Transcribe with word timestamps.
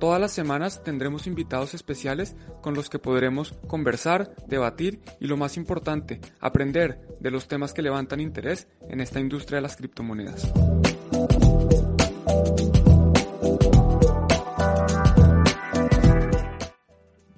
Todas 0.00 0.18
las 0.18 0.32
semanas 0.32 0.82
tendremos 0.82 1.26
invitados 1.26 1.74
especiales 1.74 2.34
con 2.62 2.72
los 2.72 2.88
que 2.88 2.98
podremos 2.98 3.52
conversar, 3.66 4.34
debatir 4.46 5.02
y 5.20 5.26
lo 5.26 5.36
más 5.36 5.58
importante, 5.58 6.22
aprender 6.40 7.06
de 7.20 7.30
los 7.30 7.48
temas 7.48 7.74
que 7.74 7.82
levantan 7.82 8.20
interés 8.20 8.66
en 8.88 9.02
esta 9.02 9.20
industria 9.20 9.56
de 9.56 9.62
las 9.62 9.76
criptomonedas. 9.76 10.50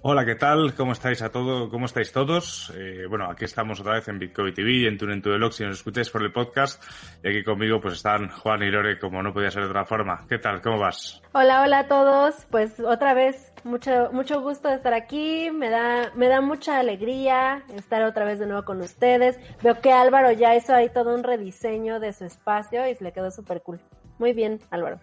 Hola, 0.05 0.25
¿qué 0.25 0.35
tal? 0.35 0.75
¿Cómo 0.75 0.95
estáis 0.95 1.23
a 1.23 1.31
todo? 1.31 1.71
¿Cómo 1.71 1.87
estáis 1.87 2.11
todos? 2.11 2.73
Eh, 2.75 3.07
bueno, 3.09 3.31
aquí 3.31 3.45
estamos 3.45 3.79
otra 3.79 3.93
vez 3.95 4.09
en 4.09 4.19
Bitcoin 4.19 4.53
TV, 4.53 4.89
en 4.89 4.99
TuneIn 4.99 5.23
to 5.23 5.31
the 5.31 5.53
si 5.53 5.63
nos 5.63 5.77
escucháis 5.77 6.11
por 6.11 6.25
el 6.25 6.33
podcast. 6.33 6.83
Y 7.23 7.29
aquí 7.29 7.45
conmigo 7.45 7.81
pues 7.81 7.95
están 7.95 8.29
Juan 8.29 8.65
y 8.65 8.71
Lore, 8.73 8.99
como 8.99 9.23
no 9.23 9.33
podía 9.33 9.53
ser 9.53 9.63
de 9.63 9.69
otra 9.69 9.85
forma. 9.85 10.27
¿Qué 10.29 10.39
tal? 10.39 10.61
¿Cómo 10.61 10.81
vas? 10.81 11.23
Hola, 11.31 11.63
hola 11.63 11.79
a 11.79 11.87
todos. 11.87 12.35
Pues 12.51 12.81
otra 12.81 13.15
vez, 13.15 13.53
mucho, 13.63 14.11
mucho 14.13 14.41
gusto 14.41 14.71
de 14.71 14.75
estar 14.75 14.93
aquí. 14.93 15.53
Me 15.53 15.71
da, 15.71 16.11
me 16.17 16.27
da 16.27 16.41
mucha 16.41 16.81
alegría 16.81 17.63
estar 17.73 18.03
otra 18.03 18.25
vez 18.25 18.41
de 18.41 18.47
nuevo 18.47 18.65
con 18.65 18.81
ustedes. 18.81 19.39
Veo 19.63 19.81
que 19.81 19.93
Álvaro 19.93 20.33
ya 20.33 20.57
hizo 20.57 20.75
ahí 20.75 20.89
todo 20.89 21.15
un 21.15 21.23
rediseño 21.23 22.01
de 22.01 22.13
su 22.13 22.25
espacio 22.25 22.89
y 22.89 22.97
se 22.97 23.05
le 23.05 23.13
quedó 23.13 23.31
súper 23.31 23.63
cool. 23.63 23.79
Muy 24.19 24.33
bien, 24.33 24.59
Álvaro. 24.71 24.99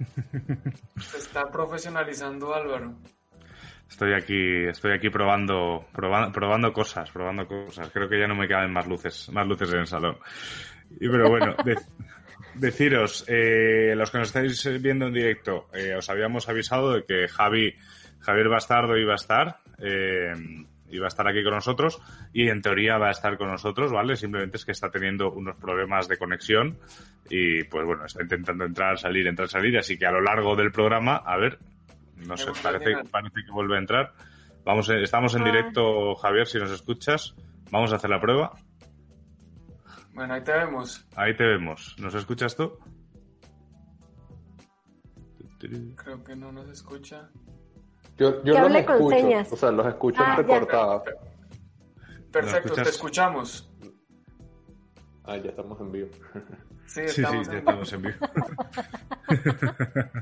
Se 0.99 1.19
está 1.19 1.49
profesionalizando 1.49 2.53
Álvaro. 2.53 2.95
Estoy 3.89 4.13
aquí, 4.13 4.67
estoy 4.67 4.91
aquí 4.93 5.09
probando, 5.09 5.87
probando, 5.91 6.31
probando 6.31 6.71
cosas, 6.71 7.09
probando 7.09 7.47
cosas. 7.47 7.89
Creo 7.89 8.07
que 8.07 8.19
ya 8.19 8.27
no 8.27 8.35
me 8.35 8.47
caben 8.47 8.71
más 8.71 8.87
luces, 8.87 9.29
más 9.33 9.47
luces 9.47 9.73
en 9.73 9.79
el 9.79 9.87
salón. 9.87 10.17
Y 10.99 11.09
pero 11.09 11.29
bueno, 11.29 11.55
deciros, 12.53 13.25
eh, 13.27 13.93
los 13.95 14.11
que 14.11 14.19
nos 14.19 14.27
estáis 14.27 14.81
viendo 14.81 15.07
en 15.07 15.13
directo, 15.13 15.69
eh, 15.73 15.95
os 15.95 16.09
habíamos 16.09 16.47
avisado 16.47 16.93
de 16.93 17.03
que 17.03 17.27
Javi, 17.27 17.75
Javier 18.19 18.49
Bastardo 18.49 18.95
iba 18.95 19.13
a 19.13 19.15
estar, 19.15 19.59
eh, 19.79 20.33
iba 20.91 21.05
a 21.05 21.07
estar 21.07 21.27
aquí 21.27 21.43
con 21.43 21.55
nosotros 21.55 21.99
y 22.31 22.47
en 22.47 22.61
teoría 22.61 22.97
va 22.97 23.07
a 23.07 23.11
estar 23.11 23.37
con 23.37 23.49
nosotros, 23.49 23.91
¿vale? 23.91 24.15
Simplemente 24.15 24.57
es 24.57 24.65
que 24.65 24.71
está 24.71 24.91
teniendo 24.91 25.31
unos 25.31 25.57
problemas 25.57 26.07
de 26.07 26.17
conexión 26.17 26.77
y 27.29 27.63
pues 27.63 27.85
bueno, 27.85 28.05
está 28.05 28.21
intentando 28.21 28.65
entrar, 28.65 28.97
salir, 28.99 29.27
entrar, 29.27 29.49
salir, 29.49 29.77
así 29.77 29.97
que 29.97 30.05
a 30.05 30.11
lo 30.11 30.21
largo 30.21 30.55
del 30.55 30.71
programa, 30.71 31.17
a 31.17 31.37
ver, 31.37 31.59
no 32.25 32.37
sé, 32.37 32.51
parece, 32.61 33.03
parece 33.09 33.43
que 33.45 33.51
vuelve 33.51 33.75
a 33.75 33.79
entrar. 33.79 34.13
Vamos, 34.65 34.89
estamos 34.89 35.35
en 35.35 35.41
ah. 35.41 35.45
directo, 35.45 36.15
Javier, 36.15 36.47
si 36.47 36.59
nos 36.59 36.71
escuchas. 36.71 37.35
Vamos 37.71 37.91
a 37.93 37.97
hacer 37.97 38.09
la 38.09 38.19
prueba. 38.19 38.51
Bueno, 40.13 40.33
ahí 40.33 40.43
te 40.43 40.51
vemos. 40.51 41.07
Ahí 41.15 41.35
te 41.35 41.45
vemos. 41.45 41.95
¿Nos 41.99 42.13
escuchas 42.15 42.55
tú? 42.55 42.77
Creo 45.59 46.23
que 46.23 46.35
no 46.35 46.51
nos 46.51 46.69
escucha. 46.69 47.29
Yo, 48.17 48.43
yo 48.43 48.67
los 48.67 48.75
escucho, 48.75 49.53
o 49.53 49.57
sea, 49.57 49.71
los 49.71 49.87
escucho 49.87 50.21
ah, 50.21 50.31
entrecortados. 50.31 51.03
Perfecto, 52.31 52.73
te 52.73 52.89
escuchamos. 52.89 53.69
Ah, 55.23 55.37
ya 55.37 55.49
estamos 55.49 55.79
en 55.79 55.91
vivo. 55.91 56.09
Sí, 56.89 57.01
estamos, 57.01 57.45
sí, 57.45 57.45
sí, 57.45 57.51
ya 57.51 57.57
estamos 57.59 57.93
en 57.93 58.01
vivo. 58.01 58.17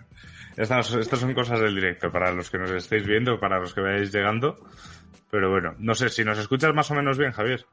estas, 0.57 0.87
son 0.87 1.33
cosas 1.33 1.61
del 1.61 1.73
directo, 1.75 2.11
para 2.11 2.33
los 2.33 2.49
que 2.49 2.57
nos 2.57 2.71
estéis 2.71 3.07
viendo, 3.07 3.39
para 3.39 3.57
los 3.57 3.73
que 3.73 3.79
vayáis 3.79 4.11
llegando. 4.11 4.57
Pero 5.31 5.49
bueno, 5.49 5.75
no 5.79 5.95
sé 5.95 6.09
si 6.09 6.25
nos 6.25 6.37
escuchas 6.37 6.73
más 6.73 6.91
o 6.91 6.95
menos 6.95 7.17
bien, 7.17 7.31
Javier. 7.31 7.65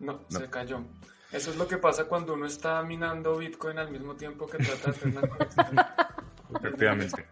No, 0.00 0.24
se 0.28 0.50
cayó. 0.50 0.84
Eso 1.30 1.52
es 1.52 1.56
lo 1.56 1.68
que 1.68 1.78
pasa 1.78 2.06
cuando 2.06 2.34
uno 2.34 2.46
está 2.46 2.82
minando 2.82 3.38
Bitcoin 3.38 3.78
al 3.78 3.92
mismo 3.92 4.16
tiempo 4.16 4.48
que 4.48 4.58
trata 4.58 4.90
de 4.90 4.90
hacer 4.90 5.08
una 5.08 5.20
conexión. 5.20 5.66
efectivamente. 6.56 7.26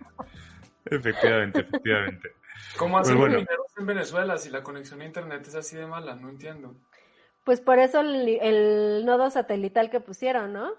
Efectivamente, 0.85 1.61
efectivamente. 1.61 2.33
¿Cómo 2.77 2.99
hacen 2.99 3.17
pues 3.17 3.33
mineros 3.33 3.67
en 3.77 3.87
Venezuela 3.87 4.39
si 4.39 4.51
la 4.51 4.63
conexión 4.63 5.01
a 5.01 5.07
internet 5.07 5.45
es 5.49 5.57
así 5.57 5.77
de 5.77 5.87
mala? 5.87 6.15
No 6.15 6.29
entiendo. 6.29 6.77
Pues 7.45 7.61
por 7.61 7.79
eso 7.79 8.01
el, 8.01 9.05
nodo 9.05 9.31
satelital 9.31 9.91
que 9.91 10.01
pusieron, 10.01 10.53
¿no? 10.53 10.73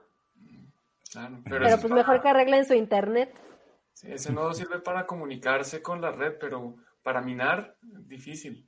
Claro, 1.12 1.42
pero, 1.44 1.64
pero 1.64 1.78
pues 1.80 1.94
mejor 1.94 2.22
que 2.22 2.30
arreglen 2.30 2.66
su 2.66 2.74
internet. 2.74 3.34
Sí, 3.94 4.12
ese 4.12 4.34
nodo 4.34 4.54
sirve 4.54 4.80
para 4.80 5.06
comunicarse 5.06 5.82
con 5.82 6.02
la 6.02 6.12
red, 6.12 6.38
pero 6.40 6.76
para 7.04 7.22
minar, 7.22 7.76
difícil. 7.82 8.68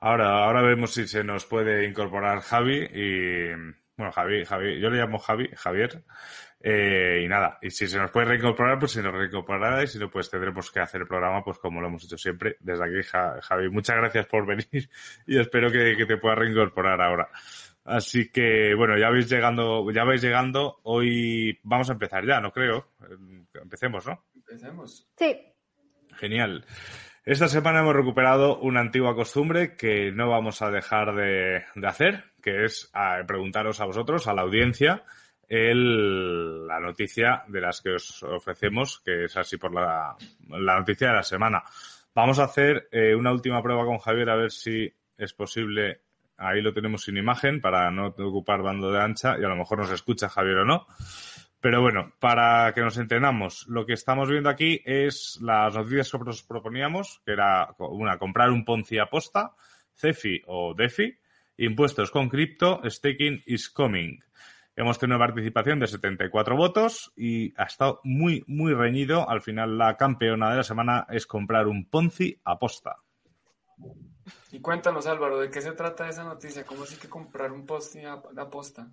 Ahora, 0.00 0.44
ahora 0.44 0.62
vemos 0.62 0.92
si 0.92 1.08
se 1.08 1.24
nos 1.24 1.44
puede 1.46 1.84
incorporar 1.86 2.40
Javi 2.40 2.88
y 2.92 3.48
bueno, 3.96 4.12
Javi, 4.12 4.44
Javi, 4.44 4.80
yo 4.80 4.90
le 4.90 4.98
llamo 4.98 5.18
Javi, 5.18 5.50
Javier, 5.56 6.04
eh, 6.60 7.22
y 7.24 7.28
nada, 7.28 7.58
y 7.62 7.70
si 7.70 7.86
se 7.86 7.98
nos 7.98 8.10
puede 8.10 8.26
reincorporar, 8.26 8.78
pues 8.78 8.92
si 8.92 9.00
nos 9.00 9.12
reincorporará 9.12 9.82
y 9.82 9.86
si 9.86 9.98
no, 9.98 10.10
pues 10.10 10.28
tendremos 10.28 10.70
que 10.70 10.80
hacer 10.80 11.02
el 11.02 11.06
programa, 11.06 11.42
pues 11.44 11.58
como 11.58 11.80
lo 11.80 11.88
hemos 11.88 12.04
hecho 12.04 12.18
siempre. 12.18 12.56
Desde 12.60 12.84
aquí, 12.84 13.08
Javi, 13.42 13.70
muchas 13.70 13.96
gracias 13.96 14.26
por 14.26 14.46
venir 14.46 14.66
y 15.26 15.38
espero 15.38 15.70
que, 15.70 15.96
que 15.96 16.06
te 16.06 16.16
pueda 16.16 16.34
reincorporar 16.34 17.00
ahora. 17.00 17.28
Así 17.84 18.30
que, 18.30 18.74
bueno, 18.74 18.98
ya 18.98 19.08
vais 19.08 19.30
llegando, 19.30 19.90
ya 19.90 20.04
vais 20.04 20.20
llegando. 20.20 20.80
Hoy 20.82 21.58
vamos 21.62 21.88
a 21.88 21.94
empezar 21.94 22.26
ya, 22.26 22.38
no 22.40 22.52
creo. 22.52 22.92
Empecemos, 23.54 24.06
¿no? 24.06 24.24
Empecemos. 24.34 25.08
Sí. 25.16 25.38
Genial. 26.16 26.66
Esta 27.24 27.48
semana 27.48 27.80
hemos 27.80 27.94
recuperado 27.94 28.58
una 28.58 28.80
antigua 28.80 29.14
costumbre 29.14 29.76
que 29.76 30.10
no 30.12 30.28
vamos 30.28 30.60
a 30.62 30.70
dejar 30.70 31.14
de, 31.14 31.62
hacer, 31.86 32.24
que 32.42 32.64
es 32.64 32.90
preguntaros 33.26 33.80
a 33.80 33.84
vosotros, 33.84 34.26
a 34.26 34.34
la 34.34 34.42
audiencia, 34.42 35.04
el, 35.48 36.66
la 36.66 36.80
noticia 36.80 37.44
de 37.48 37.60
las 37.60 37.80
que 37.80 37.94
os 37.94 38.22
ofrecemos, 38.22 39.00
que 39.04 39.24
es 39.24 39.36
así 39.36 39.56
por 39.56 39.72
la, 39.72 40.16
la 40.48 40.78
noticia 40.78 41.08
de 41.08 41.14
la 41.14 41.22
semana. 41.22 41.62
Vamos 42.14 42.38
a 42.38 42.44
hacer 42.44 42.88
eh, 42.92 43.14
una 43.14 43.32
última 43.32 43.62
prueba 43.62 43.84
con 43.84 43.98
Javier 43.98 44.30
a 44.30 44.36
ver 44.36 44.50
si 44.50 44.92
es 45.16 45.32
posible 45.32 46.02
Ahí 46.38 46.62
lo 46.62 46.72
tenemos 46.72 47.02
sin 47.02 47.16
imagen 47.16 47.60
para 47.60 47.90
no 47.90 48.14
ocupar 48.16 48.62
bando 48.62 48.92
de 48.92 49.02
ancha 49.02 49.36
y 49.38 49.44
a 49.44 49.48
lo 49.48 49.56
mejor 49.56 49.78
nos 49.78 49.90
escucha 49.90 50.28
Javier 50.28 50.58
o 50.58 50.64
no. 50.64 50.86
Pero 51.60 51.82
bueno, 51.82 52.12
para 52.20 52.72
que 52.72 52.80
nos 52.80 52.96
entendamos, 52.96 53.66
lo 53.66 53.84
que 53.84 53.94
estamos 53.94 54.30
viendo 54.30 54.48
aquí 54.48 54.80
es 54.84 55.40
las 55.42 55.74
noticias 55.74 56.12
que 56.12 56.18
nos 56.18 56.44
proponíamos, 56.44 57.20
que 57.26 57.32
era 57.32 57.74
una, 57.78 58.18
comprar 58.18 58.50
un 58.50 58.64
Ponzi 58.64 58.98
aposta, 58.98 59.56
CEFI 59.96 60.42
o 60.46 60.74
DeFi, 60.74 61.18
impuestos 61.56 62.12
con 62.12 62.28
cripto, 62.28 62.80
staking 62.88 63.42
is 63.46 63.68
coming. 63.68 64.20
Hemos 64.78 64.96
tenido 64.96 65.16
una 65.16 65.26
participación 65.26 65.80
de 65.80 65.88
74 65.88 66.56
votos 66.56 67.12
y 67.16 67.52
ha 67.60 67.64
estado 67.64 68.00
muy, 68.04 68.44
muy 68.46 68.72
reñido. 68.72 69.28
Al 69.28 69.40
final, 69.40 69.76
la 69.76 69.96
campeona 69.96 70.52
de 70.52 70.58
la 70.58 70.62
semana 70.62 71.04
es 71.10 71.26
comprar 71.26 71.66
un 71.66 71.90
Ponzi 71.90 72.40
aposta. 72.44 72.94
Y 74.52 74.60
cuéntanos, 74.60 75.08
Álvaro, 75.08 75.40
¿de 75.40 75.50
qué 75.50 75.60
se 75.60 75.72
trata 75.72 76.08
esa 76.08 76.22
noticia? 76.22 76.64
¿Cómo 76.64 76.84
así 76.84 76.94
que 76.96 77.08
comprar 77.08 77.50
un 77.50 77.66
de 77.66 78.40
aposta? 78.40 78.88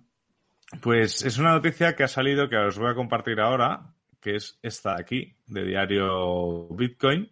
Pues 0.82 1.24
es 1.24 1.38
una 1.38 1.52
noticia 1.52 1.94
que 1.94 2.02
ha 2.02 2.08
salido 2.08 2.48
que 2.48 2.56
os 2.56 2.76
voy 2.76 2.90
a 2.90 2.96
compartir 2.96 3.38
ahora, 3.38 3.94
que 4.20 4.34
es 4.34 4.58
esta 4.62 4.96
de 4.96 5.02
aquí, 5.02 5.36
de 5.46 5.66
diario 5.66 6.66
Bitcoin, 6.70 7.30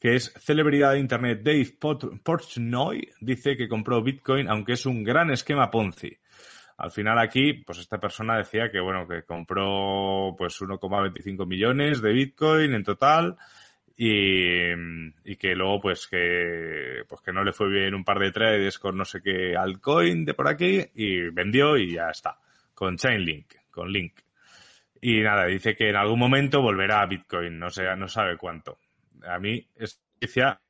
que 0.00 0.14
es 0.14 0.32
celebridad 0.38 0.92
de 0.92 1.00
Internet 1.00 1.42
Dave 1.42 1.76
Portnoy, 2.22 3.12
dice 3.20 3.58
que 3.58 3.68
compró 3.68 4.02
Bitcoin 4.02 4.48
aunque 4.48 4.72
es 4.72 4.86
un 4.86 5.04
gran 5.04 5.30
esquema 5.30 5.70
Ponzi. 5.70 6.18
Al 6.76 6.90
final 6.90 7.18
aquí, 7.18 7.52
pues 7.52 7.78
esta 7.78 7.98
persona 7.98 8.36
decía 8.36 8.70
que, 8.70 8.80
bueno, 8.80 9.06
que 9.06 9.22
compró 9.22 10.34
pues 10.36 10.60
1,25 10.60 11.46
millones 11.46 12.02
de 12.02 12.12
Bitcoin 12.12 12.74
en 12.74 12.82
total 12.82 13.36
y, 13.96 15.36
que 15.36 15.54
luego 15.54 15.80
pues 15.80 16.08
que 16.08 17.04
pues 17.08 17.20
que 17.20 17.32
no 17.32 17.44
le 17.44 17.52
fue 17.52 17.68
bien 17.68 17.94
un 17.94 18.04
par 18.04 18.18
de 18.18 18.32
trades 18.32 18.78
con 18.78 18.96
no 18.96 19.04
sé 19.04 19.22
qué 19.22 19.56
altcoin 19.56 20.24
de 20.24 20.34
por 20.34 20.48
aquí 20.48 20.84
y 20.94 21.30
vendió 21.30 21.76
y 21.76 21.94
ya 21.94 22.10
está 22.10 22.38
con 22.74 22.96
Chainlink 22.96 23.54
con 23.70 23.92
Link. 23.92 24.20
Y 25.00 25.20
nada 25.20 25.46
dice 25.46 25.76
que 25.76 25.90
en 25.90 25.96
algún 25.96 26.18
momento 26.18 26.60
volverá 26.60 27.02
a 27.02 27.06
Bitcoin 27.06 27.58
no 27.58 27.70
sé 27.70 27.84
no 27.96 28.08
sabe 28.08 28.36
cuánto. 28.36 28.78
A 29.26 29.38
mí 29.38 29.64
es 29.76 30.00
noticia 30.14 30.60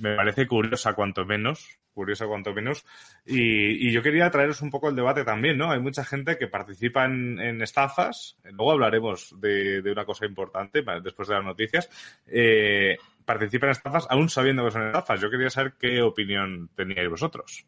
me 0.00 0.16
parece 0.16 0.46
curiosa 0.46 0.94
cuanto 0.94 1.24
menos 1.24 1.78
curiosa 1.94 2.26
cuanto 2.26 2.52
menos. 2.52 2.84
Y, 3.24 3.92
yo 3.92 4.02
quería 4.02 4.30
traeros 4.30 4.60
un 4.60 4.70
poco 4.70 4.88
el 4.88 4.96
debate 4.96 5.24
también, 5.24 5.56
¿no? 5.56 5.70
Hay 5.70 5.80
mucha 5.80 6.04
gente 6.04 6.36
que 6.36 6.48
participa 6.48 7.04
en, 7.04 7.62
estafas, 7.62 8.36
luego 8.44 8.72
hablaremos 8.72 9.34
de, 9.40 9.80
una 9.90 10.04
cosa 10.04 10.26
importante 10.26 10.84
después 11.02 11.28
de 11.28 11.34
las 11.34 11.44
noticias, 11.44 11.88
eh, 12.26 12.98
participa 13.24 13.66
en 13.66 13.72
estafas 13.72 14.06
aún 14.10 14.28
sabiendo 14.28 14.64
que 14.64 14.72
son 14.72 14.86
estafas. 14.86 15.20
Yo 15.20 15.30
quería 15.30 15.50
saber 15.50 15.74
qué 15.78 16.02
opinión 16.02 16.68
teníais 16.74 17.08
vosotros. 17.08 17.66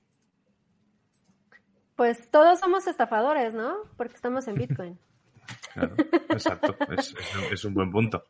Pues 1.96 2.30
todos 2.30 2.60
somos 2.60 2.86
estafadores, 2.86 3.54
¿no? 3.54 3.78
Porque 3.96 4.14
estamos 4.14 4.46
en 4.48 4.54
Bitcoin. 4.54 4.98
Claro, 5.72 5.94
exacto, 6.30 6.74
es, 7.52 7.64
un 7.64 7.74
buen 7.74 7.92
punto. 7.92 8.24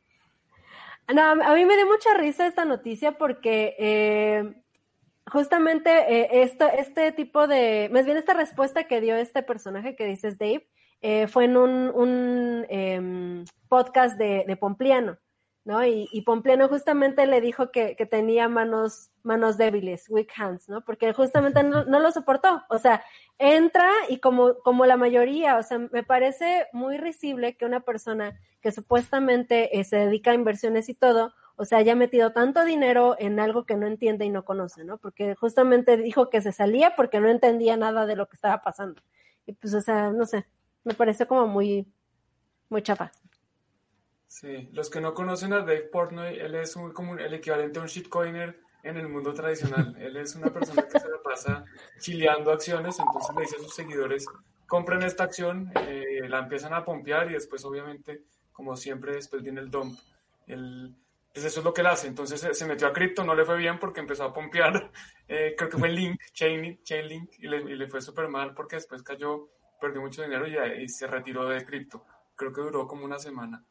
No, 1.15 1.23
a 1.23 1.55
mí 1.55 1.65
me 1.65 1.77
dio 1.77 1.87
mucha 1.87 2.13
risa 2.19 2.47
esta 2.47 2.65
noticia 2.65 3.13
porque 3.13 3.75
eh, 3.79 4.53
justamente 5.31 5.91
eh, 5.91 6.43
esto, 6.43 6.67
este 6.67 7.13
tipo 7.13 7.47
de, 7.47 7.89
más 7.93 8.05
bien 8.05 8.17
esta 8.17 8.35
respuesta 8.35 8.85
que 8.85 9.01
dio 9.01 9.17
este 9.17 9.43
personaje 9.43 9.97
que 9.97 10.07
dices 10.07 10.39
Dave, 10.39 10.69
eh, 11.03 11.27
fue 11.27 11.45
en 11.45 11.57
un, 11.57 12.67
em, 12.69 13.45
podcast 13.69 14.17
de, 14.17 14.45
de 14.47 14.57
Pompliano. 14.57 15.19
¿no? 15.67 15.85
Y, 15.85 16.09
y, 16.13 16.23
Pompliano 16.23 16.69
justamente 16.69 17.27
le 17.27 17.41
dijo 17.41 17.73
que, 17.73 17.97
que, 17.97 18.07
tenía 18.07 18.49
manos, 18.49 19.11
manos 19.25 19.57
débiles, 19.57 20.09
weak 20.09 20.31
hands, 20.37 20.69
¿no? 20.69 20.85
Porque 20.85 21.13
justamente 21.13 21.65
no, 21.65 21.85
no, 21.85 21.99
lo 21.99 22.13
soportó. 22.13 22.63
O 22.69 22.79
sea, 22.79 23.03
entra 23.37 23.91
y 24.09 24.19
como, 24.21 24.55
como 24.63 24.87
la 24.87 24.97
mayoría, 24.97 25.57
o 25.57 25.65
sea, 25.65 25.79
me 25.79 26.05
parece 26.05 26.69
muy 26.73 26.99
risible 26.99 27.57
que 27.57 27.65
una 27.65 27.81
persona 27.81 28.39
que 28.61 28.71
supuestamente 28.71 29.77
eh, 29.77 29.83
se 29.83 29.97
dedica 29.97 30.31
a 30.31 30.35
inversiones 30.35 30.89
y 30.89 30.95
todo, 30.95 31.35
o 31.57 31.65
sea, 31.65 31.79
haya 31.79 31.95
metido 31.95 32.33
tanto 32.33 32.65
dinero 32.65 33.17
en 33.19 33.41
algo 33.41 33.65
que 33.65 33.77
no 33.77 33.87
entiende 33.87 34.27
y 34.27 34.31
no 34.31 34.45
conoce, 34.45 34.85
¿no? 34.85 34.99
Porque 34.99 35.35
justamente 35.35 35.97
dijo 35.97 36.29
que 36.29 36.43
se 36.43 36.53
salía 36.53 36.95
porque 36.95 37.19
no 37.19 37.29
entendía 37.29 37.77
nada 37.77 38.07
de 38.07 38.17
lo 38.17 38.29
que 38.29 38.37
estaba 38.37 38.63
pasando. 38.63 39.01
Y 39.47 39.53
pues, 39.53 39.73
o 39.75 39.81
sea, 39.81 40.11
no 40.11 40.27
sé, 40.27 40.47
me 40.85 40.95
parece 40.95 41.27
como 41.27 41.47
muy, 41.47 41.87
muy 42.69 42.83
chafa. 42.83 43.11
Sí, 44.27 44.69
los 44.73 44.91
que 44.91 45.01
no 45.01 45.15
conocen 45.15 45.55
a 45.55 45.61
Dave 45.61 45.89
Portnoy, 45.91 46.39
él 46.39 46.55
es 46.57 46.77
como 46.93 47.15
el 47.15 47.33
equivalente 47.33 47.79
a 47.79 47.83
un 47.83 47.89
shitcoiner 47.89 48.61
en 48.83 48.97
el 48.99 49.09
mundo 49.09 49.33
tradicional. 49.33 49.97
Él 49.99 50.17
es 50.19 50.35
una 50.37 50.53
persona 50.53 50.83
que 50.83 51.01
se 51.01 51.09
la 51.09 51.23
pasa 51.23 51.65
chileando 52.01 52.53
acciones, 52.53 52.99
entonces 52.99 53.35
le 53.35 53.43
dice 53.43 53.57
a 53.57 53.61
sus 53.61 53.75
seguidores, 53.75 54.27
compren 54.67 55.03
esta 55.03 55.25
acción, 55.25 55.73
eh, 55.87 56.29
la 56.29 56.41
empiezan 56.41 56.75
a 56.75 56.85
pompear 56.85 57.31
y 57.31 57.35
después 57.35 57.65
obviamente, 57.65 58.25
como 58.53 58.77
siempre, 58.77 59.15
después 59.15 59.43
viene 59.43 59.61
el 59.61 59.71
dump. 59.71 59.99
Él, 60.47 60.95
pues 61.37 61.45
eso 61.45 61.61
es 61.61 61.65
lo 61.67 61.75
que 61.75 61.83
él 61.83 61.87
hace. 61.89 62.07
Entonces 62.07 62.49
se, 62.57 62.65
metió 62.65 62.87
a 62.87 62.95
cripto, 62.95 63.23
no 63.23 63.35
le 63.35 63.45
fue 63.45 63.59
bien 63.59 63.79
porque 63.79 64.01
empezó 64.01 64.25
a 64.25 64.33
pompear, 64.33 64.91
eh, 65.29 65.55
creo 65.55 65.69
que 65.69 65.77
fue 65.77 65.91
Link, 65.91 66.19
Chainlink, 66.33 66.83
Chainlink, 66.83 67.31
y 67.41 67.47
le, 67.47 67.59
y 67.59 67.77
le 67.77 67.87
fue 67.89 68.01
súper 68.01 68.29
mal 68.29 68.55
porque 68.55 68.77
después 68.77 69.03
cayó, 69.03 69.51
perdió 69.79 70.01
mucho 70.01 70.23
dinero 70.23 70.47
y, 70.47 70.57
y 70.83 70.89
se 70.89 71.07
retiró 71.07 71.47
de 71.47 71.63
cripto. 71.63 72.07
Creo 72.35 72.55
que 72.55 72.63
duró 72.63 72.87
como 72.87 73.05
una 73.05 73.19
semana. 73.19 73.63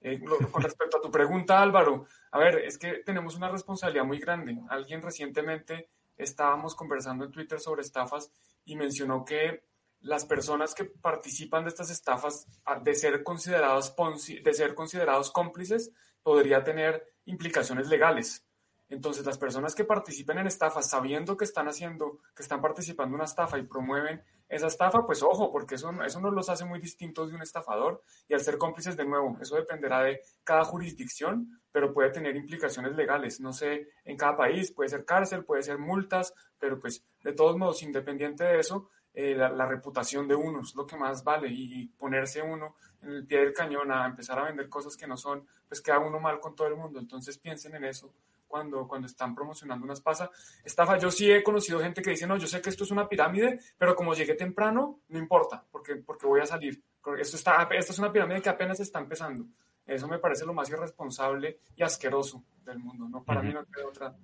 Eh, 0.00 0.20
con 0.50 0.60
respecto 0.60 0.96
a 0.96 1.00
tu 1.00 1.12
pregunta, 1.12 1.62
Álvaro, 1.62 2.08
a 2.32 2.38
ver, 2.40 2.56
es 2.56 2.78
que 2.78 2.94
tenemos 3.06 3.36
una 3.36 3.48
responsabilidad 3.48 4.04
muy 4.04 4.18
grande. 4.18 4.58
Alguien 4.68 5.00
recientemente 5.00 5.90
estábamos 6.16 6.74
conversando 6.74 7.24
en 7.26 7.30
Twitter 7.30 7.60
sobre 7.60 7.82
estafas 7.82 8.32
y 8.64 8.74
mencionó 8.74 9.24
que 9.24 9.62
las 10.00 10.26
personas 10.26 10.74
que 10.74 10.84
participan 10.84 11.62
de 11.62 11.68
estas 11.68 11.90
estafas, 11.90 12.48
de 12.82 12.94
ser 12.96 13.22
considerados, 13.22 13.94
de 14.42 14.52
ser 14.52 14.74
considerados 14.74 15.30
cómplices, 15.30 15.92
podría 16.24 16.64
tener 16.64 17.06
implicaciones 17.26 17.86
legales. 17.88 18.44
Entonces, 18.88 19.24
las 19.24 19.38
personas 19.38 19.74
que 19.74 19.84
participen 19.84 20.38
en 20.38 20.46
estafas 20.46 20.90
sabiendo 20.90 21.36
que 21.36 21.44
están 21.44 21.68
haciendo, 21.68 22.18
que 22.34 22.42
están 22.42 22.60
participando 22.60 23.10
en 23.10 23.14
una 23.16 23.24
estafa 23.24 23.58
y 23.58 23.62
promueven 23.62 24.22
esa 24.48 24.66
estafa, 24.66 25.06
pues 25.06 25.22
ojo, 25.22 25.50
porque 25.50 25.76
eso, 25.76 25.90
eso 26.02 26.20
no 26.20 26.30
los 26.30 26.48
hace 26.48 26.64
muy 26.64 26.80
distintos 26.80 27.28
de 27.28 27.34
un 27.34 27.42
estafador 27.42 28.02
y 28.28 28.34
al 28.34 28.40
ser 28.40 28.58
cómplices 28.58 28.96
de 28.96 29.06
nuevo, 29.06 29.38
eso 29.40 29.56
dependerá 29.56 30.02
de 30.02 30.20
cada 30.44 30.64
jurisdicción, 30.64 31.60
pero 31.72 31.94
puede 31.94 32.10
tener 32.10 32.36
implicaciones 32.36 32.94
legales. 32.94 33.40
No 33.40 33.52
sé, 33.52 33.88
en 34.04 34.16
cada 34.16 34.36
país 34.36 34.70
puede 34.70 34.90
ser 34.90 35.04
cárcel, 35.04 35.44
puede 35.44 35.62
ser 35.62 35.78
multas, 35.78 36.34
pero 36.58 36.78
pues 36.78 37.04
de 37.22 37.32
todos 37.32 37.56
modos, 37.56 37.82
independiente 37.82 38.44
de 38.44 38.60
eso, 38.60 38.90
eh, 39.14 39.34
la, 39.34 39.48
la, 39.48 39.66
reputación 39.66 40.26
de 40.26 40.34
uno 40.34 40.62
es 40.62 40.74
lo 40.74 40.86
que 40.86 40.96
más 40.96 41.22
vale 41.22 41.48
y 41.48 41.86
ponerse 41.86 42.42
uno 42.42 42.74
en 43.00 43.10
el 43.10 43.26
pie 43.26 43.38
del 43.38 43.52
cañón 43.52 43.92
a 43.92 44.06
empezar 44.06 44.38
a 44.38 44.44
vender 44.44 44.68
cosas 44.68 44.96
que 44.96 45.06
no 45.06 45.16
son, 45.16 45.46
pues 45.68 45.80
queda 45.80 46.00
uno 46.00 46.18
mal 46.18 46.40
con 46.40 46.56
todo 46.56 46.66
el 46.66 46.76
mundo. 46.76 46.98
Entonces 46.98 47.38
piensen 47.38 47.74
en 47.76 47.84
eso 47.84 48.12
cuando, 48.54 48.86
cuando 48.86 49.06
están 49.06 49.34
promocionando 49.34 49.84
unas 49.84 50.00
pasas. 50.00 50.30
Estafa, 50.64 50.98
yo 50.98 51.10
sí 51.10 51.30
he 51.30 51.42
conocido 51.42 51.80
gente 51.80 52.02
que 52.02 52.10
dice, 52.10 52.26
no, 52.26 52.36
yo 52.36 52.46
sé 52.46 52.60
que 52.60 52.70
esto 52.70 52.84
es 52.84 52.90
una 52.90 53.08
pirámide, 53.08 53.60
pero 53.76 53.94
como 53.94 54.14
llegué 54.14 54.34
temprano, 54.34 55.00
no 55.08 55.18
importa, 55.18 55.64
porque, 55.70 55.96
porque 55.96 56.26
voy 56.26 56.40
a 56.40 56.46
salir. 56.46 56.82
Esto, 57.18 57.36
está, 57.36 57.68
esto 57.72 57.92
es 57.92 57.98
una 57.98 58.12
pirámide 58.12 58.40
que 58.40 58.48
apenas 58.48 58.80
está 58.80 58.98
empezando. 58.98 59.44
Eso 59.86 60.08
me 60.08 60.18
parece 60.18 60.46
lo 60.46 60.54
más 60.54 60.70
irresponsable 60.70 61.58
y 61.76 61.82
asqueroso 61.82 62.42
del 62.64 62.78
mundo, 62.78 63.08
¿no? 63.08 63.22
Para 63.22 63.42
mí 63.42 63.52
no 63.52 63.60
hay 63.60 63.82
otra 63.82 64.16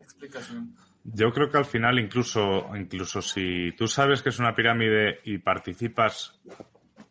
explicación. 0.00 0.74
Yo 1.12 1.32
creo 1.32 1.50
que 1.50 1.58
al 1.58 1.64
final, 1.64 1.98
incluso, 1.98 2.70
incluso 2.74 3.22
si 3.22 3.72
tú 3.72 3.86
sabes 3.86 4.22
que 4.22 4.30
es 4.30 4.38
una 4.38 4.54
pirámide 4.54 5.20
y 5.24 5.38
participas 5.38 6.40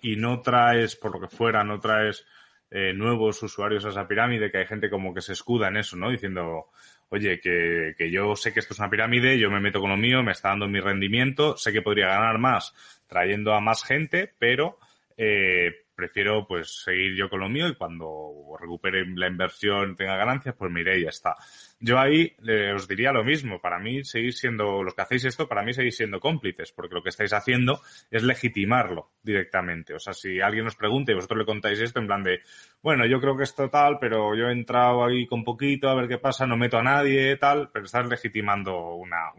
y 0.01 0.18
no 0.18 0.42
traes, 0.42 0.95
por 0.95 1.13
lo 1.13 1.21
que 1.21 1.36
fuera, 1.36 1.63
no 1.63 1.80
traes 1.80 2.25
eh, 2.69 2.94
nuevos 2.94 3.42
usuarios 3.42 3.86
a 3.86 3.89
esa 3.89 4.07
pirámide, 4.07 4.51
que 4.51 4.57
hay 4.57 4.65
gente 4.65 4.89
como 4.89 5.13
que 5.13 5.21
se 5.21 5.33
escuda 5.33 5.69
en 5.69 5.77
eso, 5.77 5.95
¿no? 5.95 6.09
Diciendo, 6.09 6.68
oye, 7.09 7.39
que, 7.39 7.95
que 7.97 8.12
yo 8.12 8.36
sé 8.36 8.53
que 8.53 8.59
esto 8.59 8.74
es 8.74 8.80
una 8.80 8.89
pirámide, 8.89 9.39
yo 9.39 9.50
me 9.50 9.62
meto 9.62 9.80
con 9.80 9.92
lo 9.92 9.98
mío, 9.98 10.24
me 10.24 10.33
está 10.33 10.50
dando 10.50 10.68
mi 10.68 10.81
rendimiento, 10.81 11.56
sé 11.56 11.71
que 11.71 11.81
podría 11.81 12.07
ganar 12.07 12.38
más 12.38 12.74
trayendo 13.07 13.53
a 13.53 13.62
más 13.62 13.83
gente, 13.83 14.33
pero 14.38 14.77
eh, 15.15 15.86
prefiero 15.95 16.45
pues 16.45 16.83
seguir 16.83 17.15
yo 17.15 17.30
con 17.30 17.39
lo 17.39 17.50
mío 17.50 17.68
y 17.68 17.75
cuando 17.75 18.57
recupere 18.59 19.06
la 19.15 19.27
inversión, 19.27 19.95
tenga 19.95 20.18
ganancias, 20.18 20.56
pues 20.57 20.71
mire, 20.71 21.01
ya 21.01 21.09
está. 21.09 21.36
Yo 21.80 22.00
ahí 22.00 22.33
eh, 22.48 22.72
os 22.74 22.88
diría 22.88 23.12
lo 23.12 23.24
mismo. 23.24 23.60
Para 23.60 23.80
mí 23.80 24.04
seguís 24.04 24.39
siendo, 24.39 24.81
los 24.81 24.94
que 24.94 25.01
hacéis 25.01 25.25
esto, 25.25 25.48
para 25.48 25.62
mí 25.62 25.74
seguís 25.74 25.98
siendo 25.98 26.19
cómplices, 26.19 26.72
porque 26.72 26.95
lo 26.95 27.04
que 27.04 27.10
estáis 27.10 27.33
haciendo 27.33 27.81
es 28.10 28.24
legitimarlo 28.24 29.12
directamente. 29.22 29.94
O 29.94 30.00
sea, 30.00 30.13
si 30.13 30.39
alguien 30.39 30.68
os 30.68 30.75
pregunta 30.75 31.12
y 31.12 31.16
vosotros 31.16 31.39
le 31.39 31.45
contáis 31.45 31.80
esto 31.81 32.00
en 32.00 32.07
plan 32.07 32.24
de, 32.24 32.39
bueno, 32.81 33.06
yo 33.06 33.19
creo 33.19 33.36
que 33.36 33.44
es 33.44 33.54
total, 33.54 33.98
pero 34.00 34.36
yo 34.36 34.48
he 34.48 34.54
entrado 34.54 35.04
ahí 35.04 35.27
con 35.27 35.44
poquito 35.44 35.89
a 35.89 35.95
ver 35.95 36.07
qué 36.07 36.18
pasa, 36.18 36.48
no 36.48 36.56
meto 36.56 36.77
a 36.77 36.83
nadie, 36.83 37.36
tal, 37.36 37.69
pero 37.72 37.86
estás 37.86 38.07
legitimando 38.07 38.95
una, 38.95 39.33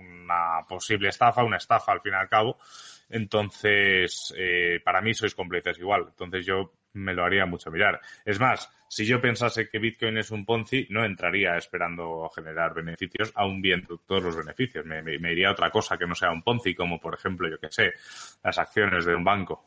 posible 0.69 1.09
estafa, 1.09 1.43
una 1.43 1.57
estafa 1.57 1.93
al 1.93 2.03
fin 2.03 2.13
y 2.13 2.17
al 2.17 2.29
cabo. 2.29 2.59
Entonces, 3.09 4.35
eh, 4.37 4.81
para 4.85 5.01
mí 5.01 5.15
sois 5.15 5.35
cómplices 5.35 5.79
igual. 5.79 6.07
Entonces 6.09 6.45
yo 6.45 6.73
me 6.93 7.15
lo 7.15 7.25
haría 7.25 7.47
mucho 7.47 7.71
mirar. 7.71 8.01
Es 8.25 8.41
más, 8.41 8.71
si 8.89 9.05
yo 9.05 9.21
pensase 9.21 9.69
que 9.69 9.79
Bitcoin 9.79 10.19
es 10.19 10.31
un 10.31 10.45
Ponzi, 10.45 10.87
no 10.91 11.05
entraría 11.05 11.57
esperando 11.57 12.31
generar 12.35 12.75
beneficios, 12.75 13.33
aún 13.35 13.61
viendo 13.61 13.99
todos 14.07 14.23
los 14.23 14.37
beneficios. 14.37 14.85
Me, 14.85 15.33
iría 15.33 15.49
a 15.49 15.53
otra 15.53 15.71
cosa 15.71 15.99
que 15.99 16.07
no 16.07 16.15
sea 16.15 16.31
un 16.31 16.43
Ponzi, 16.43 16.75
como 16.75 17.01
por 17.01 17.15
ejemplo, 17.15 17.49
yo 17.49 17.59
que 17.59 17.71
sé, 17.71 17.93
las 18.43 18.59
acciones 18.59 19.05
de 19.05 19.15
un 19.15 19.25
banco. 19.25 19.67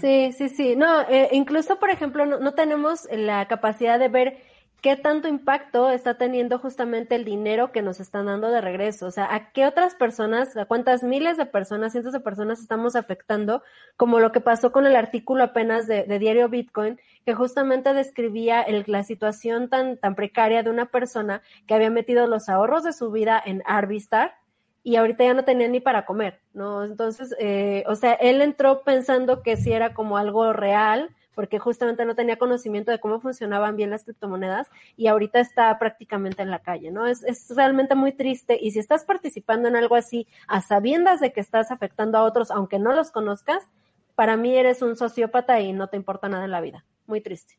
Sí, 0.00 0.32
sí, 0.32 0.48
sí. 0.48 0.76
No, 0.76 1.02
eh, 1.02 1.28
incluso, 1.32 1.78
por 1.78 1.90
ejemplo, 1.90 2.24
no, 2.24 2.54
tenemos 2.54 3.06
la 3.12 3.46
capacidad 3.46 3.98
de 3.98 4.08
ver 4.08 4.42
qué 4.84 4.96
tanto 4.96 5.28
impacto 5.28 5.90
está 5.90 6.18
teniendo 6.18 6.58
justamente 6.58 7.14
el 7.14 7.24
dinero 7.24 7.72
que 7.72 7.80
nos 7.80 8.00
están 8.00 8.26
dando 8.26 8.50
de 8.50 8.60
regreso. 8.60 9.06
O 9.06 9.10
sea, 9.10 9.34
a 9.34 9.50
qué 9.50 9.64
otras 9.64 9.94
personas, 9.94 10.54
a 10.58 10.66
cuántas 10.66 11.02
miles 11.02 11.38
de 11.38 11.46
personas, 11.46 11.92
cientos 11.92 12.12
de 12.12 12.20
personas 12.20 12.60
estamos 12.60 12.94
afectando, 12.94 13.62
como 13.96 14.20
lo 14.20 14.30
que 14.30 14.42
pasó 14.42 14.72
con 14.72 14.84
el 14.84 14.94
artículo 14.94 15.42
apenas 15.42 15.86
de, 15.86 16.04
Diario 16.18 16.50
Bitcoin, 16.50 17.00
que 17.24 17.32
justamente 17.32 17.94
describía 17.94 18.62
la 18.84 19.04
situación 19.04 19.70
tan, 19.70 19.96
tan 19.96 20.14
precaria 20.14 20.62
de 20.62 20.68
una 20.68 20.84
persona 20.84 21.40
que 21.66 21.72
había 21.72 21.88
metido 21.88 22.26
los 22.26 22.50
ahorros 22.50 22.84
de 22.84 22.92
su 22.92 23.10
vida 23.10 23.42
en 23.42 23.62
Arvistar 23.64 24.34
y 24.82 24.96
ahorita 24.96 25.24
ya 25.24 25.32
no 25.32 25.46
tenía 25.46 25.66
ni 25.66 25.80
para 25.80 26.04
comer, 26.04 26.42
¿no? 26.52 26.84
Entonces, 26.84 27.34
eh, 27.38 27.84
o 27.86 27.94
sea, 27.94 28.12
él 28.12 28.42
entró 28.42 28.82
pensando 28.82 29.42
que 29.42 29.56
si 29.56 29.72
era 29.72 29.94
como 29.94 30.18
algo 30.18 30.52
real, 30.52 31.08
porque 31.34 31.58
justamente 31.58 32.04
no 32.04 32.14
tenía 32.14 32.36
conocimiento 32.36 32.90
de 32.90 33.00
cómo 33.00 33.20
funcionaban 33.20 33.76
bien 33.76 33.90
las 33.90 34.04
criptomonedas 34.04 34.70
y 34.96 35.08
ahorita 35.08 35.40
está 35.40 35.78
prácticamente 35.78 36.42
en 36.42 36.50
la 36.50 36.60
calle, 36.60 36.90
¿no? 36.90 37.06
Es, 37.06 37.22
es 37.24 37.52
realmente 37.54 37.94
muy 37.94 38.12
triste 38.12 38.58
y 38.60 38.70
si 38.70 38.78
estás 38.78 39.04
participando 39.04 39.68
en 39.68 39.76
algo 39.76 39.96
así 39.96 40.26
a 40.46 40.60
sabiendas 40.60 41.20
de 41.20 41.32
que 41.32 41.40
estás 41.40 41.70
afectando 41.70 42.18
a 42.18 42.22
otros, 42.22 42.50
aunque 42.50 42.78
no 42.78 42.92
los 42.92 43.10
conozcas, 43.10 43.68
para 44.14 44.36
mí 44.36 44.56
eres 44.56 44.82
un 44.82 44.96
sociópata 44.96 45.60
y 45.60 45.72
no 45.72 45.88
te 45.88 45.96
importa 45.96 46.28
nada 46.28 46.44
en 46.44 46.50
la 46.50 46.60
vida. 46.60 46.84
Muy 47.06 47.20
triste. 47.20 47.58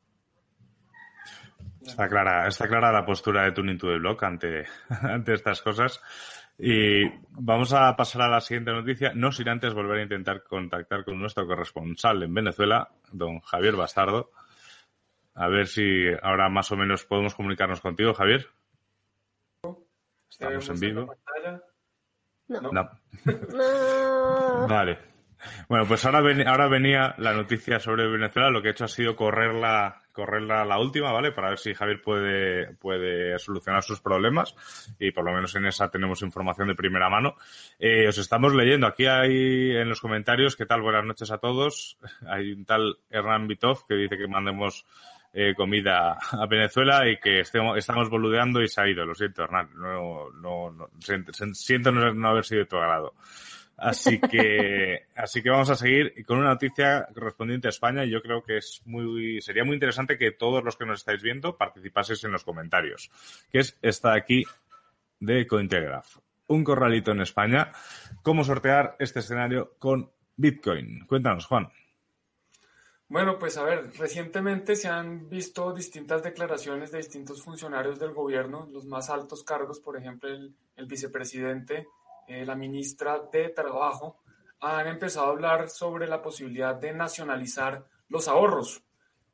Está 1.86 2.08
clara, 2.08 2.48
está 2.48 2.68
clara 2.68 2.92
la 2.92 3.06
postura 3.06 3.44
de 3.44 3.52
Tuning 3.52 3.78
to 3.78 3.88
the 3.88 3.98
Block 4.00 4.24
ante, 4.24 4.66
ante 4.90 5.34
estas 5.34 5.62
cosas. 5.62 6.02
Y 6.58 7.04
vamos 7.32 7.74
a 7.74 7.96
pasar 7.96 8.24
a 8.24 8.30
la 8.30 8.42
siguiente 8.42 8.72
noticia, 8.72 9.12
no 9.14 9.32
sin 9.32 9.50
antes 9.50 9.74
volver 9.74 10.00
a 10.00 10.04
intentar 10.04 10.44
contactar 10.44 11.04
con 11.04 11.20
nuestro 11.20 11.46
corresponsal 11.46 12.24
en 12.24 12.34
Venezuela, 12.34 12.90
don 13.12 13.42
Javier 13.42 13.76
Bastardo. 13.76 14.32
A 15.34 15.50
ver 15.50 15.68
si 15.68 16.08
ahora 16.22 16.48
más 16.50 16.72
o 16.72 16.78
menos 16.78 17.06
podemos 17.06 17.36
comunicarnos 17.36 17.82
contigo, 17.82 18.14
Javier. 18.14 18.48
Estamos 20.30 20.70
en 20.70 20.80
vivo. 20.80 21.16
No. 22.48 22.72
no. 22.72 22.90
Vale. 24.68 25.15
Bueno, 25.68 25.86
pues 25.88 26.06
ahora, 26.06 26.20
ahora 26.48 26.68
venía 26.68 27.16
la 27.18 27.34
noticia 27.34 27.80
sobre 27.80 28.08
Venezuela. 28.08 28.50
Lo 28.50 28.62
que 28.62 28.70
he 28.70 28.72
hecho 28.72 28.86
ha 28.86 28.90
sido 28.90 29.16
correrla, 29.16 30.02
correrla 30.12 30.66
la 30.66 30.80
última, 30.80 31.12
¿vale? 31.12 31.32
Para 31.32 31.50
ver 31.50 31.60
si 31.60 31.74
Javier 31.74 32.02
puede, 32.02 32.74
puede 32.76 33.38
solucionar 33.40 33.84
sus 33.84 34.02
problemas. 34.02 34.56
Y 35.00 35.12
por 35.12 35.26
lo 35.26 35.34
menos 35.34 35.56
en 35.56 35.66
esa 35.66 35.90
tenemos 35.90 36.22
información 36.22 36.68
de 36.68 36.76
primera 36.76 37.10
mano. 37.10 37.36
Eh, 37.80 38.08
os 38.08 38.18
estamos 38.18 38.54
leyendo. 38.54 38.88
Aquí 38.88 39.06
hay 39.06 39.76
en 39.76 39.90
los 39.90 40.02
comentarios, 40.02 40.56
¿qué 40.56 40.66
tal? 40.66 40.82
Buenas 40.82 41.06
noches 41.06 41.32
a 41.32 41.38
todos. 41.38 41.98
Hay 42.28 42.52
un 42.52 42.66
tal 42.66 42.98
Hernán 43.10 43.48
Vitov 43.48 43.86
que 43.88 43.96
dice 43.96 44.18
que 44.18 44.28
mandemos 44.28 44.86
eh, 45.38 45.54
comida 45.54 46.18
a 46.32 46.46
Venezuela 46.48 47.10
y 47.10 47.18
que 47.18 47.42
estemos, 47.42 47.78
estamos 47.78 48.10
boludeando 48.10 48.62
y 48.62 48.70
se 48.70 48.80
ha 48.80 48.88
ido. 48.88 49.06
Lo 49.06 49.14
siento, 49.14 49.44
Hernán. 49.44 49.70
No, 49.76 50.32
no, 50.32 50.72
no 50.72 50.90
siento 51.54 51.92
no, 51.92 52.30
haber 52.30 52.46
sido 52.46 52.62
de 52.62 52.68
tu 52.68 52.78
agrado. 52.78 53.16
Así 53.78 54.20
que, 54.20 55.06
así 55.16 55.44
que 55.44 55.50
vamos 55.50 55.70
a 55.70 55.76
seguir 55.76 56.26
con 56.26 56.40
una 56.40 56.50
noticia 56.50 57.08
correspondiente 57.14 57.68
a 57.68 57.70
España 57.70 58.06
y 58.06 58.10
yo 58.10 58.22
creo 58.22 58.42
que 58.42 58.58
es 58.58 58.82
muy, 58.86 59.42
sería 59.42 59.66
muy 59.66 59.74
interesante 59.74 60.18
que 60.18 60.32
todos 60.32 60.64
los 60.64 60.78
que 60.78 60.86
nos 60.86 61.00
estáis 61.00 61.22
viendo 61.22 61.58
participaseis 61.58 62.24
en 62.24 62.32
los 62.32 62.44
comentarios, 62.44 63.12
que 63.52 63.60
es 63.60 63.78
esta 63.82 64.14
aquí 64.14 64.46
de 65.20 65.46
Cointegraph. 65.46 66.18
Un 66.48 66.64
corralito 66.64 67.12
en 67.12 67.22
España. 67.22 67.72
¿Cómo 68.22 68.44
sortear 68.44 68.96
este 69.00 69.20
escenario 69.20 69.74
con 69.80 70.12
Bitcoin? 70.38 71.06
Cuéntanos, 71.08 71.46
Juan. 71.46 71.70
Bueno, 73.08 73.38
pues 73.38 73.58
a 73.58 73.64
ver, 73.64 73.92
recientemente 73.98 74.76
se 74.76 74.88
han 74.88 75.30
visto 75.30 75.72
distintas 75.74 76.24
declaraciones 76.24 76.92
de 76.92 76.98
distintos 76.98 77.44
funcionarios 77.44 78.00
del 78.00 78.14
gobierno, 78.14 78.68
los 78.72 78.86
más 78.86 79.12
altos 79.12 79.44
cargos, 79.44 79.80
por 79.80 79.96
ejemplo, 79.96 80.30
el, 80.30 80.56
vicepresidente, 80.88 81.88
eh, 82.28 82.46
la 82.46 82.56
ministra 82.56 83.20
de 83.32 83.50
Trabajo, 83.50 84.22
han 84.60 84.88
empezado 84.88 85.28
a 85.28 85.30
hablar 85.30 85.70
sobre 85.70 86.08
la 86.08 86.22
posibilidad 86.22 86.76
de 86.76 86.94
nacionalizar 86.94 87.86
los 88.10 88.28
ahorros. 88.28 88.84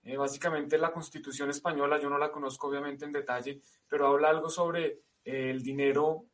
Eh, 0.04 0.18
básicamente 0.18 0.78
la 0.78 0.92
constitución 0.92 1.50
española, 1.50 2.00
yo 2.00 2.10
no 2.10 2.18
la 2.18 2.32
conozco 2.32 2.68
obviamente 2.68 3.06
en 3.06 3.12
detalle, 3.12 3.62
pero 3.88 4.08
habla 4.08 4.30
algo 4.30 4.50
sobre 4.50 5.02
eh, 5.24 5.52
el 5.52 5.62
dinero 5.62 6.26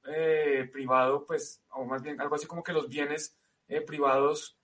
privado, 0.71 1.25
pues, 1.25 1.61
o 1.71 1.85
más 1.85 2.01
bien 2.01 2.19
algo 2.21 2.35
así 2.35 2.47
como 2.47 2.63
que 2.63 2.73
los 2.73 2.87
bienes 2.87 3.35
privados, 3.85 4.57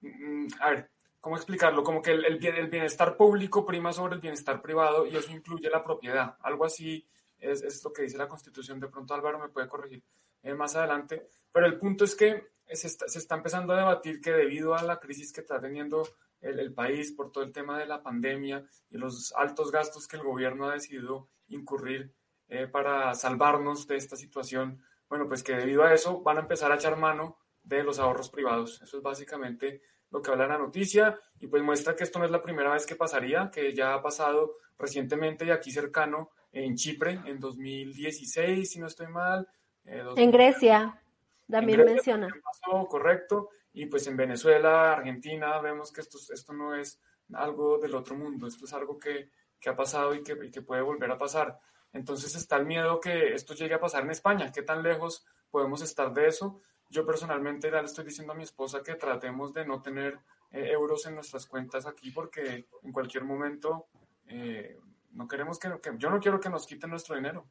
mm, 0.00 0.08
mm, 0.08 0.48
a 0.60 0.70
ver, 0.70 0.90
¿cómo 1.20 1.36
explicarlo? 1.36 1.84
Como 1.84 2.00
que 2.00 2.12
el, 2.12 2.24
el, 2.24 2.68
bienestar 2.68 3.16
público 3.16 3.66
prima 3.66 3.92
sobre 3.92 4.14
el 4.14 4.20
bienestar 4.20 4.62
privado 4.62 5.06
y 5.06 5.14
eso 5.14 5.30
incluye 5.30 5.68
la 5.68 5.84
propiedad. 5.84 6.36
Algo 6.40 6.64
así 6.64 7.06
es, 7.38 7.62
es 7.62 7.84
lo 7.84 7.92
que 7.92 8.02
dice 8.02 8.16
la 8.16 8.28
Constitución. 8.28 8.80
De 8.80 8.88
pronto 8.88 9.12
Álvaro 9.12 9.38
me 9.38 9.48
puede 9.48 9.68
corregir 9.68 10.02
eh, 10.42 10.54
más 10.54 10.76
adelante. 10.76 11.28
Pero 11.52 11.66
el 11.66 11.78
punto 11.78 12.04
es 12.04 12.14
que 12.14 12.48
se 12.68 12.86
está, 12.86 13.08
se 13.08 13.18
está, 13.18 13.36
empezando 13.36 13.72
a 13.72 13.78
debatir 13.78 14.20
que 14.20 14.32
debido 14.32 14.74
a 14.74 14.82
la 14.82 14.98
crisis 14.98 15.32
que 15.32 15.40
está 15.40 15.60
teniendo 15.60 16.08
el, 16.40 16.58
el, 16.58 16.74
país 16.74 17.12
por 17.12 17.30
todo 17.30 17.44
el 17.44 17.52
tema 17.52 17.78
de 17.78 17.86
la 17.86 18.02
pandemia 18.02 18.66
y 18.90 18.98
los 18.98 19.32
altos 19.36 19.70
gastos 19.70 20.08
que 20.08 20.16
el 20.16 20.22
gobierno 20.22 20.68
ha 20.68 20.74
decidido 20.74 21.28
incurrir 21.48 22.12
eh, 22.48 22.68
para 22.68 23.12
salvarnos 23.14 23.88
de 23.88 23.96
esta 23.96 24.14
situación, 24.14 24.80
bueno, 25.08 25.26
pues 25.26 25.42
que 25.42 25.56
debido 25.56 25.82
a 25.82 25.92
eso 25.92 26.20
van 26.22 26.36
a 26.36 26.42
empezar 26.42 26.70
a 26.70 26.76
echar 26.76 26.96
mano 26.96 27.38
de 27.64 27.82
los 27.82 27.98
ahorros 27.98 28.30
privados. 28.30 28.80
Eso 28.82 28.98
es 28.98 29.02
básicamente 29.02 29.82
lo 30.10 30.22
que 30.22 30.30
habla 30.30 30.46
la 30.46 30.58
noticia 30.58 31.18
y 31.40 31.48
pues 31.48 31.62
muestra 31.64 31.96
que 31.96 32.04
esto 32.04 32.20
no 32.20 32.24
es 32.24 32.30
la 32.30 32.42
primera 32.42 32.72
vez 32.72 32.86
que 32.86 32.94
pasaría, 32.94 33.50
que 33.52 33.74
ya 33.74 33.94
ha 33.94 34.02
pasado 34.02 34.58
recientemente 34.78 35.44
y 35.44 35.50
aquí 35.50 35.72
cercano 35.72 36.30
en 36.52 36.76
Chipre 36.76 37.20
en 37.24 37.40
2016, 37.40 38.70
si 38.70 38.78
no 38.78 38.86
estoy 38.86 39.08
mal. 39.08 39.48
Eh, 39.86 40.04
en 40.16 40.30
Grecia, 40.30 41.00
también 41.48 41.84
menciona. 41.84 42.28
Pasó, 42.42 42.86
correcto, 42.86 43.50
y 43.72 43.86
pues 43.86 44.06
en 44.06 44.16
Venezuela, 44.16 44.92
Argentina, 44.92 45.60
vemos 45.60 45.92
que 45.92 46.00
esto, 46.00 46.18
esto 46.32 46.52
no 46.52 46.74
es 46.74 47.00
algo 47.34 47.78
del 47.78 47.94
otro 47.94 48.16
mundo, 48.16 48.46
esto 48.46 48.64
es 48.64 48.72
algo 48.72 48.98
que, 48.98 49.30
que 49.60 49.68
ha 49.68 49.76
pasado 49.76 50.14
y 50.14 50.22
que, 50.22 50.36
y 50.42 50.50
que 50.50 50.62
puede 50.62 50.82
volver 50.82 51.10
a 51.10 51.18
pasar. 51.18 51.58
Entonces 51.92 52.34
está 52.34 52.56
el 52.56 52.66
miedo 52.66 53.00
que 53.00 53.32
esto 53.34 53.54
llegue 53.54 53.74
a 53.74 53.80
pasar 53.80 54.02
en 54.02 54.10
España. 54.10 54.52
¿Qué 54.52 54.62
tan 54.62 54.82
lejos 54.82 55.24
podemos 55.50 55.82
estar 55.82 56.12
de 56.12 56.28
eso? 56.28 56.60
Yo 56.88 57.04
personalmente 57.04 57.70
ya 57.70 57.80
le 57.80 57.86
estoy 57.86 58.04
diciendo 58.04 58.32
a 58.32 58.36
mi 58.36 58.44
esposa 58.44 58.82
que 58.82 58.94
tratemos 58.94 59.52
de 59.52 59.66
no 59.66 59.82
tener 59.82 60.18
eh, 60.50 60.70
euros 60.70 61.06
en 61.06 61.14
nuestras 61.14 61.46
cuentas 61.46 61.86
aquí 61.86 62.10
porque 62.10 62.66
en 62.82 62.92
cualquier 62.92 63.24
momento 63.24 63.86
eh, 64.26 64.78
no 65.12 65.26
queremos 65.26 65.58
que, 65.58 65.68
yo 65.98 66.10
no 66.10 66.20
quiero 66.20 66.38
que 66.38 66.50
nos 66.50 66.66
quiten 66.66 66.90
nuestro 66.90 67.16
dinero. 67.16 67.46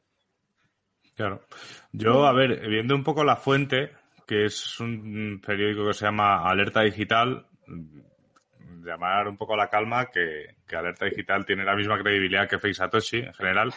Claro. 1.16 1.46
Yo, 1.92 2.26
a 2.26 2.32
ver, 2.32 2.68
viendo 2.68 2.94
un 2.94 3.02
poco 3.02 3.24
la 3.24 3.36
fuente, 3.36 3.92
que 4.26 4.44
es 4.44 4.78
un 4.80 5.40
periódico 5.44 5.86
que 5.86 5.94
se 5.94 6.04
llama 6.04 6.48
Alerta 6.48 6.82
Digital, 6.82 7.46
llamar 8.84 9.26
un 9.26 9.36
poco 9.36 9.56
la 9.56 9.68
calma 9.68 10.06
que, 10.06 10.56
que 10.66 10.76
Alerta 10.76 11.06
Digital 11.06 11.46
tiene 11.46 11.64
la 11.64 11.74
misma 11.74 11.98
credibilidad 11.98 12.48
que 12.48 12.58
Face 12.58 12.74
Satoshi 12.74 13.18
en 13.18 13.34
general, 13.34 13.72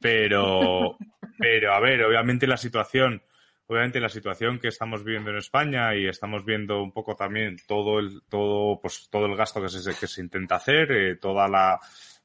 pero, 0.00 0.96
pero 1.38 1.72
a 1.72 1.80
ver, 1.80 2.02
obviamente 2.04 2.46
la 2.46 2.56
situación 2.56 3.22
obviamente 3.66 4.00
la 4.00 4.08
situación 4.08 4.58
que 4.58 4.68
estamos 4.68 5.04
viviendo 5.04 5.30
en 5.30 5.38
España 5.38 5.94
y 5.94 6.06
estamos 6.06 6.44
viendo 6.44 6.82
un 6.82 6.92
poco 6.92 7.16
también 7.16 7.56
todo 7.66 7.98
el 7.98 8.22
todo 8.28 8.78
pues 8.80 9.08
todo 9.10 9.26
el 9.26 9.36
gasto 9.36 9.62
que 9.62 9.68
se, 9.68 9.98
que 9.98 10.06
se 10.06 10.20
intenta 10.20 10.56
hacer 10.56 10.92
eh, 10.92 11.16
toda 11.16 11.48
la 11.48 11.80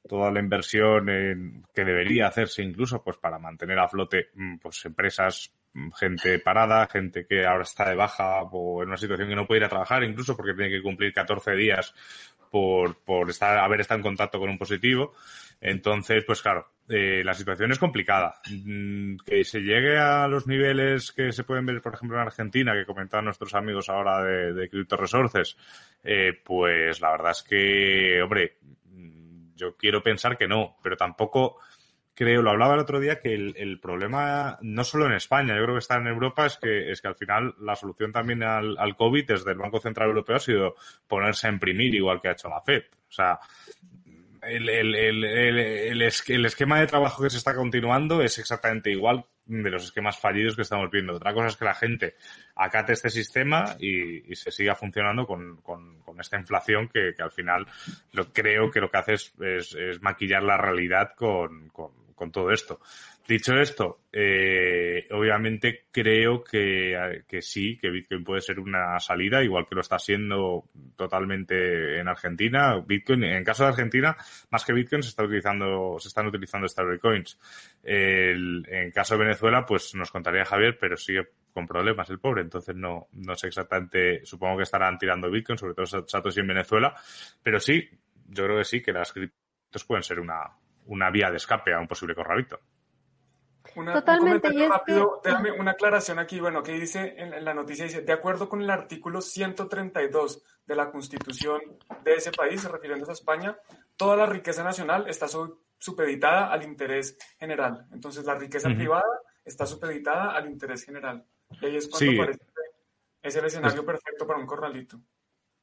toda 0.10 0.32
la 0.32 0.40
inversión 0.40 1.08
en, 1.08 1.64
que 1.74 1.86
debería 1.86 2.28
hacerse 2.28 2.64
incluso 2.64 3.02
pues 3.02 3.18
para 3.18 3.40
mantener 3.40 3.80
a 3.80 3.88
flote 3.88 4.30
mm, 4.34 4.58
pues 4.58 4.84
empresas 4.84 5.54
mm, 5.74 5.92
gente 5.92 6.40
parada, 6.40 6.88
gente 6.88 7.26
que 7.26 7.46
ahora 7.46 7.64
está 7.64 7.88
de 7.88 7.96
baja 7.96 8.42
o 8.42 8.82
en 8.82 8.90
una 8.90 8.98
situación 8.98 9.30
que 9.30 9.36
no 9.36 9.48
puede 9.48 9.60
ir 9.60 9.66
a 9.66 9.70
trabajar 9.70 10.04
incluso 10.04 10.36
porque 10.36 10.54
tiene 10.54 10.72
que 10.72 10.82
cumplir 10.82 11.14
14 11.14 11.52
días 11.56 11.94
por, 12.50 12.98
por 13.04 13.30
estar, 13.30 13.58
haber 13.60 13.82
estado 13.82 14.00
en 14.00 14.04
contacto 14.04 14.40
con 14.40 14.50
un 14.50 14.58
positivo. 14.58 15.14
Entonces, 15.62 16.24
pues 16.26 16.42
claro, 16.42 16.72
eh, 16.88 17.22
la 17.24 17.34
situación 17.34 17.72
es 17.72 17.80
complicada. 17.80 18.42
Mm, 18.50 19.18
que 19.26 19.44
se 19.44 19.60
llegue 19.60 19.98
a 19.98 20.28
los 20.28 20.48
niveles 20.48 21.12
que 21.12 21.32
se 21.32 21.44
pueden 21.44 21.66
ver, 21.66 21.82
por 21.82 21.94
ejemplo, 21.94 22.18
en 22.18 22.26
Argentina, 22.26 22.74
que 22.74 22.86
comentaban 22.86 23.26
nuestros 23.26 23.54
amigos 23.56 23.90
ahora 23.90 24.24
de, 24.24 24.54
de 24.54 24.70
Crypto 24.70 24.98
Resources, 24.98 25.58
eh, 26.04 26.34
pues 26.44 27.00
la 27.02 27.12
verdad 27.12 27.32
es 27.32 27.44
que, 27.44 28.22
hombre, 28.22 28.58
yo 29.60 29.76
quiero 29.76 30.02
pensar 30.02 30.38
que 30.38 30.48
no, 30.48 30.78
pero 30.82 30.96
tampoco 30.98 31.58
creo, 32.20 32.42
lo 32.42 32.52
hablaba 32.52 32.74
el 32.74 32.82
otro 32.82 33.00
día, 33.00 33.20
que 33.20 33.34
el, 33.34 33.80
problema, 33.80 34.58
no 34.62 34.84
solo 34.84 35.06
en 35.06 35.14
España, 35.14 35.56
yo 35.56 35.64
creo 35.64 35.76
que 35.76 35.80
está 35.80 35.96
en 35.96 36.08
Europa, 36.08 36.46
es 36.46 36.58
que, 36.58 36.92
es 36.92 37.02
que 37.02 37.08
al 37.08 37.16
final 37.16 37.56
la 37.62 37.78
solución 37.78 38.12
también 38.12 38.44
al, 38.44 38.96
COVID 38.98 39.26
desde 39.26 39.52
el 39.52 39.58
Banco 39.58 39.80
Central 39.80 40.10
Europeo 40.10 40.36
ha 40.36 40.40
sido 40.40 40.76
ponerse 41.08 41.48
a 41.48 41.52
imprimir 41.52 41.96
igual 41.96 42.20
que 42.20 42.28
ha 42.28 42.34
hecho 42.34 42.50
la 42.50 42.62
FED. 42.62 42.84
O 43.08 43.12
sea, 43.12 43.40
el, 44.42 44.68
el, 44.68 44.96
el, 45.24 46.02
esquema 46.46 46.82
de 46.82 46.88
trabajo 46.88 47.24
que 47.24 47.30
se 47.30 47.38
está 47.38 47.56
continuando 47.56 48.22
es 48.22 48.38
exactamente 48.38 48.92
igual 48.92 49.26
de 49.50 49.70
los 49.72 49.84
esquemas 49.86 50.20
fallidos 50.20 50.56
que 50.56 50.62
estamos 50.62 50.92
viendo. 50.92 51.14
Otra 51.14 51.34
cosa 51.34 51.48
es 51.48 51.58
que 51.58 51.66
la 51.66 51.74
gente 51.74 52.16
acate 52.56 52.94
este 52.94 53.10
sistema 53.10 53.76
y, 53.80 54.32
y 54.32 54.36
se 54.36 54.52
siga 54.52 54.76
funcionando 54.76 55.26
con, 55.26 55.58
con, 55.58 56.00
con 56.02 56.20
esta 56.20 56.38
inflación 56.38 56.88
que, 56.88 57.14
que, 57.16 57.24
al 57.24 57.32
final 57.32 57.66
lo 58.14 58.32
creo 58.32 58.70
que 58.70 58.80
lo 58.80 58.92
que 58.92 58.98
hace 58.98 59.14
es, 59.14 59.34
es, 59.42 59.76
es 59.76 60.02
maquillar 60.02 60.44
la 60.44 60.58
realidad 60.58 61.14
con, 61.16 61.70
con, 61.70 61.92
con 62.14 62.32
todo 62.32 62.52
esto. 62.52 62.80
Dicho 63.30 63.54
esto, 63.54 64.06
eh, 64.12 65.08
obviamente 65.12 65.86
creo 65.92 66.44
que, 66.44 67.24
sí, 67.42 67.78
que 67.78 67.92
Bitcoin 67.92 68.24
puede 68.24 68.42
ser 68.42 68.60
una 68.60 69.00
salida, 69.00 69.44
igual 69.44 69.68
que 69.70 69.76
lo 69.76 69.82
está 69.82 70.00
siendo 70.00 70.66
totalmente 70.96 72.00
en 72.00 72.08
Argentina. 72.08 72.80
Bitcoin, 72.80 73.26
en 73.26 73.44
caso 73.44 73.66
de 73.66 73.70
Argentina, 73.70 74.18
más 74.50 74.66
que 74.66 74.74
Bitcoin 74.74 75.04
se 75.04 75.10
está 75.10 75.26
utilizando, 75.26 75.98
se 76.00 76.08
están 76.08 76.26
utilizando 76.26 76.68
stablecoins. 76.68 77.38
El, 77.84 78.66
en 78.68 78.90
caso 78.90 79.14
de 79.14 79.26
Venezuela, 79.26 79.64
pues 79.64 79.94
nos 79.94 80.10
contaría 80.10 80.44
Javier, 80.44 80.80
pero 80.80 80.98
sigue 80.98 81.30
con 81.54 81.68
problemas 81.68 82.10
el 82.10 82.18
pobre, 82.18 82.42
entonces 82.42 82.76
no, 82.76 83.10
no 83.12 83.36
sé 83.36 83.50
exactamente, 83.50 84.26
supongo 84.26 84.58
que 84.58 84.64
estarán 84.64 84.98
tirando 84.98 85.30
Bitcoin, 85.30 85.60
sobre 85.60 85.76
todo 85.76 85.86
Satoshi 85.86 86.40
en 86.40 86.48
Venezuela, 86.48 86.96
pero 87.44 87.60
sí, 87.60 87.88
yo 88.26 88.46
creo 88.46 88.58
que 88.58 88.66
sí, 88.66 88.82
que 88.82 88.92
las 88.92 89.14
criptos 89.14 89.86
pueden 89.86 90.02
ser 90.02 90.20
una, 90.20 90.50
una 90.88 91.12
vía 91.12 91.30
de 91.30 91.38
escape 91.38 91.76
a 91.76 91.80
un 91.80 91.88
posible 91.88 92.16
corralito. 92.16 92.60
Una, 93.76 93.94
Totalmente. 93.94 94.48
Un 94.50 94.70
rápido, 94.70 95.22
déjame 95.24 95.52
una 95.52 95.72
aclaración 95.72 96.20
aquí, 96.20 96.40
bueno, 96.40 96.64
que 96.64 96.74
dice 96.74 97.16
en, 97.18 97.44
la 97.44 97.54
noticia, 97.54 97.86
dice, 97.86 98.02
de 98.02 98.14
acuerdo 98.14 98.50
con 98.50 98.62
el 98.62 98.70
artículo 98.70 99.22
132 99.22 100.44
de 100.66 100.76
la 100.76 100.92
Constitución 100.92 101.60
de 102.04 102.16
ese 102.16 102.32
país, 102.32 102.64
refiriéndose 102.64 103.12
a 103.12 103.14
España, 103.14 103.58
toda 103.96 104.16
la 104.16 104.26
riqueza 104.26 104.64
nacional 104.64 105.08
está 105.08 105.28
supeditada 105.78 106.52
al 106.52 106.64
interés 106.64 107.18
general. 107.40 107.88
Entonces, 107.92 108.26
la 108.26 108.36
riqueza 108.36 108.70
privada 108.70 109.22
está 109.46 109.66
supeditada 109.66 110.32
al 110.32 110.48
interés 110.48 110.84
general. 110.84 111.26
Y 111.62 111.66
ahí 111.66 111.76
es 111.78 111.88
cuando 111.88 112.18
parece 112.18 112.50
es 113.22 113.36
el 113.36 113.46
escenario 113.46 113.86
perfecto 113.86 114.26
para 114.26 114.40
un 114.40 114.46
corralito. 114.46 115.00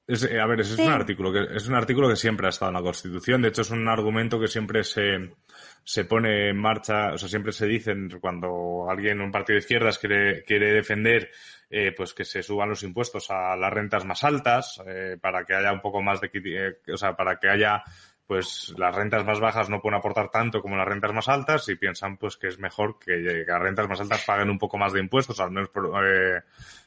Es, 0.07 0.23
eh, 0.25 0.39
a 0.39 0.47
ver, 0.47 0.61
ese 0.61 0.75
es 0.75 0.79
un 0.79 0.93
artículo 0.93 1.33
que 1.33 1.57
es 1.57 1.67
un 1.69 1.75
artículo 1.75 2.09
que 2.09 2.17
siempre 2.17 2.47
ha 2.47 2.51
estado 2.51 2.71
en 2.71 2.77
la 2.77 2.83
Constitución. 2.83 3.43
De 3.43 3.49
hecho, 3.49 3.63
es 3.63 3.71
un 3.71 3.89
argumento 3.89 4.39
que 4.39 4.47
siempre 4.47 4.85
se, 4.85 5.35
se 5.89 6.05
pone 6.05 6.49
en 6.49 6.57
marcha, 6.57 7.13
o 7.13 7.19
sea, 7.19 7.29
siempre 7.29 7.53
se 7.53 7.65
dicen 7.65 8.09
cuando 8.21 8.91
alguien, 8.91 9.21
un 9.21 9.31
partido 9.31 9.55
de 9.55 9.61
izquierdas 9.61 10.01
quiere, 10.01 10.43
quiere 10.43 10.73
defender 10.73 11.31
eh, 11.71 11.93
pues 11.97 12.13
que 12.13 12.25
se 12.25 12.43
suban 12.43 12.69
los 12.69 12.83
impuestos 12.83 13.31
a 13.31 13.55
las 13.55 13.73
rentas 13.73 14.05
más 14.05 14.25
altas 14.25 14.83
eh, 14.85 15.17
para 15.21 15.45
que 15.45 15.55
haya 15.55 15.73
un 15.73 15.81
poco 15.81 16.03
más 16.03 16.21
de, 16.21 16.29
eh, 16.35 16.93
o 16.93 16.97
sea, 16.97 17.15
para 17.15 17.37
que 17.39 17.49
haya 17.49 17.85
pues 18.27 18.75
las 18.77 18.97
rentas 18.97 19.25
más 19.25 19.39
bajas 19.39 19.71
no 19.71 19.81
pueden 19.81 20.01
aportar 20.01 20.29
tanto 20.29 20.61
como 20.61 20.77
las 20.77 20.89
rentas 20.89 21.13
más 21.13 21.29
altas 21.29 21.69
y 21.69 21.77
piensan 21.77 22.17
pues 22.17 22.37
que 22.37 22.49
es 22.49 22.59
mejor 22.59 22.99
que, 22.99 23.45
las 23.47 23.63
rentas 23.63 23.89
más 23.89 24.01
altas 24.01 24.25
paguen 24.25 24.51
un 24.51 24.59
poco 24.59 24.79
más 24.79 24.93
de 24.93 24.99
impuestos, 24.99 25.39
al 25.39 25.53
menos 25.53 25.71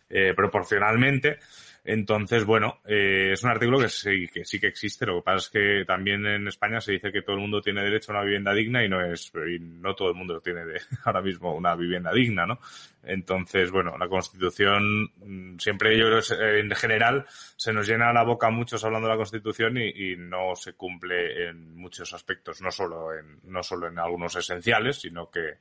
eh, 0.09 0.33
proporcionalmente 0.35 1.39
entonces, 1.83 2.45
bueno, 2.45 2.81
eh, 2.85 3.31
es 3.33 3.43
un 3.43 3.49
artículo 3.49 3.79
que 3.79 3.89
sí, 3.89 4.27
que 4.27 4.45
sí 4.45 4.59
que 4.59 4.67
existe. 4.67 5.05
Lo 5.05 5.17
que 5.17 5.23
pasa 5.23 5.37
es 5.37 5.49
que 5.49 5.85
también 5.85 6.25
en 6.25 6.47
España 6.47 6.81
se 6.81 6.93
dice 6.93 7.11
que 7.11 7.21
todo 7.21 7.35
el 7.35 7.41
mundo 7.41 7.61
tiene 7.61 7.83
derecho 7.83 8.11
a 8.11 8.15
una 8.15 8.25
vivienda 8.25 8.53
digna 8.53 8.83
y 8.83 8.89
no 8.89 9.01
es, 9.01 9.31
y 9.33 9.59
no 9.59 9.95
todo 9.95 10.09
el 10.09 10.15
mundo 10.15 10.39
tiene 10.41 10.65
de, 10.65 10.81
ahora 11.05 11.21
mismo 11.21 11.55
una 11.55 11.75
vivienda 11.75 12.11
digna, 12.11 12.45
¿no? 12.45 12.59
Entonces, 13.03 13.71
bueno, 13.71 13.97
la 13.97 14.07
Constitución, 14.09 15.11
mm, 15.17 15.57
siempre 15.57 15.97
yo 15.97 16.07
en 16.39 16.71
general 16.71 17.25
se 17.55 17.71
nos 17.71 17.87
llena 17.87 18.11
la 18.11 18.23
boca 18.23 18.49
muchos 18.49 18.83
hablando 18.83 19.07
de 19.07 19.13
la 19.13 19.17
Constitución 19.17 19.77
y, 19.77 20.11
y, 20.11 20.15
no 20.17 20.55
se 20.55 20.73
cumple 20.73 21.47
en 21.47 21.75
muchos 21.75 22.13
aspectos, 22.13 22.61
no 22.61 22.71
solo 22.71 23.13
en, 23.13 23.39
no 23.43 23.63
solo 23.63 23.87
en 23.87 23.97
algunos 23.99 24.35
esenciales, 24.35 25.01
sino 25.01 25.29
que 25.29 25.57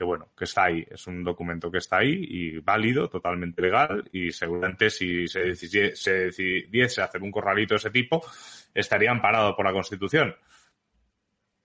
que 0.00 0.04
bueno, 0.04 0.30
que 0.34 0.44
está 0.44 0.64
ahí, 0.64 0.82
es 0.90 1.06
un 1.08 1.22
documento 1.22 1.70
que 1.70 1.76
está 1.76 1.98
ahí 1.98 2.24
y 2.26 2.58
válido, 2.60 3.10
totalmente 3.10 3.60
legal 3.60 4.08
y 4.10 4.32
seguramente 4.32 4.88
si 4.88 5.28
se 5.28 5.40
decidiese, 5.40 5.94
se 5.94 6.12
decidiese 6.12 7.02
hacer 7.02 7.22
un 7.22 7.30
corralito 7.30 7.74
de 7.74 7.80
ese 7.80 7.90
tipo, 7.90 8.24
estaría 8.72 9.10
amparado 9.10 9.54
por 9.54 9.66
la 9.66 9.74
Constitución. 9.74 10.34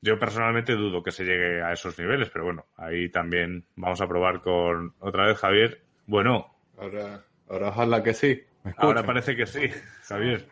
Yo 0.02 0.20
personalmente 0.20 0.74
dudo 0.74 1.02
que 1.02 1.12
se 1.12 1.24
llegue 1.24 1.64
a 1.64 1.72
esos 1.72 1.98
niveles, 1.98 2.30
pero 2.30 2.44
bueno, 2.44 2.66
ahí 2.76 3.08
también 3.08 3.68
vamos 3.78 4.02
a 4.02 4.08
probar 4.10 4.42
con 4.42 4.96
otra 5.00 5.28
vez 5.28 5.38
Javier. 5.38 5.82
Bueno. 6.06 6.58
Ahora, 6.78 7.24
ahora 7.48 7.70
ojalá 7.70 8.04
que 8.04 8.14
sí. 8.14 8.44
ahora 8.76 9.04
parece 9.04 9.38
que 9.38 9.46
sí, 9.46 9.70
Javier. 10.10 10.46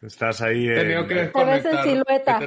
Estás 0.00 0.40
ahí. 0.40 0.66
En... 0.66 1.06
Que 1.06 1.30
en 1.30 1.82
silueta. 1.84 2.40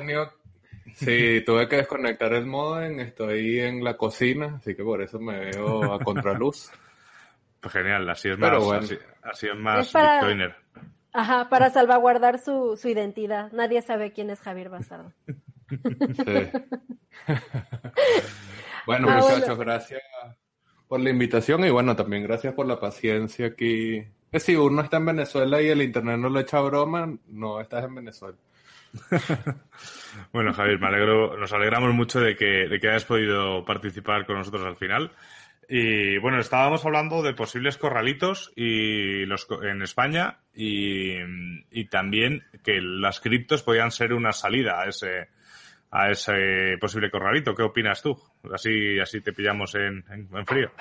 Sí, 0.94 1.42
tuve 1.46 1.68
que 1.68 1.78
desconectar 1.78 2.32
el 2.34 2.46
modem, 2.46 3.00
estoy 3.00 3.60
en 3.60 3.84
la 3.84 3.98
cocina, 3.98 4.58
así 4.58 4.76
que 4.76 4.84
por 4.84 5.02
eso 5.02 5.20
me 5.20 5.40
veo 5.40 5.94
a 5.94 6.00
contraluz. 6.00 6.72
Pues 7.60 7.74
genial, 7.74 8.08
así 8.08 8.30
es 8.30 8.38
más, 8.38 8.64
así, 9.24 9.48
es 9.48 9.56
más 9.56 9.92
Bitcoiner. 9.92 10.56
Ajá, 11.12 11.50
para 11.50 11.72
salvaguardar 11.72 12.38
su, 12.38 12.78
su 12.78 12.90
identidad. 12.90 13.52
Nadie 13.54 13.82
sabe 13.82 14.12
quién 14.12 14.30
es 14.30 14.40
Javier 14.40 14.70
Bastardo. 14.70 15.12
Sí. 15.68 15.76
bueno, 18.86 19.08
ah, 19.10 19.16
muchachos, 19.16 19.58
gracias 19.58 20.04
por 20.88 21.00
la 21.00 21.10
invitación 21.10 21.66
y 21.66 21.72
bueno, 21.72 21.96
también 21.96 22.22
gracias 22.22 22.54
por 22.54 22.68
la 22.68 22.80
paciencia 22.80 23.48
aquí. 23.48 24.06
Que 24.32 24.40
si 24.40 24.56
uno 24.56 24.84
está 24.84 24.98
en 24.98 25.08
Venezuela 25.08 25.60
y 25.60 25.70
el 25.70 25.82
internet 25.82 26.20
no 26.20 26.30
le 26.30 26.42
echa 26.42 26.60
broma, 26.60 27.18
no 27.30 27.60
estás 27.60 27.86
en 27.86 27.96
Venezuela. 27.96 28.38
bueno, 30.34 30.54
Javier, 30.54 30.80
me 30.80 30.88
alegro, 30.88 31.38
nos 31.38 31.52
alegramos 31.54 31.94
mucho 31.94 32.20
de 32.20 32.36
que, 32.36 32.68
de 32.68 32.80
que 32.80 32.90
hayas 32.90 33.06
podido 33.06 33.66
participar 33.66 34.26
con 34.26 34.38
nosotros 34.38 34.66
al 34.66 34.76
final. 34.76 35.12
Y 35.68 36.18
bueno, 36.20 36.40
estábamos 36.40 36.86
hablando 36.86 37.24
de 37.24 37.34
posibles 37.34 37.78
corralitos 37.78 38.52
y 38.56 39.26
los, 39.26 39.48
en 39.64 39.82
España 39.82 40.40
y, 40.54 41.16
también 41.90 42.44
que 42.64 42.80
las 42.82 43.20
criptos 43.20 43.64
podían 43.64 43.92
ser 43.92 44.14
una 44.14 44.32
salida 44.32 44.82
a 44.82 44.90
ese, 44.90 45.30
a 45.90 46.12
ese 46.12 46.78
posible 46.80 47.10
corralito. 47.10 47.56
¿Qué 47.56 47.64
opinas 47.64 48.02
tú? 48.02 48.22
Así, 48.54 49.00
así 49.00 49.22
te 49.22 49.34
pillamos 49.34 49.74
en, 49.76 50.04
en 50.10 50.46
frío. 50.46 50.72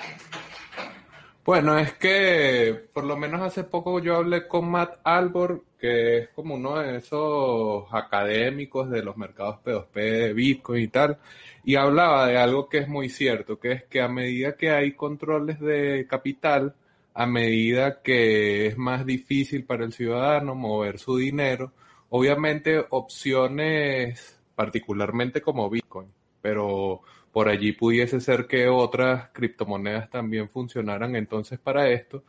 Bueno, 1.45 1.77
es 1.77 1.93
que 1.93 2.87
por 2.91 3.03
lo 3.03 3.15
menos 3.17 3.39
hace 3.39 3.63
poco 3.63 3.99
yo 3.99 4.15
hablé 4.15 4.47
con 4.47 4.67
Matt 4.67 4.99
Albor, 5.03 5.63
que 5.79 6.17
es 6.17 6.29
como 6.29 6.55
uno 6.55 6.79
de 6.79 6.97
esos 6.97 7.85
académicos 7.91 8.89
de 8.89 9.03
los 9.03 9.15
mercados 9.15 9.57
P2P 9.63 9.93
de 9.93 10.33
Bitcoin 10.33 10.83
y 10.83 10.87
tal, 10.87 11.19
y 11.63 11.75
hablaba 11.75 12.25
de 12.27 12.39
algo 12.39 12.67
que 12.67 12.79
es 12.79 12.87
muy 12.87 13.09
cierto, 13.09 13.59
que 13.59 13.73
es 13.73 13.83
que 13.83 14.01
a 14.01 14.07
medida 14.07 14.57
que 14.57 14.71
hay 14.71 14.93
controles 14.93 15.59
de 15.59 16.07
capital, 16.09 16.73
a 17.13 17.27
medida 17.27 18.01
que 18.01 18.65
es 18.65 18.77
más 18.79 19.05
difícil 19.05 19.65
para 19.65 19.85
el 19.85 19.93
ciudadano 19.93 20.55
mover 20.55 20.97
su 20.97 21.17
dinero, 21.17 21.73
obviamente 22.09 22.83
opciones 22.89 24.41
particularmente 24.55 25.41
como 25.41 25.69
Bitcoin, 25.69 26.07
pero 26.41 27.01
por 27.35 27.49
allí 27.49 27.73
pudiese 27.73 28.21
ser 28.21 28.47
que 28.47 28.69
otras 28.69 29.27
criptomonedas 29.33 30.09
también 30.09 30.47
funcionaran 30.47 31.17
entonces 31.17 31.59
para 31.59 31.89
esto, 31.89 32.23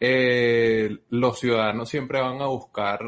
eh, 0.00 0.98
los 1.10 1.38
ciudadanos 1.38 1.88
siempre 1.88 2.20
van 2.20 2.42
a 2.42 2.46
buscar 2.46 2.98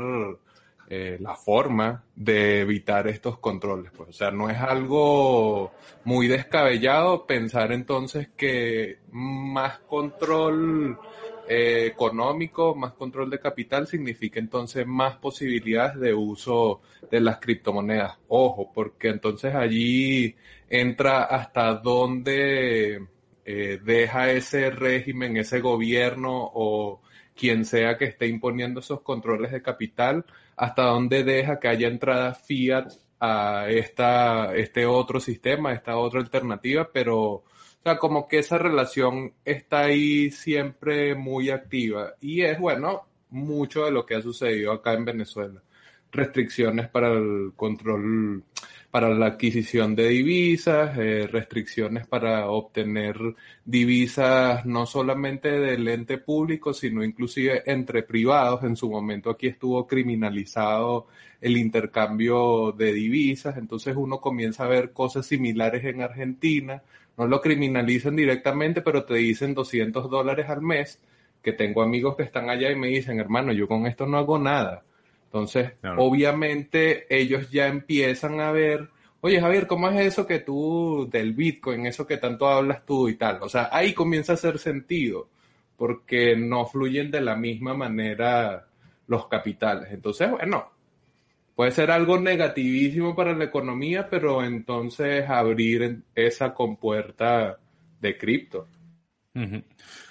eh, 0.88 1.18
la 1.18 1.34
forma 1.34 2.04
de 2.14 2.60
evitar 2.60 3.08
estos 3.08 3.40
controles. 3.40 3.90
Pues. 3.90 4.10
O 4.10 4.12
sea, 4.12 4.30
no 4.30 4.48
es 4.48 4.58
algo 4.58 5.72
muy 6.04 6.28
descabellado 6.28 7.26
pensar 7.26 7.72
entonces 7.72 8.28
que 8.36 9.00
más 9.10 9.80
control 9.80 11.00
eh, 11.48 11.86
económico, 11.86 12.76
más 12.76 12.92
control 12.92 13.28
de 13.28 13.40
capital 13.40 13.88
significa 13.88 14.38
entonces 14.38 14.86
más 14.86 15.16
posibilidades 15.16 15.98
de 15.98 16.14
uso 16.14 16.80
de 17.10 17.18
las 17.18 17.40
criptomonedas. 17.40 18.20
Ojo, 18.28 18.70
porque 18.72 19.08
entonces 19.08 19.52
allí 19.52 20.36
entra 20.70 21.24
hasta 21.24 21.74
dónde 21.74 23.06
eh, 23.44 23.80
deja 23.84 24.30
ese 24.30 24.70
régimen, 24.70 25.36
ese 25.36 25.60
gobierno 25.60 26.50
o 26.54 27.02
quien 27.36 27.64
sea 27.64 27.98
que 27.98 28.06
esté 28.06 28.26
imponiendo 28.26 28.80
esos 28.80 29.02
controles 29.02 29.52
de 29.52 29.62
capital, 29.62 30.24
hasta 30.56 30.84
dónde 30.84 31.24
deja 31.24 31.58
que 31.58 31.68
haya 31.68 31.88
entrada 31.88 32.34
fiat 32.34 32.92
a 33.18 33.66
esta, 33.68 34.54
este 34.54 34.86
otro 34.86 35.20
sistema, 35.20 35.72
esta 35.72 35.96
otra 35.96 36.20
alternativa, 36.20 36.88
pero 36.92 37.44
o 37.80 37.82
sea, 37.82 37.96
como 37.96 38.28
que 38.28 38.38
esa 38.38 38.58
relación 38.58 39.32
está 39.44 39.80
ahí 39.84 40.30
siempre 40.30 41.14
muy 41.14 41.50
activa 41.50 42.14
y 42.20 42.42
es, 42.42 42.58
bueno, 42.58 43.08
mucho 43.30 43.86
de 43.86 43.90
lo 43.90 44.04
que 44.04 44.16
ha 44.16 44.22
sucedido 44.22 44.72
acá 44.72 44.92
en 44.92 45.06
Venezuela. 45.06 45.62
Restricciones 46.12 46.88
para 46.88 47.08
el 47.12 47.52
control, 47.56 48.44
para 48.90 49.08
la 49.10 49.26
adquisición 49.26 49.94
de 49.94 50.08
divisas, 50.08 50.96
eh, 50.98 51.28
restricciones 51.30 52.06
para 52.06 52.48
obtener 52.50 53.16
divisas 53.64 54.66
no 54.66 54.86
solamente 54.86 55.48
del 55.50 55.86
ente 55.88 56.18
público, 56.18 56.74
sino 56.74 57.04
inclusive 57.04 57.62
entre 57.66 58.02
privados. 58.02 58.64
En 58.64 58.76
su 58.76 58.90
momento 58.90 59.30
aquí 59.30 59.46
estuvo 59.46 59.86
criminalizado 59.86 61.06
el 61.40 61.56
intercambio 61.56 62.72
de 62.72 62.92
divisas, 62.92 63.56
entonces 63.56 63.96
uno 63.96 64.20
comienza 64.20 64.64
a 64.64 64.68
ver 64.68 64.92
cosas 64.92 65.26
similares 65.26 65.84
en 65.84 66.02
Argentina 66.02 66.82
no 67.20 67.26
lo 67.26 67.42
criminalizan 67.42 68.16
directamente, 68.16 68.80
pero 68.80 69.04
te 69.04 69.14
dicen 69.14 69.52
200 69.52 70.08
dólares 70.08 70.48
al 70.48 70.62
mes, 70.62 70.98
que 71.42 71.52
tengo 71.52 71.82
amigos 71.82 72.16
que 72.16 72.22
están 72.22 72.48
allá 72.48 72.70
y 72.70 72.76
me 72.76 72.86
dicen, 72.88 73.20
hermano, 73.20 73.52
yo 73.52 73.68
con 73.68 73.86
esto 73.86 74.06
no 74.06 74.16
hago 74.16 74.38
nada. 74.38 74.84
Entonces, 75.32 75.74
obviamente 75.96 77.06
ellos 77.08 77.52
ya 77.52 77.68
empiezan 77.68 78.40
a 78.40 78.50
ver, 78.50 78.88
oye 79.20 79.40
Javier, 79.40 79.68
¿cómo 79.68 79.88
es 79.88 80.00
eso 80.04 80.26
que 80.26 80.40
tú 80.40 81.08
del 81.08 81.34
Bitcoin, 81.34 81.86
eso 81.86 82.04
que 82.04 82.16
tanto 82.16 82.48
hablas 82.48 82.84
tú 82.84 83.08
y 83.08 83.14
tal? 83.14 83.38
O 83.40 83.48
sea, 83.48 83.68
ahí 83.70 83.94
comienza 83.94 84.32
a 84.32 84.34
hacer 84.34 84.58
sentido, 84.58 85.28
porque 85.76 86.34
no 86.34 86.66
fluyen 86.66 87.12
de 87.12 87.20
la 87.20 87.36
misma 87.36 87.74
manera 87.74 88.66
los 89.06 89.28
capitales. 89.28 89.92
Entonces, 89.92 90.28
bueno, 90.32 90.68
puede 91.54 91.70
ser 91.70 91.92
algo 91.92 92.18
negativísimo 92.18 93.14
para 93.14 93.32
la 93.32 93.44
economía, 93.44 94.08
pero 94.10 94.42
entonces 94.42 95.30
abrir 95.30 96.02
esa 96.12 96.52
compuerta 96.52 97.56
de 98.00 98.18
cripto. 98.18 98.66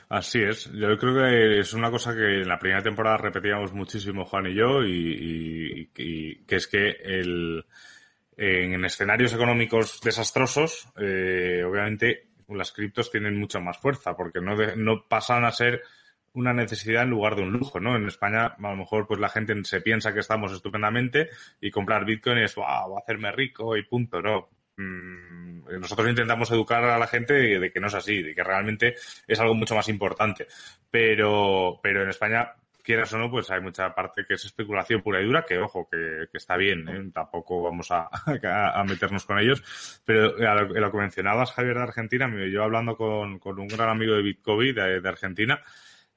Así 0.10 0.42
es. 0.42 0.66
Yo 0.74 0.98
creo 0.98 1.14
que 1.14 1.60
es 1.60 1.74
una 1.74 1.92
cosa 1.92 2.16
que 2.16 2.42
en 2.42 2.48
la 2.48 2.58
primera 2.58 2.82
temporada 2.82 3.18
repetíamos 3.18 3.74
muchísimo 3.74 4.26
Juan 4.26 4.48
y 4.48 4.56
yo 4.56 4.84
y, 4.84 5.92
que 5.94 6.56
es 6.56 6.68
que 6.68 6.90
el, 6.90 7.64
en, 8.36 8.84
escenarios 8.86 9.34
económicos 9.34 10.02
desastrosos, 10.02 10.88
eh, 10.98 11.64
obviamente 11.64 12.30
las 12.48 12.72
criptos 12.72 13.12
tienen 13.12 13.40
mucha 13.40 13.60
más 13.60 13.78
fuerza 13.78 14.16
porque 14.16 14.42
no, 14.42 14.56
no 14.76 15.06
pasan 15.08 15.46
a 15.46 15.52
ser 15.52 15.84
una 16.34 16.54
necesidad 16.54 17.04
en 17.04 17.12
lugar 17.12 17.36
de 17.36 17.44
un 17.44 17.52
lujo, 17.52 17.80
¿no? 17.80 17.96
En 17.96 18.08
España, 18.08 18.46
a 18.46 18.56
lo 18.62 18.76
mejor, 18.76 19.06
pues 19.06 19.20
la 19.20 19.30
gente 19.30 19.54
se 19.64 19.82
piensa 19.82 20.14
que 20.14 20.22
estamos 20.22 20.52
estupendamente 20.52 21.30
y 21.62 21.70
comprar 21.70 22.06
Bitcoin 22.06 22.40
es, 22.40 22.56
wow, 22.56 22.66
va 22.66 22.98
a 22.98 23.02
hacerme 23.04 23.32
rico 23.32 23.78
y 23.78 23.84
punto, 23.84 24.22
¿no? 24.22 24.50
Mm, 24.80 25.80
nosotros 25.82 26.08
intentamos 26.08 26.50
educar 26.52 26.84
a 26.86 26.98
la 26.98 27.08
gente 27.08 27.34
de, 27.34 27.72
que 27.72 27.80
no 27.82 27.88
es 27.88 27.96
así, 27.96 28.24
de 28.24 28.34
que 28.34 28.44
realmente 28.44 28.96
es 29.28 29.40
algo 29.40 29.54
mucho 29.54 29.76
más 29.76 29.90
importante. 29.90 30.48
Pero, 30.90 31.80
pero 31.84 32.04
en 32.04 32.10
España 32.10 32.54
quieras 32.82 33.12
o 33.14 33.18
no, 33.18 33.30
pues 33.30 33.52
hay 33.52 33.60
mucha 33.60 33.94
parte 33.94 34.26
que 34.26 34.36
es 34.36 34.46
especulación 34.46 35.02
pura 35.02 35.22
y 35.22 35.26
dura, 35.26 35.46
que 35.46 35.60
ojo, 35.60 35.88
que, 35.92 36.28
está 36.34 36.56
bien, 36.56 36.88
¿eh? 36.88 37.12
tampoco 37.14 37.62
vamos 37.62 37.92
a, 37.92 38.10
a, 38.74 38.84
meternos 38.86 39.26
con 39.26 39.38
ellos. 39.38 40.02
Pero 40.06 40.36
a 40.48 40.56
lo, 40.56 40.92
que 40.92 40.98
mencionabas, 40.98 41.52
Javier, 41.52 41.76
de 41.76 41.84
Argentina, 41.84 42.32
yo 42.50 42.64
hablando 42.64 42.96
con, 42.96 43.40
un 43.44 43.68
gran 43.68 43.90
amigo 43.90 44.16
de 44.16 44.24
Bitcoin 44.24 44.74
de 44.74 45.10
Argentina, 45.10 45.62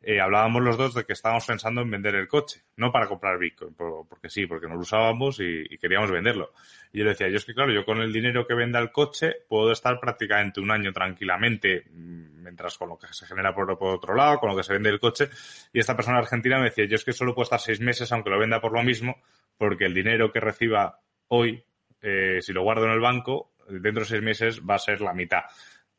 eh, 0.05 0.21
hablábamos 0.21 0.63
los 0.63 0.77
dos 0.77 0.95
de 0.95 1.05
que 1.05 1.13
estábamos 1.13 1.47
pensando 1.47 1.81
en 1.81 1.91
vender 1.91 2.17
el 2.17 2.27
coche, 2.27 2.63
no 2.77 2.91
para 2.91 3.07
comprar 3.07 3.39
Bitcoin, 3.39 3.75
porque 3.75 4.29
sí, 4.29 4.47
porque 4.47 4.67
no 4.67 4.75
lo 4.75 4.81
usábamos 4.81 5.39
y, 5.39 5.65
queríamos 5.79 6.11
venderlo. 6.11 6.53
Y 6.93 6.99
yo 6.99 7.05
decía, 7.05 7.29
yo 7.29 7.37
es 7.37 7.45
que 7.45 7.55
claro, 7.55 7.73
yo 7.73 7.85
con 7.85 8.03
el 8.03 8.13
dinero 8.13 8.45
que 8.45 8.55
venda 8.55 8.81
el 8.81 8.91
coche 8.91 9.33
puedo 9.49 9.71
estar 9.71 10.01
prácticamente 10.01 10.61
un 10.61 10.73
año 10.73 10.93
tranquilamente, 10.93 11.85
mm, 11.89 12.43
mientras 12.43 12.77
con 12.77 12.89
lo 12.89 12.99
que 12.99 13.07
se 13.13 13.27
genera 13.27 13.55
por, 13.55 13.71
otro 13.71 14.15
lado, 14.15 14.41
con 14.41 14.51
lo 14.51 14.57
que 14.57 14.65
se 14.65 14.73
vende 14.73 14.91
el 14.91 14.99
coche. 14.99 15.29
Y 15.73 15.79
esta 15.79 15.95
persona 15.95 16.19
argentina 16.19 16.59
me 16.59 16.65
decía, 16.65 16.85
yo 16.87 16.97
es 16.97 17.05
que 17.05 17.13
solo 17.13 17.35
puedo 17.35 17.45
estar 17.45 17.61
seis 17.61 17.81
meses 17.81 18.11
aunque 18.11 18.31
lo 18.31 18.39
venda 18.39 18.61
por 18.61 18.73
lo 18.73 18.83
mismo, 18.83 19.23
porque 19.57 19.85
el 19.85 19.95
dinero 19.95 20.33
que 20.33 20.41
reciba 20.41 20.99
hoy, 21.29 21.65
eh, 22.01 22.39
si 22.41 22.53
lo 22.53 22.63
guardo 22.63 22.87
en 22.87 22.93
el 22.93 23.01
banco, 23.01 23.53
dentro 23.69 24.01
de 24.01 24.07
seis 24.07 24.23
meses 24.23 24.61
va 24.69 24.75
a 24.75 24.79
ser 24.79 25.01
la 25.01 25.15
mitad. 25.15 25.43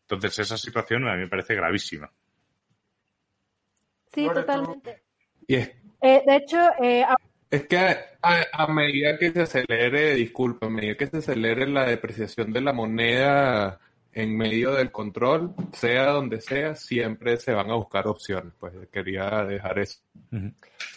Entonces 0.01 0.39
esa 0.39 0.57
situación 0.57 1.07
a 1.07 1.13
mí 1.13 1.21
me 1.21 1.27
parece 1.29 1.55
gravísima. 1.55 2.11
Sí, 4.13 4.27
totalmente. 4.33 5.03
es, 5.47 5.71
eh, 6.01 6.21
de 6.25 6.35
hecho, 6.35 6.59
eh, 6.81 7.05
es 7.49 7.67
que 7.67 7.77
a, 7.77 8.67
medida 8.67 9.17
que 9.17 9.31
se 9.31 9.41
acelere, 9.43 10.15
disculpa, 10.15 10.65
a 10.65 10.69
medida 10.69 10.95
que 10.95 11.05
se 11.07 11.17
acelere 11.17 11.67
la 11.67 11.85
depreciación 11.85 12.51
de 12.51 12.61
la 12.61 12.73
moneda 12.73 13.79
en 14.11 14.35
medio 14.35 14.73
del 14.73 14.91
control, 14.91 15.53
sea 15.71 16.07
donde 16.07 16.41
sea, 16.41 16.75
siempre 16.75 17.37
se 17.37 17.53
van 17.53 17.69
a 17.69 17.75
buscar 17.75 18.07
opciones. 18.07 18.53
Pues 18.59 18.73
quería 18.91 19.43
dejar 19.45 19.77
eso. 19.77 19.99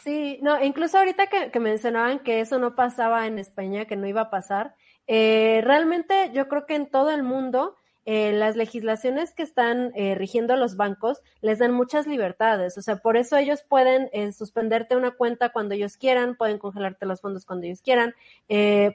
Sí, 0.02 0.38
no, 0.40 0.62
incluso 0.64 0.98
ahorita 0.98 1.26
que, 1.26 1.60
mencionaban 1.60 2.20
que 2.20 2.40
eso 2.40 2.58
no 2.58 2.74
pasaba 2.74 3.26
en 3.26 3.38
España, 3.38 3.84
que 3.84 3.96
no 3.96 4.06
iba 4.06 4.22
a 4.22 4.30
pasar, 4.30 4.74
eh, 5.06 5.60
realmente 5.62 6.30
yo 6.32 6.48
creo 6.48 6.64
que 6.64 6.74
en 6.74 6.86
todo 6.90 7.10
el 7.10 7.22
mundo 7.22 7.76
eh, 8.08 8.32
las 8.32 8.54
legislaciones 8.54 9.34
que 9.34 9.42
están 9.42 9.90
eh, 9.96 10.14
rigiendo 10.14 10.54
los 10.54 10.76
bancos 10.76 11.22
les 11.40 11.58
dan 11.58 11.72
muchas 11.72 12.06
libertades. 12.06 12.78
O 12.78 12.82
sea, 12.82 12.98
por 12.98 13.16
eso 13.16 13.36
ellos 13.36 13.64
pueden 13.68 14.08
eh, 14.12 14.30
suspenderte 14.30 14.94
una 14.94 15.10
cuenta 15.10 15.48
cuando 15.48 15.74
ellos 15.74 15.96
quieran, 15.96 16.36
pueden 16.36 16.58
congelarte 16.60 17.04
los 17.04 17.20
fondos 17.20 17.44
cuando 17.44 17.66
ellos 17.66 17.82
quieran, 17.82 18.14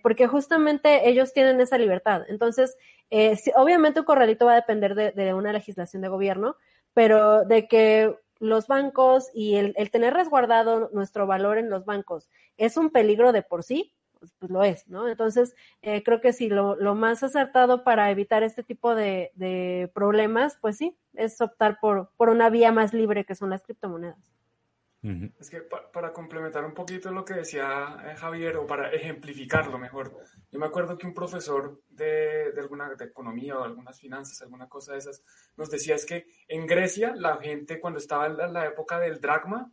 porque 0.02 0.28
justamente 0.28 1.10
ellos 1.10 1.34
tienen 1.34 1.60
esa 1.60 1.78
libertad. 1.78 2.22
Entonces, 2.30 2.78
obviamente 3.58 4.00
un 4.00 4.06
corralito 4.06 4.46
va 4.46 4.54
a 4.54 4.62
depender 4.62 4.96
de, 4.96 5.34
una 5.34 5.52
legislación 5.52 6.02
de 6.02 6.08
gobierno, 6.08 6.56
pero 6.94 7.44
de 7.44 7.68
que 7.68 8.16
los 8.40 8.68
bancos 8.68 9.30
y 9.34 9.56
el, 9.56 9.74
el 9.76 9.92
tener 9.92 10.14
resguardado 10.14 10.90
nuestro 10.94 11.28
valor 11.28 11.58
en 11.58 11.70
los 11.70 11.84
bancos 11.84 12.30
es 12.56 12.78
un 12.78 12.90
peligro 12.90 13.34
de 13.34 13.44
por 13.44 13.64
sí, 13.64 13.94
pues, 14.22 14.32
pues, 14.38 14.52
lo 14.52 14.64
es, 14.64 14.88
¿no? 14.88 15.08
Entonces, 15.08 15.56
eh, 15.82 16.04
creo 16.04 16.22
que 16.22 16.32
sí, 16.32 16.48
lo, 16.48 16.76
lo, 16.76 16.94
más 16.94 17.24
acertado 17.24 17.84
para 17.84 18.12
evitar 18.12 18.44
este 18.44 18.62
tipo 18.62 18.94
de, 18.94 19.32
de 19.34 19.90
problemas, 19.96 20.60
pues 20.62 20.78
sí, 20.78 20.96
es 21.14 21.42
optar 21.42 21.80
por, 21.82 22.12
por 22.18 22.30
una 22.30 22.52
vía 22.52 22.72
más 22.72 22.94
libre 22.94 23.26
que 23.26 23.34
son 23.34 23.50
las 23.50 23.64
criptomonedas. 23.64 24.32
Es 25.40 25.50
que 25.50 25.62
para 25.62 26.14
complementar 26.14 26.64
un 26.64 26.76
poquito 26.76 27.12
lo 27.12 27.26
que 27.26 27.34
decía 27.34 27.98
eh, 28.06 28.16
Javier, 28.16 28.58
o 28.58 28.68
para 28.68 28.92
ejemplificarlo 28.92 29.80
mejor, 29.80 30.16
yo 30.52 30.60
me 30.60 30.68
acuerdo 30.68 30.96
que 30.96 31.08
un 31.08 31.16
profesor 31.16 31.82
de, 31.90 32.52
de, 32.52 32.62
alguna 32.62 32.94
de 32.94 33.06
economía 33.06 33.58
o 33.58 33.64
algunas 33.64 34.00
finanzas, 34.00 34.40
alguna 34.44 34.70
cosa 34.70 34.92
de 34.92 35.00
esas, 35.00 35.24
nos 35.58 35.72
decía 35.72 35.96
es 35.96 36.06
que 36.06 36.28
en 36.48 36.68
Grecia 36.68 37.16
la 37.16 37.38
gente 37.38 37.80
cuando 37.80 37.98
estaba 37.98 38.28
en 38.28 38.54
la 38.54 38.68
época 38.68 39.00
del 39.00 39.20
dracma, 39.20 39.72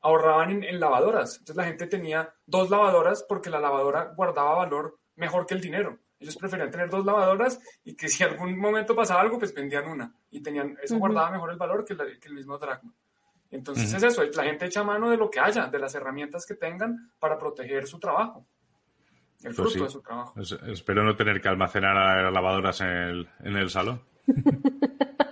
ahorraban 0.00 0.62
en, 0.64 0.80
lavadoras. 0.80 1.38
Entonces 1.38 1.56
la 1.56 1.64
gente 1.64 1.86
tenía 1.86 2.32
dos 2.46 2.70
lavadoras 2.70 3.24
porque 3.28 3.50
la 3.50 3.60
lavadora 3.60 4.12
guardaba 4.16 4.56
valor 4.56 4.98
mejor 5.16 5.46
que 5.46 5.54
el 5.54 5.60
dinero. 5.60 5.98
Ellos 6.18 6.36
preferían 6.36 6.70
tener 6.70 6.90
dos 6.90 7.04
lavadoras 7.04 7.60
y 7.84 7.94
que 7.94 8.08
si 8.08 8.22
algún 8.24 8.58
momento 8.58 8.94
pasaba 8.94 9.20
algo, 9.20 9.38
pues 9.38 9.54
vendían 9.54 9.88
una. 9.88 10.12
Y 10.30 10.42
tenían, 10.42 10.76
eso 10.82 10.98
guardaba 10.98 11.30
mejor 11.30 11.50
el 11.50 11.58
valor 11.58 11.84
que, 11.84 11.94
el 11.94 12.34
mismo 12.34 12.58
dracma. 12.58 12.92
Entonces 13.50 13.92
es 13.92 14.02
eso, 14.04 14.22
la 14.22 14.44
gente 14.44 14.66
echa 14.66 14.84
mano 14.84 15.10
de 15.10 15.16
lo 15.16 15.28
que 15.28 15.40
haya, 15.40 15.66
de 15.66 15.78
las 15.80 15.92
herramientas 15.96 16.46
que 16.46 16.54
tengan 16.54 17.10
para 17.18 17.36
proteger 17.36 17.84
su 17.88 17.98
trabajo. 17.98 18.46
El 19.42 19.54
pues 19.54 19.72
fruto 19.72 19.84
de 19.84 19.90
su 19.90 20.00
trabajo. 20.02 20.34
espero 20.40 21.02
no 21.02 21.16
tener 21.16 21.40
que 21.40 21.48
almacenar 21.48 22.22
las 22.22 22.32
lavadoras 22.32 22.80
en 22.82 22.88
el, 22.88 23.28
en 23.40 23.56
el 23.56 23.68
salón. 23.68 24.00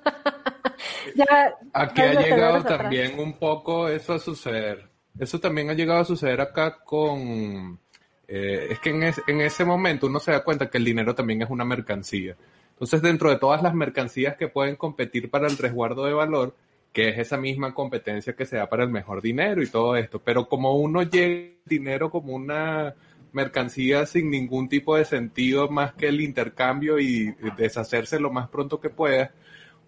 Aquí 1.73 2.01
ha 2.01 2.21
llegado 2.21 2.63
también 2.65 3.19
un 3.19 3.35
poco 3.35 3.89
eso 3.89 4.15
a 4.15 4.19
suceder. 4.19 4.89
Eso 5.19 5.41
también 5.41 5.71
ha 5.71 5.75
llegado 5.75 6.01
a 6.01 6.05
suceder 6.05 6.41
acá 6.41 6.79
con... 6.85 7.79
Eh, 8.27 8.69
es 8.71 8.79
que 8.81 8.91
en, 8.91 9.03
en 9.03 9.41
ese 9.41 9.65
momento 9.65 10.07
uno 10.07 10.21
se 10.21 10.33
da 10.33 10.45
cuenta 10.45 10.69
que 10.69 10.79
el 10.79 10.85
dinero 10.85 11.15
también 11.15 11.43
es 11.43 11.51
una 11.51 11.65
mercancía. 11.65 12.37
Entonces, 12.73 13.03
dentro 13.03 13.31
de 13.31 13.39
todas 13.39 13.63
las 13.63 13.75
mercancías 13.75 14.37
que 14.37 14.49
pueden 14.49 14.77
competir 14.77 15.31
para 15.31 15.49
el 15.49 15.59
resguardo 15.59 16.05
de 16.05 16.13
valor, 16.13 16.55
que 16.93 17.09
es 17.09 17.19
esa 17.19 17.37
misma 17.37 17.75
competencia 17.75 18.35
que 18.35 18.47
se 18.47 18.57
da 18.57 18.69
para 18.69 18.85
el 18.85 18.91
mejor 18.91 19.21
dinero 19.21 19.63
y 19.63 19.69
todo 19.69 19.97
esto, 19.97 20.21
pero 20.21 20.49
como 20.49 20.77
uno 20.77 21.03
llega 21.03 21.55
dinero 21.65 22.11
como 22.11 22.35
una 22.35 22.95
mercancía 23.33 24.07
sin 24.07 24.31
ningún 24.31 24.69
tipo 24.69 24.97
de 24.97 25.05
sentido 25.05 25.69
más 25.69 25.93
que 25.95 26.09
el 26.09 26.21
intercambio 26.21 26.99
y 26.99 27.35
deshacerse 27.57 28.19
lo 28.19 28.31
más 28.31 28.49
pronto 28.49 28.81
que 28.81 28.91
pueda, 28.91 29.33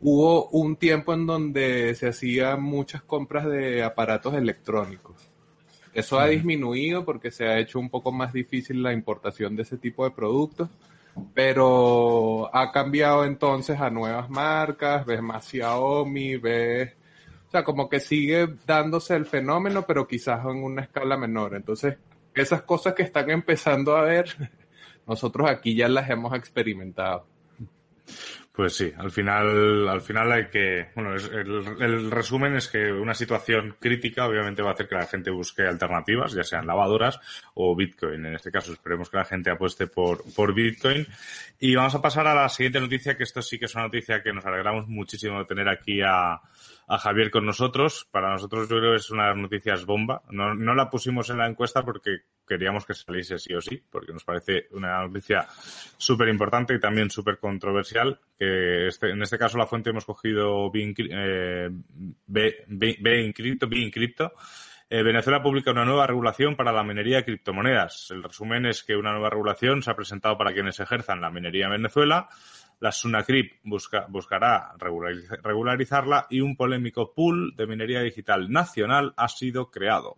hubo 0.01 0.49
un 0.49 0.77
tiempo 0.77 1.15
en 1.15 1.27
donde 1.27 1.95
se 1.95 2.09
hacían 2.09 2.63
muchas 2.63 3.03
compras 3.03 3.47
de 3.47 3.83
aparatos 3.83 4.35
electrónicos. 4.35 5.31
Eso 5.93 6.19
ha 6.19 6.27
disminuido 6.27 7.05
porque 7.05 7.31
se 7.31 7.47
ha 7.47 7.59
hecho 7.59 7.79
un 7.79 7.91
poco 7.91 8.13
más 8.13 8.33
difícil 8.33 8.83
la 8.83 8.93
importación 8.93 9.57
de 9.57 9.63
ese 9.63 9.77
tipo 9.77 10.05
de 10.05 10.13
productos, 10.13 10.69
pero 11.35 12.55
ha 12.55 12.71
cambiado 12.71 13.25
entonces 13.25 13.81
a 13.81 13.91
nuevas 13.91 14.31
marcas, 14.31 15.05
ves 15.05 15.21
más 15.21 15.47
Xiaomi, 15.47 16.37
ves, 16.37 16.93
o 17.49 17.51
sea, 17.51 17.65
como 17.65 17.89
que 17.89 17.99
sigue 17.99 18.49
dándose 18.65 19.17
el 19.17 19.27
fenómeno, 19.27 19.85
pero 19.85 20.07
quizás 20.07 20.45
en 20.45 20.63
una 20.63 20.83
escala 20.83 21.17
menor. 21.17 21.57
Entonces, 21.57 21.97
esas 22.33 22.63
cosas 22.63 22.95
que 22.95 23.03
están 23.03 23.29
empezando 23.29 23.97
a 23.97 24.03
ver, 24.03 24.27
nosotros 25.07 25.51
aquí 25.51 25.75
ya 25.75 25.89
las 25.89 26.09
hemos 26.09 26.33
experimentado. 26.35 27.27
Pues 28.61 28.77
sí, 28.77 28.93
al 28.95 29.11
final, 29.11 29.89
al 29.89 30.03
final 30.03 30.31
hay 30.31 30.49
que, 30.49 30.89
bueno, 30.95 31.15
el, 31.15 32.11
resumen 32.11 32.57
es 32.57 32.69
que 32.69 32.93
una 32.93 33.15
situación 33.15 33.77
crítica 33.81 34.27
obviamente 34.27 34.61
va 34.61 34.69
a 34.69 34.73
hacer 34.75 34.87
que 34.87 34.97
la 34.97 35.07
gente 35.07 35.31
busque 35.31 35.63
alternativas, 35.63 36.35
ya 36.35 36.45
sean 36.45 36.67
lavadoras 36.67 37.19
o 37.55 37.75
Bitcoin. 37.75 38.27
En 38.27 38.35
este 38.35 38.51
caso 38.51 38.75
esperemos 38.75 39.09
que 39.09 39.17
la 39.17 39.25
gente 39.25 39.51
apueste 39.51 39.87
por, 39.87 40.23
por 40.35 40.53
Bitcoin. 40.53 41.07
Y 41.59 41.75
vamos 41.75 41.95
a 41.95 42.03
pasar 42.03 42.27
a 42.27 42.35
la 42.35 42.51
siguiente 42.51 42.81
noticia, 42.81 43.17
que 43.17 43.23
esto 43.23 43.41
sí 43.41 43.59
que 43.59 43.65
es 43.65 43.75
una 43.75 43.85
noticia 43.85 44.23
que 44.23 44.31
nos 44.31 44.45
alegramos 44.45 44.87
muchísimo 44.89 45.39
de 45.39 45.47
tener 45.47 45.67
aquí 45.67 46.03
a, 46.03 46.43
a 46.91 46.99
Javier 46.99 47.31
con 47.31 47.47
nosotros. 47.47 48.09
Para 48.11 48.33
nosotros 48.33 48.69
yo 48.69 48.79
creo 48.79 48.91
que 48.91 48.97
es 48.97 49.11
una 49.11 49.23
de 49.23 49.29
las 49.31 49.39
noticias 49.39 49.87
bomba. 49.87 50.23
No, 50.31 50.55
no 50.57 50.75
la 50.75 50.91
pusimos 50.91 51.31
en 51.31 51.39
la 51.39 51.47
encuesta 51.47 51.85
porque 51.85 52.23
queríamos 52.47 52.85
que 52.85 52.95
saliese 52.95 53.39
sí 53.39 53.55
o 53.55 53.61
sí, 53.61 53.81
porque 53.91 54.13
nos 54.13 54.25
parece 54.25 54.67
una 54.73 55.07
noticia 55.07 55.47
súper 55.97 56.29
importante 56.29 56.75
y 56.75 56.81
también 56.81 57.09
súper 57.09 57.39
controversial. 57.39 58.19
Que 58.37 58.89
este, 58.89 59.11
en 59.11 59.23
este 59.23 59.39
caso 59.39 59.57
la 59.57 59.69
fuente 59.69 59.91
hemos 59.91 60.05
cogido 60.05 60.69
B, 60.73 60.93
eh, 60.99 61.71
eh, 64.93 65.05
Venezuela 65.05 65.41
publica 65.41 65.71
una 65.71 65.85
nueva 65.85 66.09
regulación 66.09 66.57
para 66.57 66.73
la 66.73 66.83
minería 66.83 67.19
de 67.19 67.25
criptomonedas. 67.25 68.11
El 68.11 68.25
resumen 68.25 68.67
es 68.67 68.83
que 68.83 68.97
una 68.97 69.13
nueva 69.13 69.31
regulación 69.31 69.81
se 69.85 69.93
ha 69.93 69.95
presentado 69.95 70.37
para 70.37 70.53
quienes 70.53 70.81
ejerzan 70.81 71.21
la 71.21 71.31
minería 71.31 71.67
en 71.67 71.71
Venezuela 71.71 72.29
la 72.81 72.93
Sunacrip 72.93 73.61
busca, 73.63 74.07
buscará 74.09 74.75
regularizarla 74.79 76.27
y 76.31 76.41
un 76.41 76.57
polémico 76.57 77.15
pool 77.15 77.55
de 77.57 77.67
minería 77.67 78.01
digital 78.01 78.51
nacional 78.51 79.13
ha 79.17 79.29
sido 79.29 79.71
creado. 79.71 80.17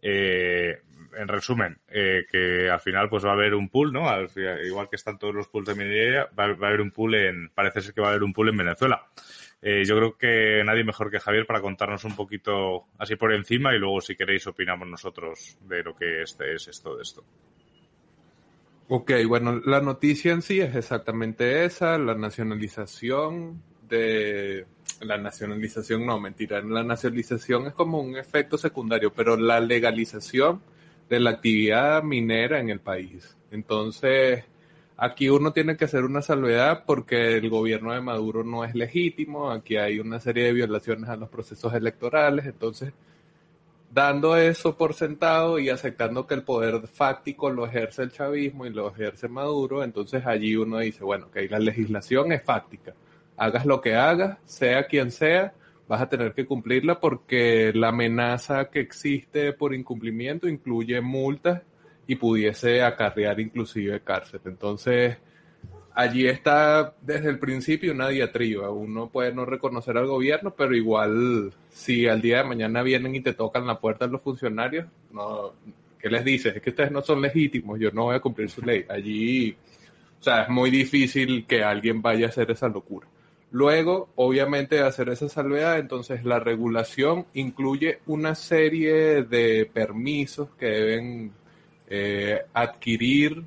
Eh, 0.00 0.82
en 1.16 1.28
resumen, 1.28 1.78
eh, 1.88 2.26
que 2.30 2.68
al 2.70 2.80
final 2.80 3.08
pues 3.08 3.24
va 3.24 3.30
a 3.30 3.32
haber 3.32 3.54
un 3.54 3.68
pool, 3.70 3.92
¿no? 3.92 4.06
igual 4.64 4.88
que 4.90 4.96
están 4.96 5.18
todos 5.18 5.34
los 5.34 5.48
pools 5.48 5.66
de 5.66 5.74
minería, 5.74 6.28
va, 6.38 6.44
a 6.44 6.68
haber 6.68 6.82
un 6.82 6.90
pool 6.90 7.14
en, 7.14 7.48
parece 7.48 7.80
ser 7.80 7.94
que 7.94 8.02
va 8.02 8.08
a 8.08 8.10
haber 8.10 8.22
un 8.22 8.32
pool 8.32 8.50
en 8.50 8.58
Venezuela. 8.58 9.06
Eh, 9.62 9.84
yo 9.86 9.96
creo 9.96 10.16
que 10.18 10.62
nadie 10.64 10.84
mejor 10.84 11.10
que 11.10 11.18
Javier 11.18 11.46
para 11.46 11.62
contarnos 11.62 12.04
un 12.04 12.14
poquito 12.14 12.88
así 12.98 13.16
por 13.16 13.32
encima 13.32 13.74
y 13.74 13.78
luego 13.78 14.00
si 14.00 14.14
queréis 14.14 14.46
opinamos 14.46 14.86
nosotros 14.86 15.58
de 15.62 15.82
lo 15.82 15.96
que 15.96 16.22
este 16.22 16.54
es 16.54 16.68
esto 16.68 16.94
de 16.94 17.02
esto. 17.02 17.24
Ok, 18.88 19.10
bueno, 19.26 19.60
la 19.64 19.80
noticia 19.80 20.32
en 20.32 20.42
sí 20.42 20.60
es 20.60 20.76
exactamente 20.76 21.64
esa, 21.64 21.98
la 21.98 22.14
nacionalización 22.14 23.60
de... 23.88 24.66
La 25.00 25.18
nacionalización, 25.18 26.06
no, 26.06 26.20
mentira, 26.20 26.62
la 26.62 26.84
nacionalización 26.84 27.66
es 27.66 27.74
como 27.74 28.00
un 28.00 28.16
efecto 28.16 28.56
secundario, 28.56 29.12
pero 29.12 29.36
la 29.36 29.60
legalización 29.60 30.62
de 31.08 31.20
la 31.20 31.30
actividad 31.30 32.02
minera 32.04 32.60
en 32.60 32.70
el 32.70 32.78
país. 32.80 33.36
Entonces, 33.50 34.44
aquí 34.96 35.28
uno 35.28 35.52
tiene 35.52 35.76
que 35.76 35.86
hacer 35.86 36.04
una 36.04 36.22
salvedad 36.22 36.84
porque 36.86 37.36
el 37.36 37.50
gobierno 37.50 37.92
de 37.92 38.00
Maduro 38.00 38.44
no 38.44 38.64
es 38.64 38.74
legítimo, 38.76 39.50
aquí 39.50 39.76
hay 39.76 39.98
una 39.98 40.20
serie 40.20 40.44
de 40.44 40.52
violaciones 40.52 41.10
a 41.10 41.16
los 41.16 41.28
procesos 41.28 41.74
electorales, 41.74 42.46
entonces 42.46 42.92
dando 43.90 44.36
eso 44.36 44.76
por 44.76 44.94
sentado 44.94 45.58
y 45.58 45.70
aceptando 45.70 46.26
que 46.26 46.34
el 46.34 46.42
poder 46.42 46.86
fáctico 46.88 47.50
lo 47.50 47.66
ejerce 47.66 48.02
el 48.02 48.12
chavismo 48.12 48.66
y 48.66 48.70
lo 48.70 48.90
ejerce 48.90 49.28
Maduro, 49.28 49.82
entonces 49.82 50.26
allí 50.26 50.56
uno 50.56 50.78
dice, 50.78 51.04
bueno, 51.04 51.30
que 51.30 51.48
la 51.48 51.58
legislación 51.58 52.32
es 52.32 52.42
fáctica. 52.42 52.94
Hagas 53.36 53.66
lo 53.66 53.80
que 53.80 53.94
hagas, 53.94 54.38
sea 54.44 54.86
quien 54.86 55.10
sea, 55.10 55.54
vas 55.88 56.02
a 56.02 56.08
tener 56.08 56.32
que 56.34 56.46
cumplirla 56.46 57.00
porque 57.00 57.72
la 57.74 57.88
amenaza 57.88 58.70
que 58.70 58.80
existe 58.80 59.52
por 59.52 59.74
incumplimiento 59.74 60.48
incluye 60.48 61.00
multas 61.00 61.62
y 62.06 62.16
pudiese 62.16 62.82
acarrear 62.82 63.40
inclusive 63.40 64.00
cárcel. 64.00 64.40
Entonces, 64.44 65.16
allí 65.96 66.28
está 66.28 66.94
desde 67.00 67.30
el 67.30 67.38
principio 67.38 67.92
una 67.92 68.08
diatriba. 68.08 68.70
Uno 68.70 69.08
puede 69.08 69.32
no 69.32 69.46
reconocer 69.46 69.96
al 69.96 70.06
gobierno, 70.06 70.54
pero 70.54 70.76
igual 70.76 71.52
si 71.70 72.06
al 72.06 72.20
día 72.20 72.38
de 72.38 72.44
mañana 72.44 72.82
vienen 72.82 73.16
y 73.16 73.20
te 73.20 73.32
tocan 73.32 73.66
la 73.66 73.80
puerta 73.80 74.06
los 74.06 74.20
funcionarios, 74.20 74.86
no, 75.10 75.54
¿qué 75.98 76.10
les 76.10 76.22
dices? 76.24 76.54
Es 76.54 76.62
que 76.62 76.70
ustedes 76.70 76.92
no 76.92 77.00
son 77.00 77.22
legítimos, 77.22 77.80
yo 77.80 77.90
no 77.92 78.04
voy 78.04 78.16
a 78.16 78.20
cumplir 78.20 78.50
su 78.50 78.60
ley. 78.60 78.84
Allí, 78.88 79.56
o 80.20 80.22
sea, 80.22 80.42
es 80.42 80.50
muy 80.50 80.70
difícil 80.70 81.46
que 81.46 81.64
alguien 81.64 82.02
vaya 82.02 82.26
a 82.26 82.28
hacer 82.28 82.50
esa 82.50 82.68
locura. 82.68 83.08
Luego, 83.50 84.10
obviamente, 84.16 84.76
de 84.76 84.82
hacer 84.82 85.08
esa 85.08 85.30
salvedad, 85.30 85.78
entonces 85.78 86.24
la 86.26 86.38
regulación 86.40 87.24
incluye 87.32 88.00
una 88.06 88.34
serie 88.34 89.22
de 89.22 89.64
permisos 89.72 90.50
que 90.58 90.66
deben 90.66 91.32
eh, 91.88 92.42
adquirir 92.52 93.44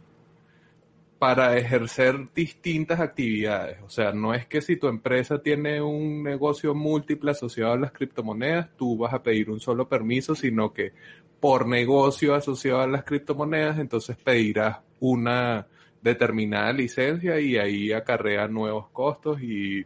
para 1.19 1.57
ejercer 1.57 2.29
distintas 2.33 3.01
actividades. 3.01 3.77
O 3.83 3.89
sea, 3.89 4.13
no 4.13 4.33
es 4.33 4.47
que 4.47 4.61
si 4.61 4.77
tu 4.77 4.87
empresa 4.87 5.41
tiene 5.41 5.81
un 5.81 6.23
negocio 6.23 6.73
múltiple 6.73 7.31
asociado 7.31 7.73
a 7.73 7.77
las 7.77 7.91
criptomonedas, 7.91 8.69
tú 8.77 8.97
vas 8.97 9.13
a 9.13 9.21
pedir 9.21 9.49
un 9.51 9.59
solo 9.59 9.89
permiso, 9.89 10.33
sino 10.33 10.73
que 10.73 10.93
por 11.41 11.67
negocio 11.67 12.35
asociado 12.35 12.81
a 12.81 12.87
las 12.87 13.03
criptomonedas, 13.03 13.79
entonces 13.79 14.15
pedirás 14.17 14.79
una 15.01 15.67
determinada 16.01 16.71
licencia 16.71 17.39
y 17.39 17.57
ahí 17.57 17.91
acarrea 17.91 18.47
nuevos 18.47 18.89
costos 18.89 19.41
y 19.41 19.85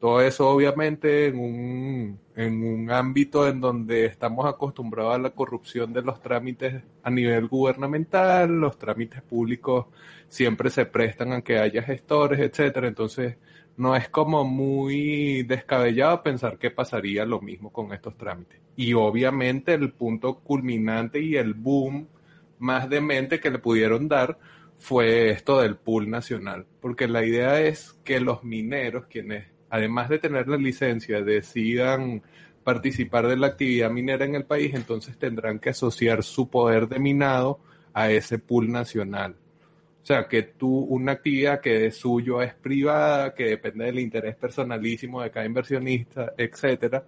todo 0.00 0.20
eso 0.20 0.48
obviamente 0.48 1.26
en 1.26 1.38
un, 1.38 2.20
en 2.36 2.62
un 2.62 2.90
ámbito 2.90 3.48
en 3.48 3.60
donde 3.60 4.06
estamos 4.06 4.46
acostumbrados 4.46 5.16
a 5.16 5.18
la 5.18 5.30
corrupción 5.30 5.92
de 5.92 6.02
los 6.02 6.20
trámites 6.20 6.82
a 7.02 7.10
nivel 7.10 7.48
gubernamental, 7.48 8.48
los 8.60 8.78
trámites 8.78 9.22
públicos 9.22 9.86
siempre 10.28 10.70
se 10.70 10.86
prestan 10.86 11.32
a 11.32 11.42
que 11.42 11.58
haya 11.58 11.82
gestores, 11.82 12.38
etcétera. 12.38 12.86
Entonces, 12.86 13.36
no 13.76 13.96
es 13.96 14.08
como 14.08 14.44
muy 14.44 15.42
descabellado 15.44 16.22
pensar 16.22 16.58
que 16.58 16.70
pasaría 16.70 17.24
lo 17.24 17.40
mismo 17.40 17.72
con 17.72 17.92
estos 17.92 18.16
trámites. 18.16 18.60
Y 18.76 18.92
obviamente 18.94 19.74
el 19.74 19.92
punto 19.92 20.40
culminante 20.40 21.20
y 21.20 21.36
el 21.36 21.54
boom 21.54 22.08
más 22.58 22.88
demente 22.88 23.40
que 23.40 23.50
le 23.50 23.58
pudieron 23.58 24.08
dar 24.08 24.38
fue 24.78 25.30
esto 25.30 25.60
del 25.60 25.76
pool 25.76 26.08
nacional, 26.08 26.66
porque 26.80 27.08
la 27.08 27.24
idea 27.24 27.60
es 27.60 27.94
que 28.04 28.20
los 28.20 28.44
mineros, 28.44 29.06
quienes 29.06 29.46
además 29.70 30.08
de 30.08 30.18
tener 30.18 30.48
la 30.48 30.56
licencia, 30.56 31.22
decidan 31.22 32.22
participar 32.64 33.26
de 33.26 33.36
la 33.36 33.48
actividad 33.48 33.90
minera 33.90 34.24
en 34.24 34.34
el 34.34 34.44
país, 34.44 34.74
entonces 34.74 35.16
tendrán 35.18 35.58
que 35.58 35.70
asociar 35.70 36.22
su 36.22 36.50
poder 36.50 36.88
de 36.88 36.98
minado 36.98 37.60
a 37.94 38.10
ese 38.10 38.38
pool 38.38 38.70
nacional. 38.70 39.36
O 40.02 40.06
sea, 40.08 40.26
que 40.28 40.42
tú, 40.42 40.78
una 40.80 41.12
actividad 41.12 41.60
que 41.60 41.78
de 41.78 41.90
suyo 41.90 42.40
es 42.42 42.54
privada, 42.54 43.34
que 43.34 43.44
depende 43.44 43.86
del 43.86 43.98
interés 43.98 44.36
personalísimo 44.36 45.22
de 45.22 45.30
cada 45.30 45.46
inversionista, 45.46 46.32
etcétera, 46.36 47.04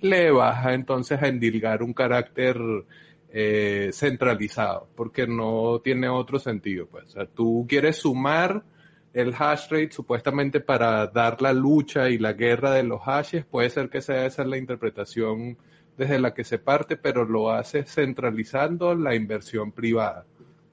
le 0.00 0.30
baja 0.30 0.74
entonces 0.74 1.20
a 1.22 1.28
endilgar 1.28 1.82
un 1.82 1.92
carácter 1.92 2.56
eh, 3.32 3.90
centralizado, 3.92 4.88
porque 4.96 5.26
no 5.26 5.80
tiene 5.82 6.08
otro 6.08 6.38
sentido. 6.38 6.86
Pues. 6.86 7.14
Tú 7.34 7.66
quieres 7.68 7.98
sumar 7.98 8.64
el 9.12 9.34
hash 9.36 9.68
rate 9.70 9.90
supuestamente 9.92 10.60
para 10.60 11.06
dar 11.08 11.42
la 11.42 11.52
lucha 11.52 12.08
y 12.08 12.18
la 12.18 12.32
guerra 12.32 12.72
de 12.72 12.84
los 12.84 13.02
hashes, 13.02 13.44
puede 13.44 13.70
ser 13.70 13.88
que 13.88 14.00
sea 14.00 14.26
esa 14.26 14.44
la 14.44 14.56
interpretación 14.56 15.58
desde 15.96 16.20
la 16.20 16.32
que 16.32 16.44
se 16.44 16.58
parte, 16.58 16.96
pero 16.96 17.24
lo 17.24 17.50
hace 17.50 17.82
centralizando 17.84 18.94
la 18.94 19.14
inversión 19.14 19.72
privada, 19.72 20.24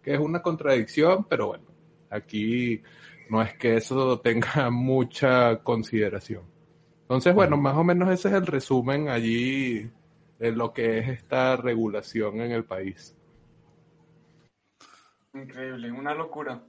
que 0.01 0.13
es 0.13 0.19
una 0.19 0.41
contradicción, 0.41 1.25
pero 1.25 1.47
bueno, 1.47 1.65
aquí 2.09 2.81
no 3.29 3.41
es 3.41 3.53
que 3.55 3.75
eso 3.75 4.19
tenga 4.19 4.69
mucha 4.71 5.57
consideración. 5.63 6.43
Entonces, 7.01 7.33
bueno, 7.33 7.57
más 7.57 7.75
o 7.75 7.83
menos 7.83 8.09
ese 8.09 8.27
es 8.29 8.33
el 8.35 8.45
resumen 8.45 9.09
allí 9.09 9.89
de 10.39 10.51
lo 10.51 10.73
que 10.73 10.99
es 10.99 11.09
esta 11.09 11.55
regulación 11.55 12.41
en 12.41 12.51
el 12.51 12.65
país. 12.65 13.15
Increíble, 15.33 15.91
una 15.91 16.13
locura. 16.13 16.61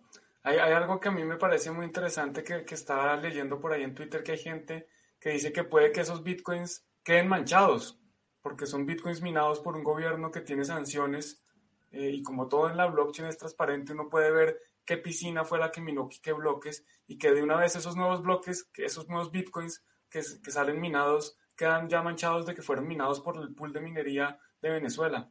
Hay, 0.43 0.59
algo 0.59 1.01
que 1.01 1.09
a 1.09 1.13
mí 1.13 1.25
me 1.25 1.37
parece 1.37 1.71
muy 1.71 1.85
interesante 1.85 2.43
que, 2.45 2.65
que, 2.65 2.75
estaba 2.75 3.17
leyendo 3.17 3.61
por 3.61 3.73
ahí 3.73 3.83
en 3.83 3.95
Twitter, 3.95 4.23
que 4.23 4.33
hay 4.33 4.39
gente 4.39 4.89
que 5.21 5.31
dice 5.31 5.53
que 5.53 5.65
puede 5.65 5.93
que 5.93 6.01
esos 6.01 6.23
bitcoins 6.23 6.87
queden 7.03 7.29
manchados, 7.29 8.01
porque 8.41 8.67
son 8.67 8.87
bitcoins 8.87 9.21
minados 9.21 9.61
por 9.61 9.77
un 9.77 9.85
gobierno 9.85 10.31
que 10.31 10.41
tiene 10.41 10.65
sanciones 10.65 11.45
eh, 11.91 12.11
y 12.11 12.23
como 12.23 12.49
todo 12.49 12.69
en 12.71 12.77
la 12.77 12.87
blockchain 12.87 13.29
es 13.29 13.39
transparente, 13.39 13.93
uno 13.93 14.09
puede 14.09 14.31
ver 14.31 14.61
qué 14.85 14.97
piscina 14.97 15.45
fue 15.45 15.59
la 15.59 15.71
que 15.71 15.81
minó 15.81 16.09
qué 16.23 16.33
bloques 16.33 16.85
y 17.07 17.19
que 17.19 17.33
de 17.33 17.43
una 17.43 17.57
vez 17.57 17.77
esos 17.77 17.97
nuevos 17.97 18.23
bloques, 18.23 18.65
que 18.73 18.85
esos 18.85 19.09
nuevos 19.09 19.31
bitcoins 19.31 19.85
que 20.09 20.23
salen 20.23 20.81
minados, 20.81 21.39
quedan 21.57 21.89
ya 21.89 22.03
manchados 22.03 22.47
de 22.47 22.55
que 22.55 22.63
fueron 22.63 22.87
minados 22.87 23.21
por 23.21 23.37
el 23.37 23.55
pool 23.55 23.73
de 23.73 23.81
minería 23.81 24.39
de 24.63 24.71
Venezuela. 24.71 25.31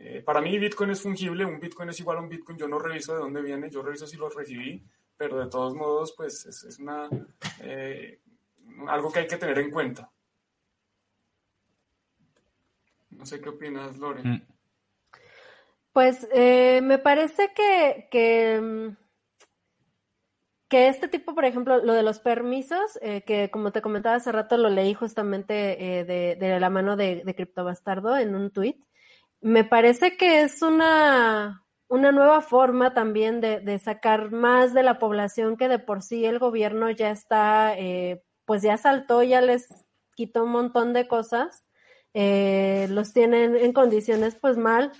Eh, 0.00 0.22
para 0.24 0.40
mí 0.40 0.56
Bitcoin 0.58 0.90
es 0.90 1.02
fungible, 1.02 1.44
un 1.44 1.58
Bitcoin 1.58 1.88
es 1.88 1.98
igual 1.98 2.18
a 2.18 2.20
un 2.20 2.28
Bitcoin, 2.28 2.56
yo 2.56 2.68
no 2.68 2.78
reviso 2.78 3.14
de 3.14 3.20
dónde 3.20 3.42
viene, 3.42 3.68
yo 3.68 3.82
reviso 3.82 4.06
si 4.06 4.16
lo 4.16 4.28
recibí, 4.28 4.84
pero 5.16 5.40
de 5.40 5.50
todos 5.50 5.74
modos, 5.74 6.14
pues 6.16 6.46
es, 6.46 6.78
una, 6.78 7.08
eh, 7.60 8.20
algo 8.86 9.10
que 9.10 9.20
hay 9.20 9.26
que 9.26 9.36
tener 9.36 9.58
en 9.58 9.72
cuenta. 9.72 10.08
No 13.10 13.26
sé 13.26 13.40
qué 13.40 13.48
opinas, 13.48 13.98
Lore. 13.98 14.22
Mm. 14.22 14.46
Pues 15.92 16.28
eh, 16.32 16.80
me 16.80 16.98
parece 16.98 17.52
que, 17.52 18.06
que, 18.08 18.94
que, 20.68 20.86
este 20.86 21.08
tipo, 21.08 21.34
por 21.34 21.44
ejemplo, 21.44 21.78
lo 21.78 21.92
de 21.92 22.04
los 22.04 22.20
permisos, 22.20 23.00
que 23.26 23.50
como 23.50 23.72
te 23.72 23.82
comentaba 23.82 24.14
hace 24.14 24.30
rato, 24.30 24.56
lo 24.58 24.68
leí 24.68 24.94
justamente 24.94 25.52
de, 25.52 26.36
de, 26.38 26.60
la 26.60 26.70
mano 26.70 26.96
de, 26.96 27.24
de 27.24 27.34
Criptobastardo 27.34 28.16
en 28.16 28.36
un 28.36 28.52
tweet 28.52 28.78
me 29.40 29.64
parece 29.64 30.16
que 30.16 30.42
es 30.42 30.62
una, 30.62 31.64
una 31.88 32.12
nueva 32.12 32.40
forma 32.40 32.94
también 32.94 33.40
de, 33.40 33.60
de, 33.60 33.78
sacar 33.78 34.30
más 34.30 34.74
de 34.74 34.82
la 34.82 34.98
población 34.98 35.56
que 35.56 35.68
de 35.68 35.78
por 35.78 36.02
sí 36.02 36.24
el 36.24 36.38
gobierno 36.38 36.90
ya 36.90 37.10
está, 37.10 37.78
eh, 37.78 38.22
pues 38.44 38.62
ya 38.62 38.76
saltó, 38.76 39.22
ya 39.22 39.40
les 39.40 39.68
quitó 40.14 40.44
un 40.44 40.50
montón 40.50 40.92
de 40.92 41.06
cosas, 41.06 41.64
eh, 42.14 42.88
los 42.90 43.12
tienen 43.12 43.54
en 43.54 43.72
condiciones 43.72 44.34
pues 44.34 44.56
mal. 44.56 44.92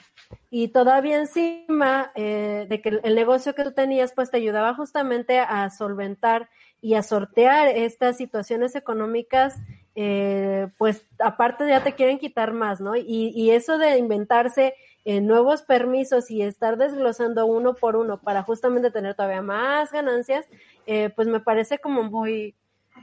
Y 0.51 0.69
todavía 0.69 1.19
encima 1.19 2.13
eh, 2.15 2.67
de 2.69 2.81
que 2.81 3.01
el 3.03 3.15
negocio 3.15 3.55
que 3.55 3.65
tú 3.65 3.73
tenías 3.73 4.13
pues 4.15 4.31
te 4.31 4.37
ayudaba 4.37 4.75
justamente 4.75 5.41
a 5.41 5.69
solventar 5.71 6.49
y 6.81 6.95
a 6.95 7.03
sortear 7.03 7.69
estas 7.69 8.17
situaciones 8.17 8.77
económicas 8.77 9.57
eh, 9.95 10.69
pues 10.79 11.07
aparte 11.19 11.69
ya 11.69 11.83
te 11.83 11.95
quieren 11.95 12.19
quitar 12.19 12.53
más, 12.53 12.81
¿no? 12.81 12.97
Y, 12.97 13.33
y 13.35 13.51
eso 13.51 13.79
de 13.79 13.99
inventarse 13.99 14.75
eh, 15.05 15.21
nuevos 15.21 15.63
permisos 15.63 16.31
y 16.31 16.43
estar 16.43 16.77
desglosando 16.77 17.47
uno 17.47 17.75
por 17.75 17.97
uno 17.97 18.21
para 18.21 18.43
justamente 18.43 18.91
tener 18.91 19.15
todavía 19.15 19.41
más 19.41 19.91
ganancias, 19.91 20.47
eh, 20.87 21.11
pues 21.17 21.29
me 21.29 21.41
parece 21.41 21.79
como 21.79 22.03
muy, 22.03 22.55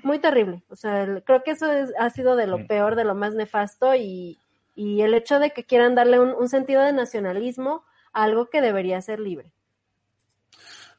muy 0.03 0.19
terrible. 0.19 0.61
O 0.69 0.75
sea, 0.75 1.21
creo 1.25 1.43
que 1.43 1.51
eso 1.51 1.65
ha 1.97 2.09
sido 2.11 2.35
de 2.35 2.47
lo 2.47 2.67
peor, 2.67 2.95
de 2.95 3.05
lo 3.05 3.15
más 3.15 3.33
nefasto 3.33 3.95
y, 3.95 4.37
y 4.75 5.01
el 5.01 5.13
hecho 5.15 5.39
de 5.39 5.51
que 5.51 5.63
quieran 5.63 5.95
darle 5.95 6.19
un, 6.19 6.29
un 6.29 6.47
sentido 6.47 6.83
de 6.83 6.93
nacionalismo 6.93 7.83
a 8.13 8.23
algo 8.23 8.49
que 8.51 8.61
debería 8.61 9.01
ser 9.01 9.19
libre. 9.19 9.51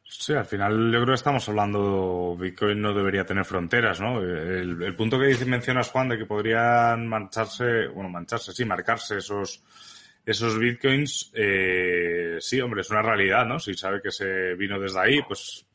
Sí, 0.09 0.33
al 0.35 0.47
final 0.47 0.93
yo 0.93 1.01
creo 1.01 1.07
que 1.07 1.15
estamos 1.15 1.49
hablando, 1.49 2.37
Bitcoin 2.39 2.81
no 2.81 2.95
debería 2.95 3.27
tener 3.27 3.45
fronteras, 3.45 4.01
¿no? 4.01 4.21
El, 4.23 4.95
punto 4.95 5.19
que 5.19 5.45
mencionas, 5.45 5.91
Juan, 5.91 6.09
de 6.09 6.19
que 6.19 6.27
podrían 6.27 7.09
mancharse, 7.09 7.89
bueno, 7.89 8.09
mancharse, 8.09 8.53
sí, 8.53 8.65
marcarse 8.65 9.19
esos, 9.19 9.63
esos 10.25 10.59
Bitcoins, 10.59 11.33
eh, 11.35 12.37
sí, 12.39 12.61
hombre, 12.61 12.83
es 12.83 12.91
una 12.91 13.03
realidad, 13.03 13.45
¿no? 13.47 13.59
Si 13.59 13.75
sabe 13.75 14.01
que 14.01 14.13
se 14.13 14.55
vino 14.55 14.79
desde 14.79 15.01
ahí, 15.01 15.23
pues, 15.27 15.67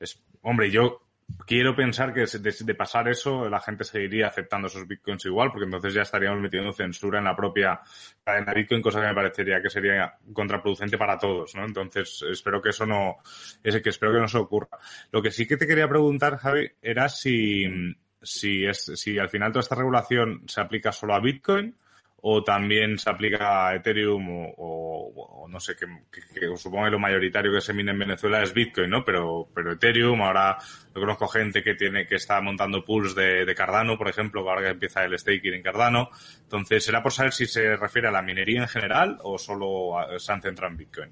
es, 0.00 0.22
hombre, 0.40 0.70
yo 0.70 1.05
quiero 1.46 1.74
pensar 1.74 2.12
que 2.12 2.24
de, 2.26 2.74
pasar 2.74 3.08
eso 3.08 3.48
la 3.48 3.60
gente 3.60 3.84
seguiría 3.84 4.28
aceptando 4.28 4.68
esos 4.68 4.86
bitcoins 4.86 5.24
igual, 5.26 5.50
porque 5.50 5.64
entonces 5.64 5.94
ya 5.94 6.02
estaríamos 6.02 6.40
metiendo 6.40 6.72
censura 6.72 7.18
en 7.18 7.24
la 7.24 7.36
propia 7.36 7.80
cadena 8.24 8.52
bitcoin, 8.52 8.82
cosa 8.82 9.00
que 9.00 9.08
me 9.08 9.14
parecería 9.14 9.62
que 9.62 9.70
sería 9.70 10.14
contraproducente 10.32 10.98
para 10.98 11.18
todos, 11.18 11.54
¿no? 11.54 11.64
Entonces 11.64 12.24
espero 12.30 12.60
que 12.60 12.70
eso 12.70 12.86
no, 12.86 13.16
es 13.62 13.80
que 13.80 13.90
espero 13.90 14.12
que 14.12 14.20
no 14.20 14.28
se 14.28 14.38
ocurra. 14.38 14.78
Lo 15.12 15.22
que 15.22 15.30
sí 15.30 15.46
que 15.46 15.56
te 15.56 15.66
quería 15.66 15.88
preguntar, 15.88 16.36
Javi, 16.36 16.70
era 16.82 17.08
si, 17.08 17.64
si 18.22 18.64
es, 18.64 18.92
si 18.94 19.18
al 19.18 19.28
final 19.28 19.52
toda 19.52 19.62
esta 19.62 19.74
regulación 19.74 20.42
se 20.46 20.60
aplica 20.60 20.92
solo 20.92 21.14
a 21.14 21.20
bitcoin 21.20 21.74
o 22.22 22.42
también 22.42 22.98
se 22.98 23.10
aplica 23.10 23.68
a 23.68 23.74
Ethereum 23.74 24.26
o, 24.56 25.46
no 25.48 25.60
sé, 25.60 25.76
que, 25.76 25.86
supongo 26.56 26.86
que 26.86 26.90
lo 26.90 26.98
mayoritario 26.98 27.52
que 27.52 27.60
se 27.60 27.72
mina 27.72 27.92
en 27.92 27.98
Venezuela 27.98 28.42
es 28.42 28.52
Bitcoin, 28.52 28.90
¿no? 28.90 29.04
Pero, 29.04 29.48
pero 29.54 29.72
Ethereum, 29.72 30.20
ahora 30.22 30.58
yo 30.94 31.00
conozco 31.00 31.28
gente 31.28 31.62
que 31.62 31.74
tiene, 31.74 32.06
que 32.06 32.16
está 32.16 32.40
montando 32.40 32.84
pools 32.84 33.14
de, 33.14 33.54
Cardano, 33.54 33.96
por 33.96 34.08
ejemplo, 34.08 34.48
ahora 34.48 34.62
que 34.62 34.68
empieza 34.70 35.04
el 35.04 35.18
staking 35.18 35.54
en 35.54 35.62
Cardano. 35.62 36.10
Entonces, 36.42 36.84
¿será 36.84 37.02
por 37.02 37.12
saber 37.12 37.32
si 37.32 37.46
se 37.46 37.76
refiere 37.76 38.08
a 38.08 38.12
la 38.12 38.22
minería 38.22 38.62
en 38.62 38.68
general 38.68 39.18
o 39.22 39.38
solo 39.38 39.96
se 40.18 40.32
han 40.32 40.42
centrado 40.42 40.72
en 40.72 40.78
Bitcoin? 40.78 41.10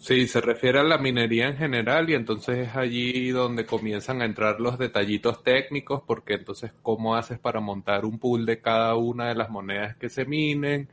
Sí, 0.00 0.26
se 0.26 0.40
refiere 0.40 0.80
a 0.80 0.82
la 0.82 0.96
minería 0.96 1.46
en 1.48 1.58
general 1.58 2.08
y 2.08 2.14
entonces 2.14 2.68
es 2.68 2.74
allí 2.74 3.28
donde 3.32 3.66
comienzan 3.66 4.22
a 4.22 4.24
entrar 4.24 4.58
los 4.58 4.78
detallitos 4.78 5.42
técnicos, 5.44 6.02
porque 6.06 6.34
entonces 6.34 6.72
cómo 6.82 7.16
haces 7.16 7.38
para 7.38 7.60
montar 7.60 8.06
un 8.06 8.18
pool 8.18 8.46
de 8.46 8.62
cada 8.62 8.94
una 8.96 9.28
de 9.28 9.34
las 9.34 9.50
monedas 9.50 9.96
que 9.96 10.08
se 10.08 10.24
minen, 10.24 10.88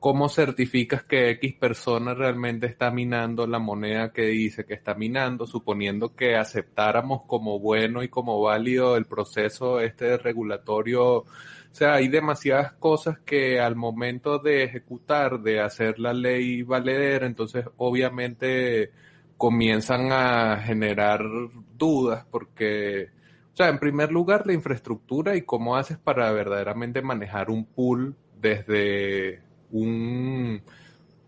cómo 0.00 0.28
certificas 0.28 1.04
que 1.04 1.30
X 1.30 1.54
persona 1.54 2.14
realmente 2.14 2.66
está 2.66 2.90
minando 2.90 3.46
la 3.46 3.60
moneda 3.60 4.12
que 4.12 4.22
dice 4.26 4.64
que 4.66 4.74
está 4.74 4.94
minando, 4.94 5.46
suponiendo 5.46 6.16
que 6.16 6.34
aceptáramos 6.34 7.24
como 7.26 7.60
bueno 7.60 8.02
y 8.02 8.08
como 8.08 8.40
válido 8.42 8.96
el 8.96 9.06
proceso 9.06 9.80
este 9.80 10.18
regulatorio 10.18 11.24
o 11.72 11.74
sea, 11.74 11.94
hay 11.94 12.08
demasiadas 12.08 12.74
cosas 12.74 13.18
que 13.20 13.58
al 13.58 13.76
momento 13.76 14.38
de 14.38 14.64
ejecutar, 14.64 15.40
de 15.40 15.60
hacer 15.60 15.98
la 15.98 16.12
ley 16.12 16.62
valedera, 16.62 17.26
entonces 17.26 17.64
obviamente 17.78 18.90
comienzan 19.38 20.12
a 20.12 20.58
generar 20.58 21.22
dudas 21.78 22.26
porque, 22.30 23.08
o 23.54 23.56
sea, 23.56 23.70
en 23.70 23.78
primer 23.78 24.12
lugar 24.12 24.46
la 24.46 24.52
infraestructura 24.52 25.34
y 25.34 25.42
cómo 25.42 25.74
haces 25.74 25.96
para 25.96 26.30
verdaderamente 26.32 27.00
manejar 27.00 27.48
un 27.48 27.64
pool 27.64 28.16
desde 28.38 29.40
un 29.70 30.62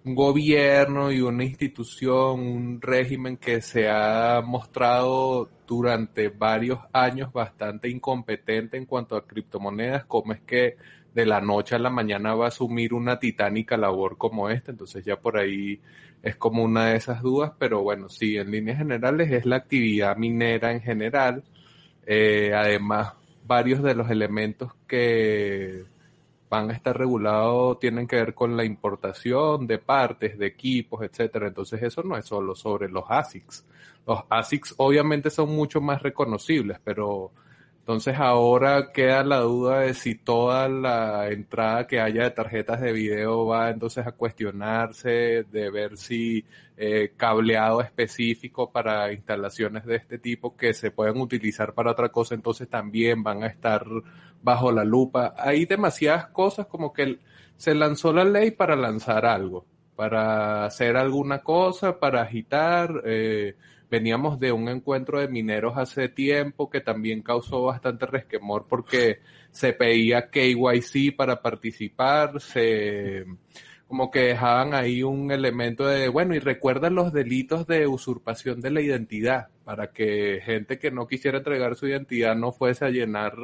un 0.04 0.14
gobierno 0.14 1.10
y 1.10 1.20
una 1.22 1.44
institución, 1.44 2.40
un 2.40 2.80
régimen 2.80 3.38
que 3.38 3.62
se 3.62 3.88
ha 3.88 4.42
mostrado 4.44 5.48
durante 5.66 6.28
varios 6.28 6.80
años 6.92 7.32
bastante 7.32 7.88
incompetente 7.88 8.76
en 8.76 8.84
cuanto 8.84 9.16
a 9.16 9.26
criptomonedas, 9.26 10.04
como 10.04 10.34
es 10.34 10.40
que 10.42 10.76
de 11.14 11.24
la 11.24 11.40
noche 11.40 11.76
a 11.76 11.78
la 11.78 11.90
mañana 11.90 12.34
va 12.34 12.46
a 12.46 12.48
asumir 12.48 12.92
una 12.92 13.18
titánica 13.18 13.76
labor 13.78 14.18
como 14.18 14.50
esta, 14.50 14.72
entonces 14.72 15.04
ya 15.04 15.16
por 15.16 15.38
ahí 15.38 15.80
es 16.22 16.36
como 16.36 16.62
una 16.64 16.88
de 16.88 16.96
esas 16.96 17.22
dudas, 17.22 17.52
pero 17.58 17.82
bueno, 17.82 18.08
sí, 18.10 18.36
en 18.36 18.50
líneas 18.50 18.78
generales 18.78 19.30
es 19.32 19.46
la 19.46 19.56
actividad 19.56 20.16
minera 20.16 20.72
en 20.72 20.82
general, 20.82 21.44
eh, 22.06 22.52
además 22.54 23.14
varios 23.46 23.82
de 23.82 23.94
los 23.94 24.10
elementos 24.10 24.72
que 24.86 25.84
van 26.48 26.70
a 26.70 26.72
estar 26.74 26.96
regulados, 26.96 27.78
tienen 27.78 28.06
que 28.06 28.16
ver 28.16 28.34
con 28.34 28.56
la 28.56 28.64
importación 28.64 29.66
de 29.66 29.78
partes, 29.78 30.38
de 30.38 30.46
equipos, 30.46 31.02
etcétera. 31.02 31.48
Entonces 31.48 31.82
eso 31.82 32.02
no 32.02 32.16
es 32.16 32.24
solo 32.26 32.54
sobre 32.54 32.88
los 32.88 33.04
ASICs. 33.08 33.64
Los 34.06 34.20
ASICs 34.28 34.74
obviamente 34.76 35.30
son 35.30 35.54
mucho 35.54 35.80
más 35.80 36.02
reconocibles, 36.02 36.78
pero 36.84 37.32
entonces 37.84 38.16
ahora 38.18 38.92
queda 38.92 39.22
la 39.24 39.40
duda 39.40 39.80
de 39.80 39.92
si 39.92 40.14
toda 40.14 40.70
la 40.70 41.28
entrada 41.28 41.86
que 41.86 42.00
haya 42.00 42.22
de 42.22 42.30
tarjetas 42.30 42.80
de 42.80 42.94
video 42.94 43.44
va 43.44 43.68
entonces 43.68 44.06
a 44.06 44.12
cuestionarse, 44.12 45.44
de 45.52 45.70
ver 45.70 45.98
si 45.98 46.46
eh, 46.78 47.12
cableado 47.14 47.82
específico 47.82 48.72
para 48.72 49.12
instalaciones 49.12 49.84
de 49.84 49.96
este 49.96 50.16
tipo 50.16 50.56
que 50.56 50.72
se 50.72 50.92
pueden 50.92 51.20
utilizar 51.20 51.74
para 51.74 51.90
otra 51.90 52.08
cosa, 52.08 52.34
entonces 52.34 52.70
también 52.70 53.22
van 53.22 53.42
a 53.42 53.48
estar 53.48 53.84
bajo 54.42 54.72
la 54.72 54.84
lupa. 54.84 55.34
Hay 55.36 55.66
demasiadas 55.66 56.28
cosas 56.28 56.64
como 56.64 56.90
que 56.90 57.18
se 57.58 57.74
lanzó 57.74 58.14
la 58.14 58.24
ley 58.24 58.52
para 58.52 58.76
lanzar 58.76 59.26
algo, 59.26 59.66
para 59.94 60.64
hacer 60.64 60.96
alguna 60.96 61.40
cosa, 61.40 62.00
para 62.00 62.22
agitar. 62.22 63.02
Eh, 63.04 63.56
veníamos 63.94 64.40
de 64.40 64.50
un 64.50 64.68
encuentro 64.68 65.20
de 65.20 65.28
mineros 65.28 65.74
hace 65.76 66.08
tiempo 66.08 66.68
que 66.68 66.80
también 66.80 67.22
causó 67.22 67.62
bastante 67.62 68.06
resquemor 68.06 68.66
porque 68.68 69.20
se 69.52 69.72
pedía 69.72 70.30
KYC 70.30 71.14
para 71.16 71.40
participar, 71.40 72.40
se 72.40 73.24
como 73.86 74.10
que 74.10 74.20
dejaban 74.20 74.74
ahí 74.74 75.04
un 75.04 75.30
elemento 75.30 75.86
de, 75.86 76.08
bueno, 76.08 76.34
y 76.34 76.40
recuerdan 76.40 76.96
los 76.96 77.12
delitos 77.12 77.68
de 77.68 77.86
usurpación 77.86 78.60
de 78.60 78.70
la 78.70 78.80
identidad, 78.80 79.48
para 79.64 79.92
que 79.92 80.40
gente 80.44 80.80
que 80.80 80.90
no 80.90 81.06
quisiera 81.06 81.38
entregar 81.38 81.76
su 81.76 81.86
identidad 81.86 82.34
no 82.34 82.50
fuese 82.50 82.86
a 82.86 82.90
llenar 82.90 83.36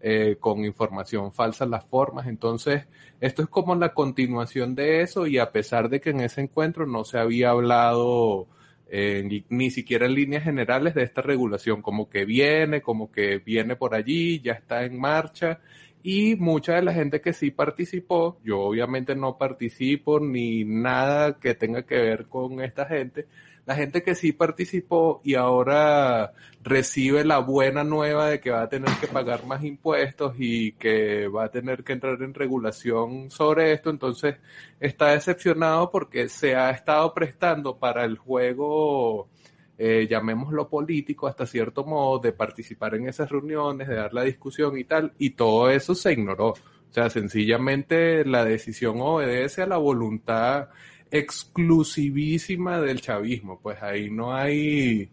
eh, 0.00 0.36
con 0.38 0.66
información 0.66 1.32
falsa 1.32 1.64
las 1.64 1.86
formas. 1.86 2.26
Entonces, 2.26 2.84
esto 3.22 3.42
es 3.42 3.48
como 3.48 3.74
la 3.76 3.94
continuación 3.94 4.74
de 4.74 5.00
eso 5.00 5.26
y 5.26 5.38
a 5.38 5.50
pesar 5.52 5.88
de 5.88 6.02
que 6.02 6.10
en 6.10 6.20
ese 6.20 6.42
encuentro 6.42 6.84
no 6.84 7.04
se 7.04 7.18
había 7.18 7.50
hablado 7.50 8.48
eh, 8.90 9.42
ni, 9.50 9.70
siquiera 9.70 10.06
en 10.06 10.14
líneas 10.14 10.44
generales 10.44 10.94
de 10.94 11.02
esta 11.02 11.20
regulación, 11.22 11.82
como 11.82 12.08
que 12.08 12.24
viene, 12.24 12.80
como 12.80 13.10
que 13.12 13.38
viene 13.38 13.76
por 13.76 13.94
allí, 13.94 14.40
ya 14.40 14.52
está 14.52 14.84
en 14.84 14.98
marcha. 14.98 15.60
Y 16.02 16.36
mucha 16.36 16.74
de 16.74 16.82
la 16.82 16.94
gente 16.94 17.20
que 17.20 17.32
sí 17.32 17.50
participó, 17.50 18.38
yo 18.44 18.60
obviamente 18.60 19.14
no 19.14 19.36
participo 19.36 20.20
ni 20.20 20.64
nada 20.64 21.38
que 21.38 21.54
tenga 21.54 21.82
que 21.84 21.96
ver 21.96 22.28
con 22.28 22.60
esta 22.62 22.86
gente, 22.86 23.26
la 23.68 23.74
gente 23.74 24.02
que 24.02 24.14
sí 24.14 24.32
participó 24.32 25.20
y 25.22 25.34
ahora 25.34 26.32
recibe 26.62 27.22
la 27.22 27.36
buena 27.40 27.84
nueva 27.84 28.30
de 28.30 28.40
que 28.40 28.50
va 28.50 28.62
a 28.62 28.68
tener 28.70 28.88
que 28.98 29.08
pagar 29.08 29.44
más 29.44 29.62
impuestos 29.62 30.36
y 30.38 30.72
que 30.72 31.28
va 31.28 31.44
a 31.44 31.50
tener 31.50 31.84
que 31.84 31.92
entrar 31.92 32.22
en 32.22 32.32
regulación 32.32 33.30
sobre 33.30 33.72
esto, 33.72 33.90
entonces 33.90 34.36
está 34.80 35.08
decepcionado 35.08 35.90
porque 35.90 36.30
se 36.30 36.56
ha 36.56 36.70
estado 36.70 37.12
prestando 37.12 37.76
para 37.76 38.06
el 38.06 38.16
juego, 38.16 39.28
eh, 39.76 40.06
llamémoslo 40.08 40.70
político 40.70 41.26
hasta 41.26 41.44
cierto 41.44 41.84
modo, 41.84 42.20
de 42.20 42.32
participar 42.32 42.94
en 42.94 43.06
esas 43.06 43.28
reuniones, 43.28 43.86
de 43.86 43.96
dar 43.96 44.14
la 44.14 44.22
discusión 44.22 44.78
y 44.78 44.84
tal, 44.84 45.12
y 45.18 45.30
todo 45.32 45.68
eso 45.68 45.94
se 45.94 46.14
ignoró. 46.14 46.48
O 46.52 46.92
sea, 46.92 47.10
sencillamente 47.10 48.24
la 48.24 48.46
decisión 48.46 48.96
obedece 48.98 49.60
a 49.60 49.66
la 49.66 49.76
voluntad 49.76 50.70
exclusivísima 51.10 52.80
del 52.80 53.00
chavismo, 53.00 53.60
pues 53.60 53.82
ahí 53.82 54.10
no 54.10 54.34
hay... 54.34 55.10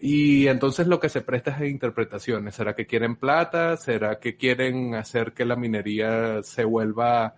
Y 0.00 0.46
entonces 0.46 0.86
lo 0.86 1.00
que 1.00 1.08
se 1.08 1.22
presta 1.22 1.50
es 1.50 1.56
a 1.58 1.66
interpretaciones. 1.66 2.54
¿Será 2.54 2.76
que 2.76 2.86
quieren 2.86 3.16
plata? 3.16 3.76
¿Será 3.76 4.20
que 4.20 4.36
quieren 4.36 4.94
hacer 4.94 5.32
que 5.32 5.44
la 5.44 5.56
minería 5.56 6.40
se 6.44 6.64
vuelva 6.64 7.34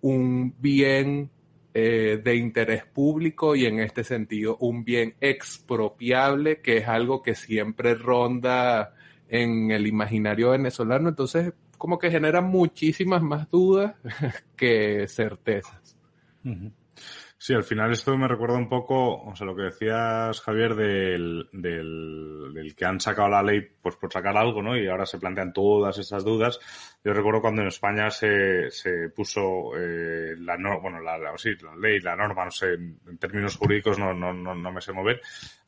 un 0.00 0.54
bien 0.58 1.30
eh, 1.74 2.18
de 2.24 2.36
interés 2.36 2.86
público 2.86 3.54
y 3.54 3.66
en 3.66 3.80
este 3.80 4.04
sentido 4.04 4.56
un 4.60 4.84
bien 4.84 5.16
expropiable, 5.20 6.62
que 6.62 6.78
es 6.78 6.88
algo 6.88 7.22
que 7.22 7.34
siempre 7.34 7.94
ronda 7.94 8.94
en 9.28 9.70
el 9.70 9.86
imaginario 9.86 10.50
venezolano? 10.50 11.10
Entonces 11.10 11.52
como 11.78 11.98
que 11.98 12.10
genera 12.10 12.40
muchísimas 12.40 13.22
más 13.22 13.48
dudas 13.50 13.94
que 14.56 15.06
certezas. 15.08 15.96
Sí, 17.40 17.54
al 17.54 17.62
final 17.62 17.92
esto 17.92 18.16
me 18.18 18.26
recuerda 18.26 18.56
un 18.56 18.68
poco, 18.68 19.22
o 19.22 19.36
sea, 19.36 19.46
lo 19.46 19.54
que 19.54 19.62
decías, 19.62 20.40
Javier, 20.40 20.74
del, 20.74 21.48
del, 21.52 22.52
del, 22.52 22.74
que 22.74 22.84
han 22.84 22.98
sacado 22.98 23.28
la 23.28 23.44
ley 23.44 23.60
pues 23.80 23.94
por 23.94 24.12
sacar 24.12 24.36
algo, 24.36 24.60
¿no? 24.60 24.76
Y 24.76 24.88
ahora 24.88 25.06
se 25.06 25.20
plantean 25.20 25.52
todas 25.52 25.96
esas 25.98 26.24
dudas. 26.24 26.58
Yo 27.04 27.12
recuerdo 27.12 27.40
cuando 27.40 27.62
en 27.62 27.68
España 27.68 28.10
se, 28.10 28.72
se 28.72 29.10
puso 29.10 29.70
eh, 29.76 30.34
la, 30.36 30.56
no, 30.56 30.80
bueno, 30.80 31.00
la, 31.00 31.16
la, 31.16 31.38
sí, 31.38 31.50
la 31.62 31.76
ley, 31.76 32.00
la 32.00 32.16
norma, 32.16 32.44
no 32.44 32.50
sé, 32.50 32.72
en 32.72 33.18
términos 33.20 33.56
jurídicos 33.56 34.00
no, 34.00 34.12
no, 34.12 34.32
no, 34.32 34.56
no 34.56 34.72
me 34.72 34.80
sé 34.80 34.92
mover, 34.92 35.20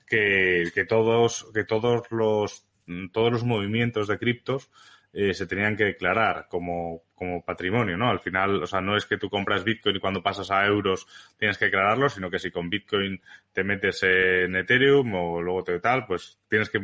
que, 0.04 0.72
que 0.74 0.84
todos, 0.86 1.52
que 1.54 1.62
todos 1.62 2.02
los, 2.10 2.66
todos 3.12 3.30
los 3.30 3.44
movimientos 3.44 4.08
de 4.08 4.18
criptos 4.18 4.70
eh, 5.12 5.34
se 5.34 5.46
tenían 5.46 5.76
que 5.76 5.84
declarar 5.84 6.46
como, 6.48 7.02
como 7.14 7.44
patrimonio, 7.44 7.96
¿no? 7.96 8.10
Al 8.10 8.20
final, 8.20 8.62
o 8.62 8.66
sea, 8.66 8.80
no 8.80 8.96
es 8.96 9.06
que 9.06 9.18
tú 9.18 9.28
compras 9.28 9.64
Bitcoin 9.64 9.96
y 9.96 10.00
cuando 10.00 10.22
pasas 10.22 10.50
a 10.52 10.64
euros 10.64 11.06
tienes 11.36 11.58
que 11.58 11.64
declararlo, 11.64 12.08
sino 12.08 12.30
que 12.30 12.38
si 12.38 12.50
con 12.50 12.70
Bitcoin 12.70 13.20
te 13.52 13.64
metes 13.64 14.02
en 14.04 14.54
Ethereum 14.54 15.12
o 15.14 15.42
luego 15.42 15.64
te 15.64 15.80
tal, 15.80 16.06
pues 16.06 16.38
tienes 16.48 16.70
que 16.70 16.80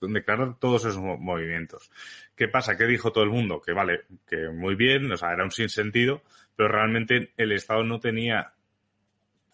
declarar 0.00 0.58
todos 0.58 0.84
esos 0.84 0.98
movimientos. 0.98 1.90
¿Qué 2.34 2.48
pasa? 2.48 2.76
¿Qué 2.76 2.84
dijo 2.84 3.12
todo 3.12 3.24
el 3.24 3.30
mundo? 3.30 3.60
Que 3.60 3.72
vale, 3.72 4.02
que 4.26 4.48
muy 4.48 4.74
bien, 4.74 5.10
o 5.12 5.16
sea, 5.16 5.32
era 5.32 5.44
un 5.44 5.52
sinsentido, 5.52 6.22
pero 6.56 6.68
realmente 6.70 7.32
el 7.36 7.52
Estado 7.52 7.84
no 7.84 8.00
tenía 8.00 8.54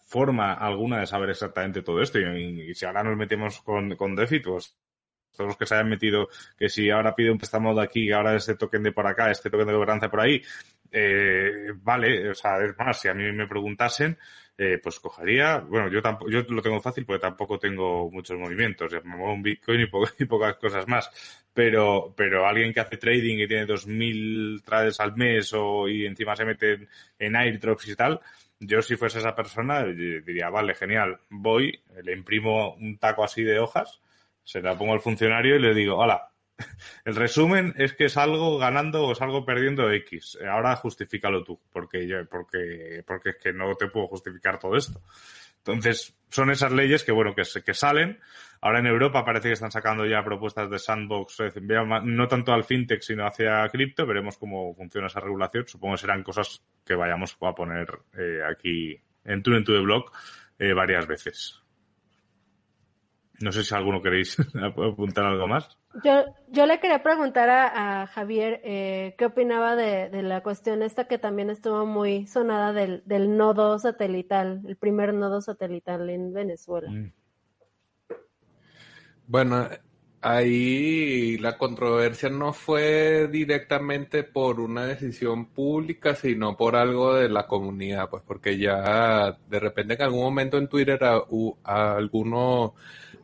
forma 0.07 0.53
alguna 0.53 0.99
de 0.99 1.07
saber 1.07 1.29
exactamente 1.29 1.81
todo 1.81 2.01
esto. 2.01 2.19
Y, 2.19 2.73
si 2.73 2.85
ahora 2.85 3.03
nos 3.03 3.17
metemos 3.17 3.61
con, 3.61 3.95
con 3.95 4.15
DeFi, 4.15 4.39
pues 4.39 4.75
todos 5.35 5.49
los 5.49 5.57
que 5.57 5.65
se 5.65 5.75
hayan 5.75 5.89
metido, 5.89 6.29
que 6.57 6.69
si 6.69 6.89
ahora 6.89 7.15
pide 7.15 7.31
un 7.31 7.37
préstamo 7.37 7.75
de 7.75 7.83
aquí, 7.83 8.11
ahora 8.11 8.35
este 8.35 8.55
token 8.55 8.83
de 8.83 8.91
por 8.91 9.05
acá, 9.05 9.29
este 9.31 9.49
token 9.49 9.67
de 9.67 9.73
gobernanza 9.73 10.09
por 10.09 10.21
ahí, 10.21 10.41
eh, 10.91 11.73
vale, 11.75 12.29
o 12.29 12.35
sea, 12.35 12.63
es 12.63 12.77
más, 12.77 12.99
si 12.99 13.07
a 13.07 13.13
mí 13.13 13.31
me 13.31 13.47
preguntasen, 13.47 14.17
eh, 14.57 14.79
pues 14.81 14.99
cogería, 15.01 15.57
bueno, 15.57 15.89
yo 15.89 16.01
tampoco, 16.01 16.31
yo 16.31 16.41
lo 16.47 16.61
tengo 16.61 16.79
fácil 16.79 17.05
porque 17.05 17.19
tampoco 17.19 17.59
tengo 17.59 18.09
muchos 18.09 18.37
movimientos, 18.39 18.91
me 19.03 19.17
muevo 19.17 19.33
un 19.33 19.43
Bitcoin 19.43 19.81
y, 19.81 19.83
y, 20.23 20.25
pocas 20.25 20.55
cosas 20.55 20.87
más, 20.87 21.11
pero, 21.53 22.13
pero 22.15 22.47
alguien 22.47 22.73
que 22.73 22.79
hace 22.79 22.97
trading 22.97 23.39
y 23.39 23.47
tiene 23.47 23.67
2.000 23.67 24.63
trades 24.63 24.99
al 25.01 25.15
mes 25.17 25.51
o, 25.53 25.89
y 25.89 26.05
encima 26.05 26.35
se 26.35 26.45
mete 26.45 26.87
en 27.19 27.35
airdrops 27.35 27.89
y 27.89 27.95
tal, 27.95 28.21
yo 28.59 28.81
si 28.81 28.95
fuese 28.95 29.19
esa 29.19 29.35
persona 29.35 29.83
diría, 29.83 30.49
vale, 30.49 30.73
genial, 30.75 31.19
voy, 31.29 31.77
le 32.03 32.13
imprimo 32.13 32.75
un 32.75 32.97
taco 32.97 33.23
así 33.23 33.43
de 33.43 33.59
hojas, 33.59 34.01
se 34.45 34.61
la 34.61 34.77
pongo 34.77 34.93
al 34.93 35.01
funcionario 35.01 35.57
y 35.57 35.59
le 35.59 35.73
digo, 35.73 35.97
hola, 35.97 36.29
el 37.05 37.15
resumen 37.15 37.73
es 37.77 37.93
que 37.93 38.07
salgo 38.07 38.57
ganando 38.57 39.07
o 39.07 39.15
salgo 39.15 39.43
perdiendo 39.43 39.91
X. 39.91 40.37
Ahora 40.49 40.75
justifícalo 40.77 41.43
tú, 41.43 41.59
porque 41.71 42.07
yo, 42.07 42.25
porque, 42.29 43.03
porque 43.05 43.31
es 43.31 43.37
que 43.37 43.51
no 43.51 43.75
te 43.75 43.87
puedo 43.87 44.07
justificar 44.07 44.59
todo 44.59 44.77
esto. 44.77 45.01
Entonces, 45.57 46.15
son 46.29 46.51
esas 46.51 46.71
leyes 46.71 47.03
que, 47.03 47.11
bueno, 47.11 47.33
que, 47.33 47.41
que 47.65 47.73
salen. 47.73 48.19
Ahora 48.61 48.79
en 48.79 48.87
Europa 48.87 49.25
parece 49.25 49.49
que 49.49 49.53
están 49.53 49.71
sacando 49.71 50.05
ya 50.05 50.23
propuestas 50.23 50.69
de 50.69 50.77
sandbox, 50.77 51.39
no 52.03 52.27
tanto 52.27 52.53
al 52.53 52.63
fintech, 52.63 53.01
sino 53.01 53.25
hacia 53.25 53.67
cripto. 53.69 54.05
Veremos 54.05 54.37
cómo 54.37 54.73
funciona 54.75 55.07
esa 55.07 55.19
regulación. 55.19 55.67
Supongo 55.67 55.95
que 55.95 56.01
serán 56.01 56.23
cosas 56.23 56.63
que 56.85 56.93
vayamos 56.93 57.35
a 57.41 57.53
poner 57.53 57.87
eh, 58.17 58.41
aquí 58.47 58.99
en 59.23 59.41
Tune 59.41 59.63
to 59.63 59.73
the 59.73 59.79
Block 59.79 60.15
eh, 60.59 60.73
varias 60.73 61.07
veces. 61.07 61.64
No 63.41 63.51
sé 63.51 63.63
si 63.63 63.75
alguno 63.75 64.01
queréis 64.01 64.37
apuntar 64.55 65.25
algo 65.25 65.47
más. 65.47 65.77
Yo, 66.03 66.25
yo 66.49 66.65
le 66.65 66.79
quería 66.79 67.03
preguntar 67.03 67.49
a, 67.49 68.07
Javier 68.07 68.61
eh, 68.63 69.15
qué 69.17 69.25
opinaba 69.25 69.75
de, 69.75 70.09
la 70.23 70.41
cuestión 70.41 70.81
esta 70.81 71.07
que 71.07 71.17
también 71.17 71.49
estuvo 71.49 71.85
muy 71.85 72.27
sonada 72.27 72.73
del, 72.73 73.03
del, 73.05 73.35
nodo 73.35 73.77
satelital, 73.79 74.61
el 74.67 74.75
primer 74.77 75.13
nodo 75.13 75.41
satelital 75.41 76.09
en 76.09 76.33
Venezuela. 76.33 76.89
Mm. 76.89 77.11
Bueno, 79.27 79.67
ahí 80.21 81.37
la 81.37 81.57
controversia 81.57 82.29
no 82.29 82.53
fue 82.53 83.27
directamente 83.27 84.23
por 84.23 84.59
una 84.59 84.85
decisión 84.85 85.47
pública, 85.47 86.15
sino 86.15 86.55
por 86.57 86.75
algo 86.75 87.13
de 87.15 87.29
la 87.29 87.47
comunidad, 87.47 88.09
pues 88.09 88.23
porque 88.25 88.57
ya 88.57 89.37
de 89.47 89.59
repente 89.59 89.95
en 89.95 90.01
algún 90.01 90.23
momento 90.23 90.57
en 90.57 90.67
Twitter 90.67 91.03
a, 91.03 91.23
a 91.63 91.95
algunos 91.95 92.73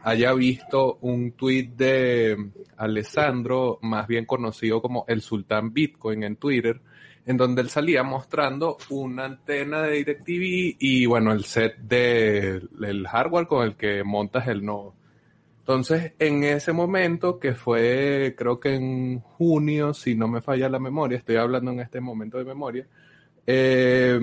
haya 0.03 0.33
visto 0.33 0.97
un 1.01 1.33
tweet 1.33 1.73
de 1.75 2.51
Alessandro, 2.77 3.79
más 3.81 4.07
bien 4.07 4.25
conocido 4.25 4.81
como 4.81 5.05
el 5.07 5.21
Sultán 5.21 5.73
Bitcoin 5.73 6.23
en 6.23 6.37
Twitter, 6.37 6.81
en 7.25 7.37
donde 7.37 7.61
él 7.61 7.69
salía 7.69 8.03
mostrando 8.03 8.77
una 8.89 9.25
antena 9.25 9.83
de 9.83 9.97
DirecTV 9.97 10.77
y 10.79 11.05
bueno, 11.05 11.31
el 11.31 11.45
set 11.45 11.77
del 11.77 12.69
de, 12.71 13.07
hardware 13.07 13.47
con 13.47 13.65
el 13.65 13.75
que 13.75 14.03
montas 14.03 14.47
el 14.47 14.65
nodo. 14.65 14.95
Entonces, 15.59 16.13
en 16.17 16.43
ese 16.43 16.73
momento, 16.73 17.39
que 17.39 17.53
fue 17.53 18.33
creo 18.35 18.59
que 18.59 18.75
en 18.75 19.19
junio, 19.19 19.93
si 19.93 20.15
no 20.15 20.27
me 20.27 20.41
falla 20.41 20.67
la 20.69 20.79
memoria, 20.79 21.19
estoy 21.19 21.35
hablando 21.35 21.71
en 21.71 21.81
este 21.81 22.01
momento 22.01 22.39
de 22.39 22.45
memoria, 22.45 22.87
eh, 23.45 24.19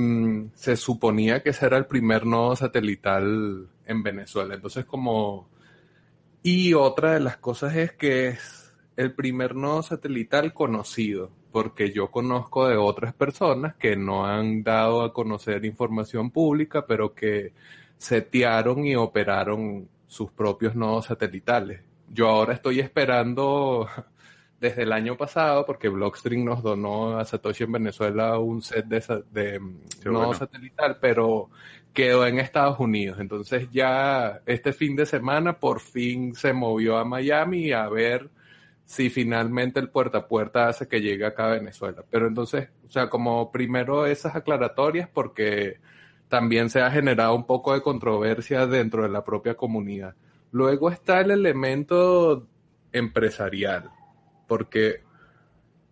se 0.54 0.76
suponía 0.76 1.42
que 1.42 1.50
ese 1.50 1.66
era 1.66 1.76
el 1.76 1.86
primer 1.86 2.26
nodo 2.26 2.56
satelital 2.56 3.68
en 3.86 4.02
Venezuela. 4.02 4.54
Entonces, 4.54 4.84
como 4.84 5.48
y 6.42 6.74
otra 6.74 7.14
de 7.14 7.20
las 7.20 7.36
cosas 7.36 7.74
es 7.76 7.92
que 7.92 8.28
es 8.28 8.72
el 8.96 9.12
primer 9.12 9.54
nodo 9.54 9.82
satelital 9.82 10.52
conocido, 10.52 11.30
porque 11.52 11.92
yo 11.92 12.10
conozco 12.10 12.68
de 12.68 12.76
otras 12.76 13.14
personas 13.14 13.74
que 13.76 13.96
no 13.96 14.26
han 14.26 14.62
dado 14.62 15.02
a 15.02 15.12
conocer 15.12 15.64
información 15.64 16.30
pública, 16.30 16.86
pero 16.86 17.14
que 17.14 17.52
setearon 17.96 18.84
y 18.86 18.96
operaron 18.96 19.88
sus 20.06 20.30
propios 20.30 20.74
nodos 20.74 21.06
satelitales. 21.06 21.80
Yo 22.10 22.28
ahora 22.28 22.54
estoy 22.54 22.80
esperando 22.80 23.86
desde 24.60 24.82
el 24.82 24.92
año 24.92 25.16
pasado, 25.16 25.64
porque 25.64 25.88
Blockstream 25.88 26.44
nos 26.44 26.62
donó 26.62 27.18
a 27.18 27.24
Satoshi 27.24 27.64
en 27.64 27.72
Venezuela 27.72 28.38
un 28.38 28.62
set 28.62 28.86
de, 28.86 29.00
de 29.30 29.60
satelital, 30.34 30.98
pero 31.00 31.50
quedó 31.92 32.26
en 32.26 32.38
Estados 32.38 32.78
Unidos. 32.80 33.20
Entonces 33.20 33.68
ya 33.70 34.40
este 34.46 34.72
fin 34.72 34.96
de 34.96 35.06
semana 35.06 35.58
por 35.58 35.80
fin 35.80 36.34
se 36.34 36.52
movió 36.52 36.98
a 36.98 37.04
Miami 37.04 37.72
a 37.72 37.88
ver 37.88 38.30
si 38.84 39.10
finalmente 39.10 39.80
el 39.80 39.90
puerta 39.90 40.18
a 40.18 40.28
puerta 40.28 40.68
hace 40.68 40.88
que 40.88 41.00
llegue 41.00 41.26
acá 41.26 41.46
a 41.46 41.58
Venezuela. 41.58 42.04
Pero 42.10 42.26
entonces, 42.26 42.70
o 42.86 42.90
sea, 42.90 43.08
como 43.10 43.52
primero 43.52 44.06
esas 44.06 44.34
aclaratorias 44.34 45.08
porque 45.08 45.78
también 46.28 46.70
se 46.70 46.80
ha 46.80 46.90
generado 46.90 47.34
un 47.34 47.46
poco 47.46 47.74
de 47.74 47.82
controversia 47.82 48.66
dentro 48.66 49.02
de 49.02 49.08
la 49.08 49.24
propia 49.24 49.54
comunidad. 49.54 50.14
Luego 50.52 50.90
está 50.90 51.20
el 51.20 51.30
elemento 51.30 52.46
empresarial, 52.92 53.90
porque 54.48 55.02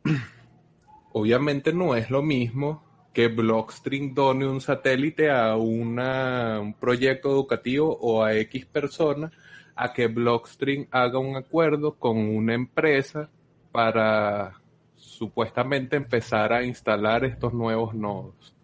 obviamente 1.13 1.73
no 1.73 1.95
es 1.95 2.11
lo 2.11 2.23
mismo 2.23 2.83
que 3.13 3.29
Blockstream 3.29 4.13
done 4.13 4.47
un 4.47 4.61
satélite 4.61 5.31
a 5.31 5.57
un 5.57 6.75
proyecto 6.79 7.31
educativo 7.31 7.97
o 7.99 8.23
a 8.23 8.35
X 8.35 8.67
persona, 8.67 9.31
a 9.75 9.93
que 9.93 10.09
Blockstream 10.09 10.87
haga 10.91 11.19
un 11.19 11.37
acuerdo 11.37 11.95
con 11.95 12.19
una 12.19 12.53
empresa 12.53 13.31
para 13.73 14.61
supuestamente 14.97 15.97
empezar 15.97 16.53
a 16.53 16.63
instalar 16.65 17.25
estos 17.25 17.55
nuevos 17.55 17.95
nodos. 17.95 18.55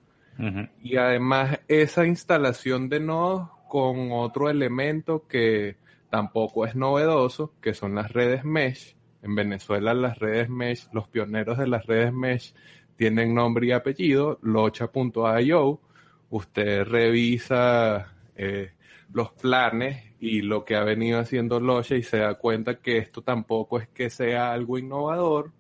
Y 0.83 0.97
además 0.97 1.61
esa 1.69 2.05
instalación 2.05 2.89
de 2.89 3.01
nodos 3.01 3.49
con 3.69 4.13
otro 4.13 4.51
elemento 4.51 5.27
que 5.27 5.77
tampoco 6.11 6.67
es 6.67 6.75
novedoso, 6.75 7.55
que 7.63 7.73
son 7.73 7.95
las 7.95 8.13
redes 8.13 8.45
mesh. 8.45 8.97
En 9.23 9.35
Venezuela 9.35 9.95
las 9.95 10.19
redes 10.19 10.49
mesh, 10.49 10.89
los 10.93 11.09
pioneros 11.09 11.57
de 11.59 11.69
las 11.69 11.87
redes 11.87 12.13
mesh 12.13 12.53
tienen 12.97 13.35
nombre 13.35 13.67
y 13.67 13.73
apellido, 13.73 14.39
locha.io. 14.43 15.81
Usted 16.31 16.85
revisa 16.85 18.13
eh, 18.37 18.73
los 19.13 19.33
planes 19.33 20.13
y 20.19 20.43
lo 20.43 20.65
que 20.65 20.77
ha 20.77 20.85
venido 20.85 21.19
haciendo 21.19 21.61
Locha 21.61 21.97
y 21.97 22.03
se 22.03 22.19
da 22.19 22.35
cuenta 22.35 22.77
que 22.77 22.99
esto 22.99 23.23
tampoco 23.23 23.79
es 23.79 23.89
que 23.89 24.09
sea 24.11 24.53
algo 24.53 24.79
innovador. 24.79 25.53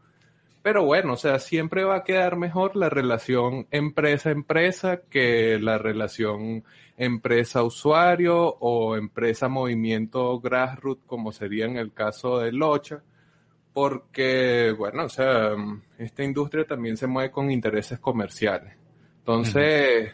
Pero 0.62 0.84
bueno, 0.84 1.14
o 1.14 1.16
sea, 1.16 1.40
siempre 1.40 1.84
va 1.84 1.96
a 1.96 2.04
quedar 2.04 2.36
mejor 2.36 2.76
la 2.76 2.88
relación 2.88 3.66
empresa-empresa 3.70 5.02
que 5.10 5.58
la 5.60 5.78
relación 5.78 6.64
empresa-usuario 6.96 8.56
o 8.60 8.96
empresa-movimiento 8.96 10.40
grassroots, 10.40 11.02
como 11.06 11.32
sería 11.32 11.66
en 11.66 11.76
el 11.76 11.92
caso 11.92 12.38
de 12.38 12.52
Locha 12.52 13.02
porque, 13.72 14.74
bueno, 14.76 15.04
o 15.04 15.08
sea, 15.08 15.52
esta 15.98 16.22
industria 16.22 16.64
también 16.66 16.96
se 16.96 17.06
mueve 17.06 17.30
con 17.30 17.50
intereses 17.50 17.98
comerciales. 17.98 18.74
Entonces, 19.18 20.12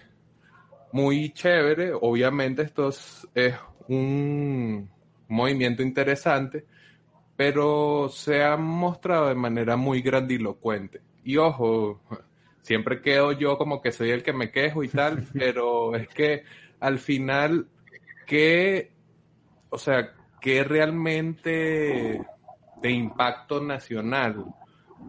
muy 0.92 1.30
chévere, 1.32 1.92
obviamente 1.92 2.62
esto 2.62 2.88
es, 2.88 3.26
un 3.88 4.88
movimiento 5.28 5.82
interesante, 5.82 6.66
pero 7.36 8.08
se 8.10 8.42
ha 8.44 8.56
mostrado 8.56 9.28
de 9.28 9.34
manera 9.34 9.76
muy 9.76 10.02
grandilocuente. 10.02 11.00
Y 11.24 11.36
ojo, 11.38 12.00
siempre 12.60 13.00
quedo 13.00 13.32
yo 13.32 13.56
como 13.56 13.80
que 13.80 13.92
soy 13.92 14.10
el 14.10 14.22
que 14.22 14.32
me 14.32 14.50
quejo 14.50 14.84
y 14.84 14.88
tal, 14.88 15.26
pero 15.32 15.96
es 15.96 16.08
que 16.08 16.44
al 16.80 16.98
final, 16.98 17.68
¿qué, 18.26 18.92
o 19.70 19.78
sea, 19.78 20.12
qué 20.40 20.64
realmente 20.64 22.20
de 22.82 22.90
impacto 22.90 23.62
nacional 23.62 24.44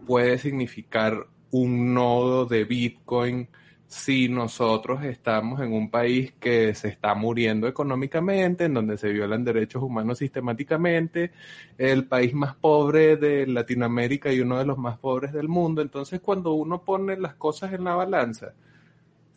puede 0.06 0.38
significar 0.38 1.26
un 1.50 1.94
nodo 1.94 2.46
de 2.46 2.64
Bitcoin 2.64 3.48
si 3.90 4.28
nosotros 4.28 5.02
estamos 5.02 5.60
en 5.60 5.72
un 5.72 5.90
país 5.90 6.32
que 6.38 6.76
se 6.76 6.86
está 6.86 7.12
muriendo 7.16 7.66
económicamente, 7.66 8.66
en 8.66 8.74
donde 8.74 8.96
se 8.96 9.08
violan 9.08 9.42
derechos 9.42 9.82
humanos 9.82 10.18
sistemáticamente, 10.18 11.32
el 11.76 12.06
país 12.06 12.32
más 12.32 12.54
pobre 12.54 13.16
de 13.16 13.48
Latinoamérica 13.48 14.32
y 14.32 14.40
uno 14.40 14.58
de 14.58 14.64
los 14.64 14.78
más 14.78 14.96
pobres 14.98 15.32
del 15.32 15.48
mundo. 15.48 15.82
Entonces, 15.82 16.20
cuando 16.20 16.52
uno 16.52 16.84
pone 16.84 17.16
las 17.16 17.34
cosas 17.34 17.72
en 17.72 17.82
la 17.82 17.96
balanza, 17.96 18.54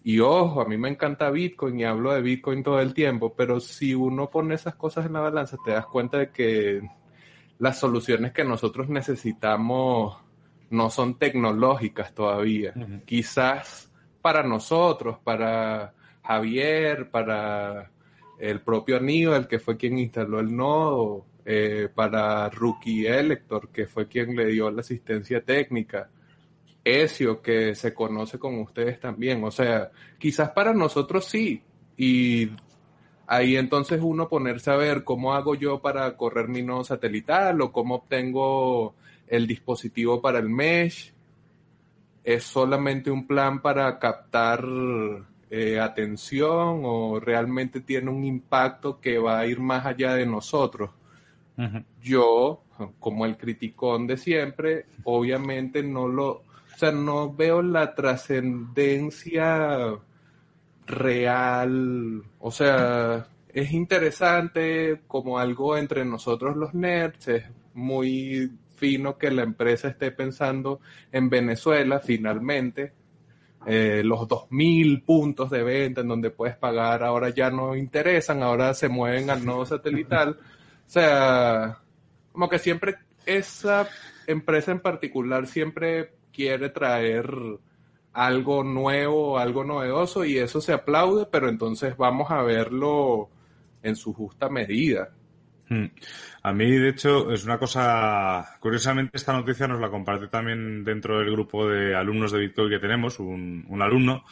y 0.04 0.20
ojo, 0.20 0.62
a 0.62 0.66
mí 0.66 0.78
me 0.78 0.90
encanta 0.90 1.32
Bitcoin 1.32 1.80
y 1.80 1.86
hablo 1.86 2.14
de 2.14 2.22
Bitcoin 2.22 2.62
todo 2.62 2.80
el 2.80 2.94
tiempo, 2.94 3.34
pero 3.36 3.60
si 3.60 3.96
uno 3.96 4.30
pone 4.30 4.54
esas 4.54 4.76
cosas 4.76 5.08
en 5.08 5.14
la 5.14 5.22
balanza, 5.22 5.58
te 5.66 5.72
das 5.72 5.88
cuenta 5.88 6.20
de 6.20 6.30
que 6.30 6.82
las 7.64 7.80
soluciones 7.80 8.34
que 8.34 8.43
nosotros 8.43 8.89
necesitamos 8.89 10.18
no 10.70 10.89
son 10.89 11.18
tecnológicas 11.18 12.14
todavía. 12.14 12.74
Quizás 13.05 13.89
para 14.22 14.43
nosotros, 14.43 15.20
para 15.24 15.93
Javier, 16.22 17.09
para 17.09 17.89
el 18.38 18.59
propio 18.59 18.97
Aníbal, 18.97 19.47
que 19.47 19.59
fue 19.59 19.78
quien 19.78 19.97
instaló 19.97 20.41
el 20.41 20.53
nodo, 20.53 21.26
eh, 21.45 21.88
para 21.95 22.49
Rookie 22.49 23.07
Elector, 23.07 23.70
que 23.70 23.88
fue 23.88 24.09
quien 24.09 24.36
le 24.36 24.47
dio 24.47 24.70
la 24.70 24.82
asistencia 24.82 25.41
técnica, 25.41 26.09
Ezio, 26.84 27.41
que 27.41 27.76
se 27.76 27.93
conoce 27.93 28.38
con 28.39 28.59
ustedes 28.59 28.99
también. 28.99 29.41
O 29.41 29.51
sea, 29.51 29.89
quizás 30.20 30.49
para 30.49 30.74
nosotros 30.74 31.24
sí, 31.24 31.64
y 31.95 32.49
ahí 33.28 33.56
entonces 33.56 34.00
uno 34.02 34.28
ponerse 34.28 34.72
a 34.72 34.76
ver 34.76 35.04
cómo 35.04 35.34
hago 35.34 35.56
yo 35.56 35.82
para 35.82 36.16
correr 36.18 36.48
mi 36.48 36.62
nodo 36.62 36.84
satelital 36.84 37.62
o 37.62 37.72
cómo 37.72 37.96
obtengo 37.96 38.96
el 39.28 39.48
dispositivo 39.48 40.22
para 40.22 40.40
el 40.40 40.50
mesh. 40.50 41.14
Es 42.24 42.44
solamente 42.44 43.12
un 43.12 43.28
plan 43.28 43.62
para 43.62 44.00
captar 44.00 44.66
eh, 45.50 45.80
atención 45.80 46.82
o 46.84 47.20
realmente 47.20 47.82
tiene 47.82 48.10
un 48.10 48.24
impacto 48.24 49.00
que 49.00 49.20
va 49.20 49.40
a 49.40 49.46
ir 49.46 49.60
más 49.60 49.86
allá 49.86 50.16
de 50.16 50.26
nosotros. 50.26 50.90
Yo, 52.02 52.64
como 53.00 53.28
el 53.28 53.38
criticón 53.38 54.08
de 54.08 54.18
siempre, 54.18 54.88
obviamente 55.04 55.84
no 55.84 56.08
lo, 56.08 56.30
o 56.30 56.44
sea, 56.78 56.92
no 56.92 57.32
veo 57.32 57.62
la 57.62 57.94
trascendencia 57.94 60.00
real, 60.86 62.24
o 62.40 62.52
sea, 62.52 63.28
es 63.50 63.72
interesante 63.72 65.02
como 65.08 65.40
algo 65.40 65.78
entre 65.78 66.06
nosotros 66.06 66.56
los 66.56 66.74
nerds, 66.74 67.28
es 67.28 67.44
muy 67.74 68.52
fino 68.76 69.18
que 69.18 69.32
la 69.32 69.44
empresa 69.44 69.88
esté 69.88 70.12
pensando 70.12 70.82
en 71.12 71.30
Venezuela 71.30 72.00
finalmente. 72.00 72.94
Eh, 73.66 74.02
los 74.04 74.20
2.000 74.28 75.06
puntos 75.06 75.50
de 75.50 75.64
venta 75.64 76.02
en 76.02 76.10
donde 76.10 76.32
puedes 76.32 76.58
pagar 76.58 77.02
ahora 77.02 77.30
ya 77.30 77.50
no 77.50 77.78
interesan, 77.78 78.44
ahora 78.44 78.74
se 78.74 78.90
mueven 78.90 79.30
al 79.30 79.46
nodo 79.46 79.66
satelital. 79.66 80.38
O 80.86 80.90
sea, 80.90 81.78
como 82.34 82.50
que 82.50 82.60
siempre 82.60 82.96
esa 83.26 83.88
empresa 84.28 84.72
en 84.72 84.82
particular 84.82 85.48
siempre 85.48 86.12
quiere 86.34 86.70
traer 86.70 87.30
algo 88.14 88.64
nuevo, 88.64 89.39
algo 89.39 89.64
novedoso 89.64 90.24
y 90.24 90.38
eso 90.38 90.61
se 90.61 90.74
aplaude, 90.74 91.28
pero 91.32 91.49
entonces 91.49 91.97
vamos 91.97 92.32
a 92.32 92.41
verlo 92.43 93.30
en 93.82 93.95
su 93.95 94.14
justa 94.14 94.49
medida. 94.49 95.09
Hmm. 95.70 95.88
A 96.43 96.53
mí, 96.53 96.70
de 96.72 96.89
hecho, 96.89 97.32
es 97.32 97.45
una 97.45 97.57
cosa, 97.57 98.57
curiosamente 98.59 99.18
esta 99.18 99.34
noticia 99.34 99.68
nos 99.68 99.82
la 99.82 99.89
comparte 99.89 100.28
también 100.28 100.84
dentro 100.84 101.20
del 101.20 101.32
grupo 101.32 101.68
de 101.68 101.95
alumnos 101.95 102.32
de 102.32 102.39
Bitcoin 102.39 102.70
que 102.70 102.80
tenemos, 102.80 103.20
un, 103.20 103.66
un 103.68 103.82
alumno, 103.82 104.24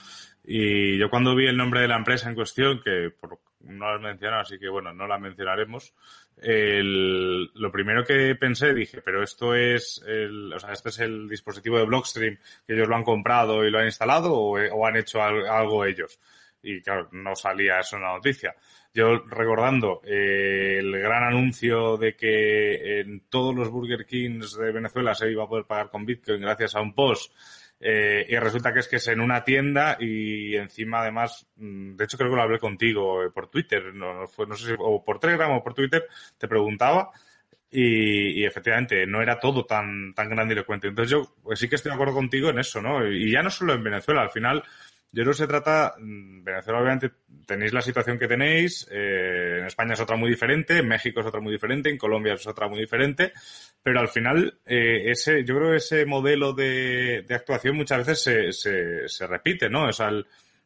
y 0.44 0.98
yo 0.98 1.10
cuando 1.10 1.36
vi 1.36 1.48
el 1.48 1.58
nombre 1.58 1.82
de 1.82 1.88
la 1.88 1.98
empresa 1.98 2.30
en 2.30 2.36
cuestión, 2.36 2.82
que 2.84 3.12
por, 3.20 3.40
no 3.64 3.88
la 3.88 3.96
has 3.96 4.02
mencionado, 4.02 4.42
así 4.42 4.60
que 4.60 4.70
bueno, 4.70 4.94
no 4.94 5.08
la 5.08 5.18
mencionaremos, 5.18 5.94
el, 6.38 7.52
lo 7.54 7.72
primero 7.72 8.04
que 8.04 8.36
pensé, 8.36 8.74
dije, 8.74 9.02
pero 9.02 9.24
esto 9.24 9.54
es 9.54 10.04
el, 10.08 10.52
o 10.54 10.60
sea, 10.60 10.72
este 10.72 10.90
es 10.90 11.00
el 11.00 11.30
dispositivo 11.30 11.78
de 11.78 11.86
Blockstream 11.86 12.38
que 12.66 12.74
ellos 12.74 12.88
lo 12.88 12.96
han 12.96 13.04
comprado 13.04 13.66
y 13.66 13.72
lo 13.72 13.80
han 13.80 13.86
instalado 13.86 14.34
o, 14.34 14.60
o 14.60 14.86
han 14.88 14.98
hecho 14.98 15.22
algo 15.22 15.86
ellos. 15.86 16.20
Y 16.64 16.82
claro, 16.82 17.10
no 17.12 17.36
salía 17.36 17.80
eso 17.80 17.96
en 17.96 18.04
la 18.04 18.14
noticia. 18.14 18.56
Yo 18.94 19.20
recordando 19.20 20.02
eh, 20.04 20.78
el 20.80 20.92
gran 21.00 21.24
anuncio 21.24 21.98
de 21.98 22.16
que 22.16 23.00
en 23.00 23.22
todos 23.30 23.56
los 23.56 23.70
Burger 23.70 24.06
Kings 24.06 24.58
de 24.58 24.72
Venezuela 24.72 25.16
se 25.16 25.32
iba 25.32 25.46
a 25.46 25.48
poder 25.48 25.66
pagar 25.66 25.90
con 25.90 26.06
Bitcoin 26.06 26.42
gracias 26.42 26.76
a 26.76 26.82
un 26.82 26.94
post 26.94 27.34
eh, 27.84 28.28
y 28.30 28.36
resulta 28.36 28.72
que 28.72 28.80
es 28.80 28.88
que 28.88 28.98
es 28.98 29.08
en 29.08 29.20
una 29.20 29.44
tienda 29.44 29.98
y 30.00 30.56
encima 30.56 31.02
además, 31.02 31.48
mm, 31.56 31.96
de 31.96 32.04
hecho 32.04 32.16
creo 32.16 32.30
que 32.30 32.36
lo 32.36 32.44
hablé 32.44 32.60
contigo 32.60 33.24
eh, 33.24 33.32
por 33.32 33.50
Twitter, 33.50 33.92
no, 33.96 34.28
fue, 34.28 34.46
no 34.46 34.56
sé 34.56 34.68
si, 34.68 34.76
o 34.78 35.04
por 35.04 35.20
Telegram 35.20 35.52
o 35.52 35.64
por 35.64 35.74
Twitter, 35.74 36.08
te 36.38 36.48
preguntaba 36.48 37.10
y, 37.72 38.44
efectivamente 38.46 39.08
no 39.08 39.22
era 39.22 39.40
todo 39.40 39.66
tan, 39.66 40.14
tan 40.14 40.30
grandilocuente. 40.30 40.90
Entonces 40.90 41.12
yo 41.12 41.36
pues 41.42 41.60
sí 41.60 41.68
que 41.68 41.76
estoy 41.76 41.90
de 41.90 41.96
acuerdo 41.96 42.14
contigo 42.14 42.50
en 42.50 42.60
eso, 42.60 42.82
¿no? 42.82 43.08
Y 43.08 43.32
ya 43.32 43.42
no 43.42 43.50
solo 43.50 43.74
en 43.74 43.84
Venezuela, 43.84 44.22
al 44.22 44.30
final 44.30 44.64
yo 45.12 45.24
creo 45.24 45.32
que 45.32 45.38
se 45.38 45.48
trata, 45.48 45.96
mm, 46.00 46.44
Venezuela 46.44 46.80
obviamente 46.80 47.12
tenéis 47.46 47.74
la 47.74 47.82
situación 47.82 48.18
que 48.18 48.28
tenéis, 48.28 48.88
eh, 48.92 49.58
en 49.60 49.66
España 49.66 49.94
es 49.94 50.00
otra 50.00 50.16
muy 50.16 50.30
diferente, 50.30 50.78
en 50.78 50.88
México 50.88 51.20
es 51.20 51.26
otra 51.26 51.42
muy 51.42 51.52
diferente, 51.52 51.90
en 51.90 51.98
Colombia 51.98 52.34
es 52.34 52.48
otra 52.48 52.68
muy 52.68 52.80
diferente, 52.80 53.34
pero 53.84 54.00
al 54.00 54.08
final 54.08 54.60
eh, 54.66 55.12
ese, 55.12 55.44
yo 55.44 55.58
creo 55.58 55.72
que 55.72 55.78
ese 55.78 56.06
modelo 56.06 56.54
de, 56.54 57.24
de 57.28 57.36
actuación 57.36 57.76
muchas 57.76 58.00
veces 58.00 58.24
se, 58.24 58.52
se, 58.54 59.08
se 59.10 59.28
repite, 59.28 59.70
¿no? 59.70 59.88
O 59.88 59.94
sea, 59.94 60.12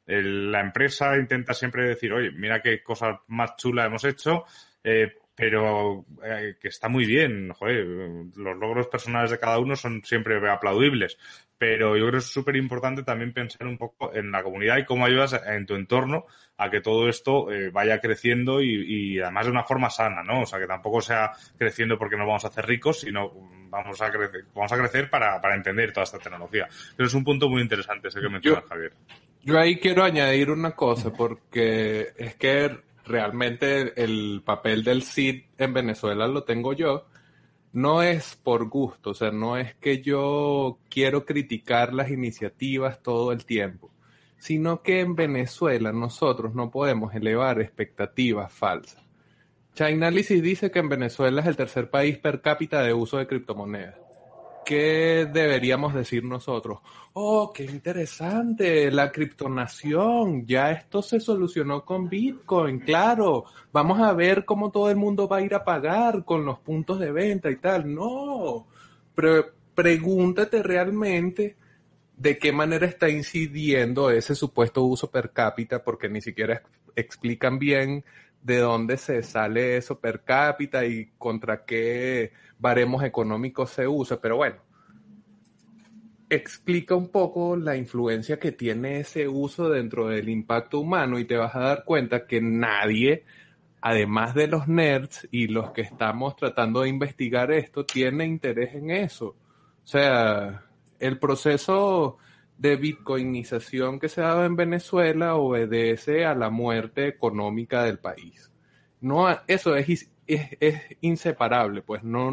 la 0.07 0.59
empresa 0.61 1.17
intenta 1.17 1.53
siempre 1.53 1.87
decir, 1.87 2.13
oye, 2.13 2.31
mira 2.31 2.61
qué 2.61 2.83
cosa 2.83 3.21
más 3.27 3.55
chula 3.57 3.85
hemos 3.85 4.03
hecho, 4.03 4.45
eh, 4.83 5.15
pero 5.35 6.05
eh, 6.23 6.55
que 6.59 6.69
está 6.69 6.87
muy 6.87 7.05
bien, 7.05 7.49
los 7.49 8.57
logros 8.57 8.87
personales 8.87 9.31
de 9.31 9.39
cada 9.39 9.59
uno 9.59 9.75
son 9.75 10.01
siempre 10.03 10.37
aplaudibles, 10.49 11.17
pero 11.57 11.95
yo 11.95 12.03
creo 12.03 12.11
que 12.11 12.17
es 12.17 12.31
súper 12.31 12.55
importante 12.55 13.03
también 13.03 13.33
pensar 13.33 13.67
un 13.67 13.77
poco 13.77 14.13
en 14.13 14.31
la 14.31 14.43
comunidad 14.43 14.77
y 14.77 14.85
cómo 14.85 15.05
ayudas 15.05 15.39
en 15.45 15.65
tu 15.65 15.75
entorno 15.75 16.25
a 16.57 16.69
que 16.69 16.81
todo 16.81 17.09
esto 17.09 17.51
eh, 17.51 17.69
vaya 17.69 17.99
creciendo 17.99 18.61
y, 18.61 19.19
además 19.19 19.45
de 19.45 19.51
una 19.51 19.63
forma 19.63 19.89
sana, 19.89 20.23
¿no? 20.23 20.41
O 20.41 20.45
sea, 20.45 20.59
que 20.59 20.67
tampoco 20.67 21.01
sea 21.01 21.31
creciendo 21.57 21.97
porque 21.97 22.17
nos 22.17 22.27
vamos 22.27 22.45
a 22.45 22.49
hacer 22.49 22.65
ricos, 22.65 23.01
sino 23.01 23.31
vamos 23.69 24.01
a 24.01 24.11
crecer, 24.11 24.45
vamos 24.53 24.71
a 24.71 24.77
crecer 24.77 25.09
para, 25.09 25.41
para 25.41 25.55
entender 25.55 25.91
toda 25.91 26.03
esta 26.03 26.19
tecnología. 26.19 26.67
Pero 26.95 27.07
es 27.07 27.13
un 27.13 27.23
punto 27.23 27.49
muy 27.49 27.61
interesante 27.61 28.07
ese 28.07 28.21
que 28.21 28.29
mencionas, 28.29 28.63
Javier. 28.65 28.93
Yo 29.43 29.59
ahí 29.59 29.77
quiero 29.77 30.03
añadir 30.03 30.49
una 30.49 30.71
cosa, 30.71 31.11
porque 31.13 32.13
es 32.17 32.35
que 32.35 32.79
realmente 33.05 34.01
el 34.01 34.41
papel 34.43 34.83
del 34.83 35.03
CID 35.03 35.43
en 35.57 35.73
Venezuela 35.73 36.27
lo 36.27 36.43
tengo 36.43 36.73
yo, 36.73 37.05
no 37.75 38.01
es 38.01 38.37
por 38.37 38.69
gusto, 38.69 39.09
o 39.09 39.13
sea, 39.13 39.31
no 39.31 39.57
es 39.57 39.75
que 39.75 40.01
yo 40.01 40.79
quiero 40.89 41.25
criticar 41.25 41.93
las 41.93 42.09
iniciativas 42.09 43.03
todo 43.03 43.33
el 43.33 43.43
tiempo, 43.43 43.91
sino 44.37 44.81
que 44.81 45.01
en 45.01 45.13
Venezuela 45.13 45.91
nosotros 45.91 46.55
no 46.55 46.71
podemos 46.71 47.13
elevar 47.13 47.59
expectativas 47.59 48.53
falsas. 48.53 49.03
Chainalysis 49.73 50.41
dice 50.41 50.71
que 50.71 50.79
en 50.79 50.87
Venezuela 50.87 51.41
es 51.41 51.47
el 51.47 51.57
tercer 51.57 51.89
país 51.89 52.17
per 52.17 52.41
cápita 52.41 52.81
de 52.81 52.93
uso 52.93 53.17
de 53.17 53.27
criptomonedas. 53.27 54.04
¿Qué 54.65 55.29
deberíamos 55.31 55.93
decir 55.93 56.23
nosotros? 56.23 56.79
Oh, 57.13 57.53
qué 57.53 57.63
interesante, 57.63 58.91
la 58.91 59.11
criptonación, 59.11 60.45
ya 60.45 60.71
esto 60.71 61.01
se 61.01 61.19
solucionó 61.19 61.85
con 61.85 62.09
Bitcoin, 62.09 62.79
claro, 62.79 63.45
vamos 63.71 64.01
a 64.01 64.11
ver 64.13 64.43
cómo 64.43 64.71
todo 64.71 64.89
el 64.89 64.97
mundo 64.97 65.27
va 65.27 65.37
a 65.37 65.41
ir 65.41 65.55
a 65.55 65.63
pagar 65.63 66.25
con 66.25 66.43
los 66.43 66.59
puntos 66.59 66.99
de 66.99 67.11
venta 67.11 67.49
y 67.49 67.57
tal. 67.57 67.93
No, 67.93 68.67
pero 69.13 69.45
pregúntate 69.73 70.61
realmente 70.61 71.55
de 72.17 72.37
qué 72.37 72.51
manera 72.51 72.87
está 72.87 73.09
incidiendo 73.09 74.09
ese 74.09 74.35
supuesto 74.35 74.83
uso 74.83 75.11
per 75.11 75.31
cápita, 75.31 75.83
porque 75.83 76.09
ni 76.09 76.21
siquiera 76.21 76.63
explican 76.95 77.59
bien 77.59 78.03
de 78.41 78.57
dónde 78.59 78.97
se 78.97 79.23
sale 79.23 79.77
eso 79.77 79.99
per 79.99 80.23
cápita 80.23 80.85
y 80.85 81.11
contra 81.17 81.65
qué 81.65 82.31
baremos 82.65 83.03
económicos 83.03 83.69
se 83.69 83.87
usa, 83.87 84.19
pero 84.19 84.37
bueno, 84.37 84.55
explica 86.31 86.95
un 86.95 87.09
poco 87.09 87.55
la 87.55 87.77
influencia 87.77 88.39
que 88.39 88.51
tiene 88.51 89.01
ese 89.01 89.27
uso 89.27 89.69
dentro 89.69 90.07
del 90.07 90.29
impacto 90.29 90.79
humano 90.79 91.19
y 91.19 91.25
te 91.25 91.37
vas 91.37 91.55
a 91.55 91.59
dar 91.59 91.85
cuenta 91.85 92.25
que 92.25 92.41
nadie, 92.41 93.23
además 93.81 94.33
de 94.33 94.47
los 94.47 94.67
nerds 94.67 95.27
y 95.29 95.45
los 95.45 95.73
que 95.73 95.81
estamos 95.81 96.35
tratando 96.35 96.81
de 96.81 96.89
investigar 96.89 97.51
esto, 97.51 97.85
tiene 97.85 98.25
interés 98.25 98.73
en 98.73 98.89
eso. 98.89 99.27
O 99.83 99.87
sea, 99.87 100.63
el 100.99 101.19
proceso 101.19 102.17
de 102.57 102.77
bitcoinización 102.77 103.99
que 103.99 104.09
se 104.09 104.23
ha 104.23 104.43
en 104.43 104.55
Venezuela 104.55 105.35
obedece 105.35 106.25
a 106.25 106.33
la 106.33 106.49
muerte 106.49 107.07
económica 107.09 107.83
del 107.83 107.99
país. 107.99 108.51
No, 109.01 109.27
eso 109.45 109.75
es 109.75 110.09
es, 110.27 110.81
inseparable, 111.01 111.81
pues 111.81 112.03
no, 112.03 112.31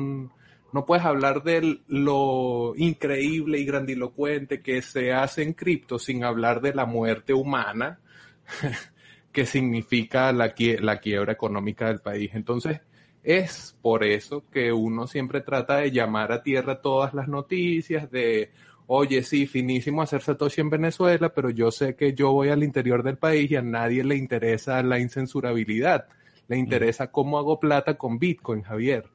no 0.73 0.87
puedes 0.87 1.05
hablar 1.05 1.43
de 1.43 1.81
lo 1.89 2.75
increíble 2.77 3.59
y 3.59 3.65
grandilocuente 3.65 4.63
que 4.63 4.83
se 4.83 5.13
hace 5.13 5.43
en 5.43 5.53
cripto 5.53 5.99
sin 5.99 6.25
hablar 6.25 6.61
de 6.61 6.75
la 6.75 6.87
muerte 6.87 7.35
humana 7.35 8.01
que 9.33 9.47
significa 9.47 10.33
la, 10.33 10.55
la 10.81 11.01
quiebra 11.01 11.33
económica 11.33 11.89
del 11.89 12.01
país. 12.01 12.31
Entonces, 12.35 12.81
es 13.23 13.77
por 13.81 14.05
eso 14.05 14.45
que 14.51 14.73
uno 14.73 15.07
siempre 15.07 15.41
trata 15.41 15.77
de 15.77 15.91
llamar 15.91 16.33
a 16.33 16.43
tierra 16.43 16.81
todas 16.81 17.15
las 17.15 17.29
noticias 17.29 18.11
de, 18.11 18.51
oye, 18.87 19.23
sí, 19.23 19.47
finísimo 19.47 20.03
hacer 20.03 20.23
Satoshi 20.23 20.61
en 20.61 20.71
Venezuela, 20.71 21.33
pero 21.33 21.51
yo 21.51 21.71
sé 21.71 21.95
que 21.95 22.15
yo 22.15 22.33
voy 22.33 22.49
al 22.49 22.65
interior 22.65 23.03
del 23.03 23.19
país 23.19 23.51
y 23.51 23.57
a 23.57 23.63
nadie 23.63 24.05
le 24.05 24.17
interesa 24.17 24.83
la 24.83 24.99
incensurabilidad 24.99 26.09
le 26.49 26.59
interesa 26.59 27.11
cómo 27.11 27.39
hago 27.39 27.59
plata 27.61 27.97
con 27.97 28.19
Bitcoin, 28.19 28.63
Javier. 28.63 29.09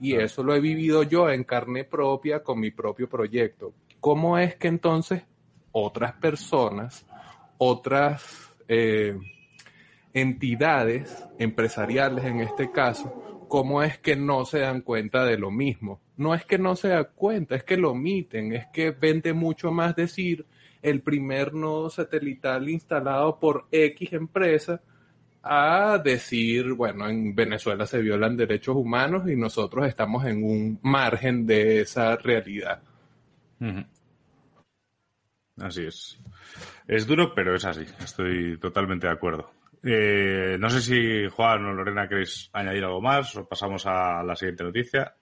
Y 0.00 0.14
eso 0.16 0.42
lo 0.42 0.54
he 0.54 0.60
vivido 0.60 1.04
yo 1.04 1.30
en 1.30 1.44
carne 1.44 1.84
propia 1.84 2.42
con 2.42 2.58
mi 2.58 2.70
propio 2.70 3.08
proyecto. 3.08 3.72
¿Cómo 4.00 4.36
es 4.36 4.56
que 4.56 4.68
entonces 4.68 5.22
otras 5.70 6.14
personas, 6.14 7.06
otras 7.58 8.52
eh, 8.66 9.16
entidades 10.12 11.24
empresariales 11.38 12.24
en 12.24 12.40
este 12.40 12.70
caso, 12.72 13.46
cómo 13.48 13.82
es 13.82 13.98
que 13.98 14.16
no 14.16 14.44
se 14.44 14.60
dan 14.60 14.80
cuenta 14.80 15.24
de 15.24 15.38
lo 15.38 15.50
mismo? 15.50 16.00
No 16.16 16.34
es 16.34 16.44
que 16.44 16.58
no 16.58 16.74
se 16.74 16.88
dan 16.88 17.08
cuenta, 17.14 17.54
es 17.54 17.64
que 17.64 17.76
lo 17.76 17.92
omiten, 17.92 18.52
es 18.52 18.66
que 18.72 18.90
vende 18.90 19.32
mucho 19.32 19.70
más 19.70 19.94
decir 19.94 20.46
el 20.82 21.00
primer 21.00 21.54
nodo 21.54 21.90
satelital 21.90 22.68
instalado 22.68 23.38
por 23.38 23.66
X 23.70 24.12
empresa 24.12 24.82
a 25.42 25.98
decir, 25.98 26.72
bueno, 26.72 27.08
en 27.08 27.34
Venezuela 27.34 27.86
se 27.86 28.00
violan 28.00 28.36
derechos 28.36 28.76
humanos 28.76 29.28
y 29.28 29.36
nosotros 29.36 29.86
estamos 29.86 30.24
en 30.24 30.44
un 30.44 30.78
margen 30.82 31.46
de 31.46 31.80
esa 31.80 32.16
realidad. 32.16 32.80
Así 35.58 35.84
es. 35.84 36.18
Es 36.86 37.06
duro, 37.06 37.34
pero 37.34 37.54
es 37.54 37.64
así. 37.64 37.84
Estoy 38.00 38.58
totalmente 38.58 39.06
de 39.06 39.12
acuerdo. 39.12 39.50
Eh, 39.82 40.56
no 40.60 40.70
sé 40.70 40.80
si 40.80 41.28
Juan 41.28 41.66
o 41.66 41.72
Lorena 41.72 42.08
queréis 42.08 42.48
añadir 42.52 42.84
algo 42.84 43.00
más 43.00 43.36
o 43.36 43.46
pasamos 43.46 43.84
a 43.86 44.22
la 44.22 44.36
siguiente 44.36 44.64
noticia. 44.64 45.14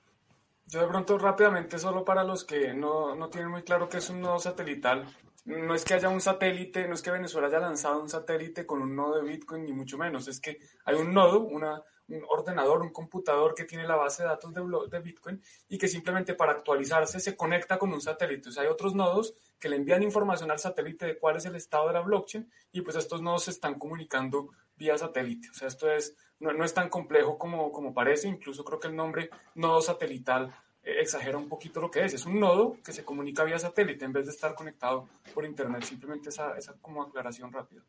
Yo 0.67 0.83
de 0.83 0.87
pronto 0.87 1.19
rápidamente, 1.19 1.79
solo 1.79 2.05
para 2.05 2.23
los 2.23 2.45
que 2.45 2.75
no, 2.75 3.17
no 3.17 3.29
tienen 3.29 3.51
muy 3.51 3.63
claro 3.63 3.89
qué 3.89 3.97
es 3.97 4.09
un 4.11 4.21
nodo 4.21 4.39
satelital, 4.39 5.05
no 5.45 5.75
es 5.75 5.85
que 5.85 5.95
haya 5.95 6.09
un 6.09 6.21
satélite, 6.21 6.87
no 6.87 6.95
es 6.95 7.03
que 7.03 7.11
Venezuela 7.11 7.49
haya 7.49 7.61
lanzado 7.61 8.01
un 8.01 8.09
satélite 8.09 8.67
con 8.67 8.83
un 8.83 8.95
nodo 8.95 9.17
de 9.17 9.29
Bitcoin, 9.29 9.65
ni 9.65 9.73
mucho 9.73 9.99
menos, 9.99 10.29
es 10.29 10.41
que 10.41 10.59
hay 10.85 10.97
un 10.97 11.13
nodo, 11.13 11.41
una, 11.41 11.83
un 12.09 12.25
ordenador, 12.29 12.83
un 12.83 12.91
computador 12.91 13.55
que 13.55 13.65
tiene 13.65 13.87
la 13.87 13.97
base 13.97 14.23
de 14.23 14.29
datos 14.29 14.53
de, 14.53 14.63
de, 14.91 15.01
Bitcoin 15.01 15.41
y 15.69 15.79
que 15.79 15.89
simplemente 15.89 16.35
para 16.35 16.53
actualizarse 16.53 17.21
se 17.21 17.37
conecta 17.37 17.79
con 17.79 17.93
un 17.93 18.01
satélite. 18.01 18.49
O 18.49 18.53
sea, 18.53 18.65
hay 18.65 18.69
otros 18.69 18.95
nodos 18.95 19.35
que 19.59 19.69
le 19.69 19.77
envían 19.77 20.03
información 20.03 20.51
al 20.51 20.59
satélite 20.59 21.07
de 21.07 21.19
cuál 21.19 21.37
es 21.37 21.45
el 21.47 21.57
estado 21.57 21.89
de 21.89 21.95
la 21.95 22.01
blockchain 22.01 22.51
y 22.73 22.81
pues 22.83 22.97
estos 22.97 23.23
nodos 23.23 23.45
se 23.45 23.53
están 23.53 23.79
comunicando 23.79 24.51
vía 24.77 24.99
satélite. 24.99 25.51
O 25.51 25.55
sea, 25.55 25.69
esto 25.69 25.91
es, 25.91 26.17
no, 26.39 26.53
no 26.53 26.65
es 26.65 26.75
tan 26.75 26.89
complejo 26.89 27.39
como, 27.39 27.71
como 27.71 27.95
parece, 27.95 28.29
incluso 28.29 28.65
creo 28.65 28.81
que 28.81 28.89
el 28.89 28.97
nombre 28.97 29.31
nodo 29.55 29.81
satelital 29.81 30.55
exagera 30.83 31.39
un 31.39 31.49
poquito 31.49 31.81
lo 31.81 31.91
que 31.91 32.05
es. 32.05 32.15
Es 32.15 32.27
un 32.27 32.41
nodo 32.41 32.79
que 32.85 32.93
se 32.93 33.05
comunica 33.05 33.45
vía 33.45 33.59
satélite 33.59 34.05
en 34.05 34.13
vez 34.13 34.27
de 34.27 34.33
estar 34.33 34.55
conectado 34.55 35.09
por 35.35 35.45
internet. 35.45 35.83
Simplemente 35.85 36.29
esa, 36.29 36.57
esa 36.57 36.75
como 36.81 37.03
aclaración 37.03 37.53
rápida. 37.53 37.83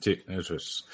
Sí, 0.00 0.22
eso 0.28 0.56
es. 0.56 0.86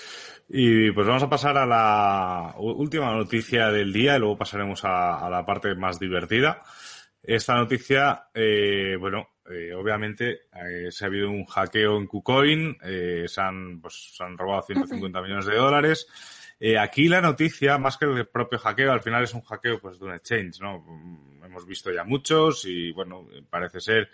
Y 0.48 0.90
pues 0.92 1.07
vamos 1.07 1.22
a 1.22 1.28
pasar 1.28 1.57
a 1.57 1.66
la 1.66 2.55
última 2.59 3.12
noticia 3.12 3.70
del 3.70 3.92
día 3.92 4.16
y 4.16 4.18
luego 4.18 4.36
pasaremos 4.36 4.84
a, 4.84 5.28
la 5.30 5.44
parte 5.44 5.74
más 5.74 5.98
divertida. 5.98 6.62
Esta 7.22 7.55
noticia, 7.55 8.28
eh, 8.34 8.96
bueno, 8.98 9.28
eh, 9.51 9.74
obviamente 9.74 10.42
se 10.90 11.05
ha 11.05 11.09
habido 11.09 11.30
un 11.30 11.44
hackeo 11.44 11.96
en 11.98 12.07
KuCoin, 12.07 12.76
se, 13.26 13.40
han, 13.40 13.80
pues, 13.80 14.12
se 14.16 14.24
han 14.24 14.38
robado 14.38 14.62
150 14.62 15.20
millones 15.22 15.46
de 15.46 15.57
dólares. 15.57 16.07
Eh, 16.62 16.76
aquí 16.76 17.09
la 17.09 17.22
noticia, 17.22 17.78
más 17.78 17.96
que 17.96 18.05
el 18.05 18.26
propio 18.26 18.59
hackeo, 18.59 18.92
al 18.92 19.01
final 19.01 19.24
es 19.24 19.32
un 19.32 19.40
hackeo 19.40 19.80
pues, 19.80 19.98
de 19.98 20.05
un 20.05 20.12
exchange, 20.12 20.61
¿no? 20.61 20.80
Mm, 20.80 21.44
hemos 21.44 21.66
visto 21.66 21.90
ya 21.90 22.05
muchos 22.05 22.66
y, 22.66 22.92
bueno, 22.92 23.26
parece 23.48 23.80
ser, 23.80 24.11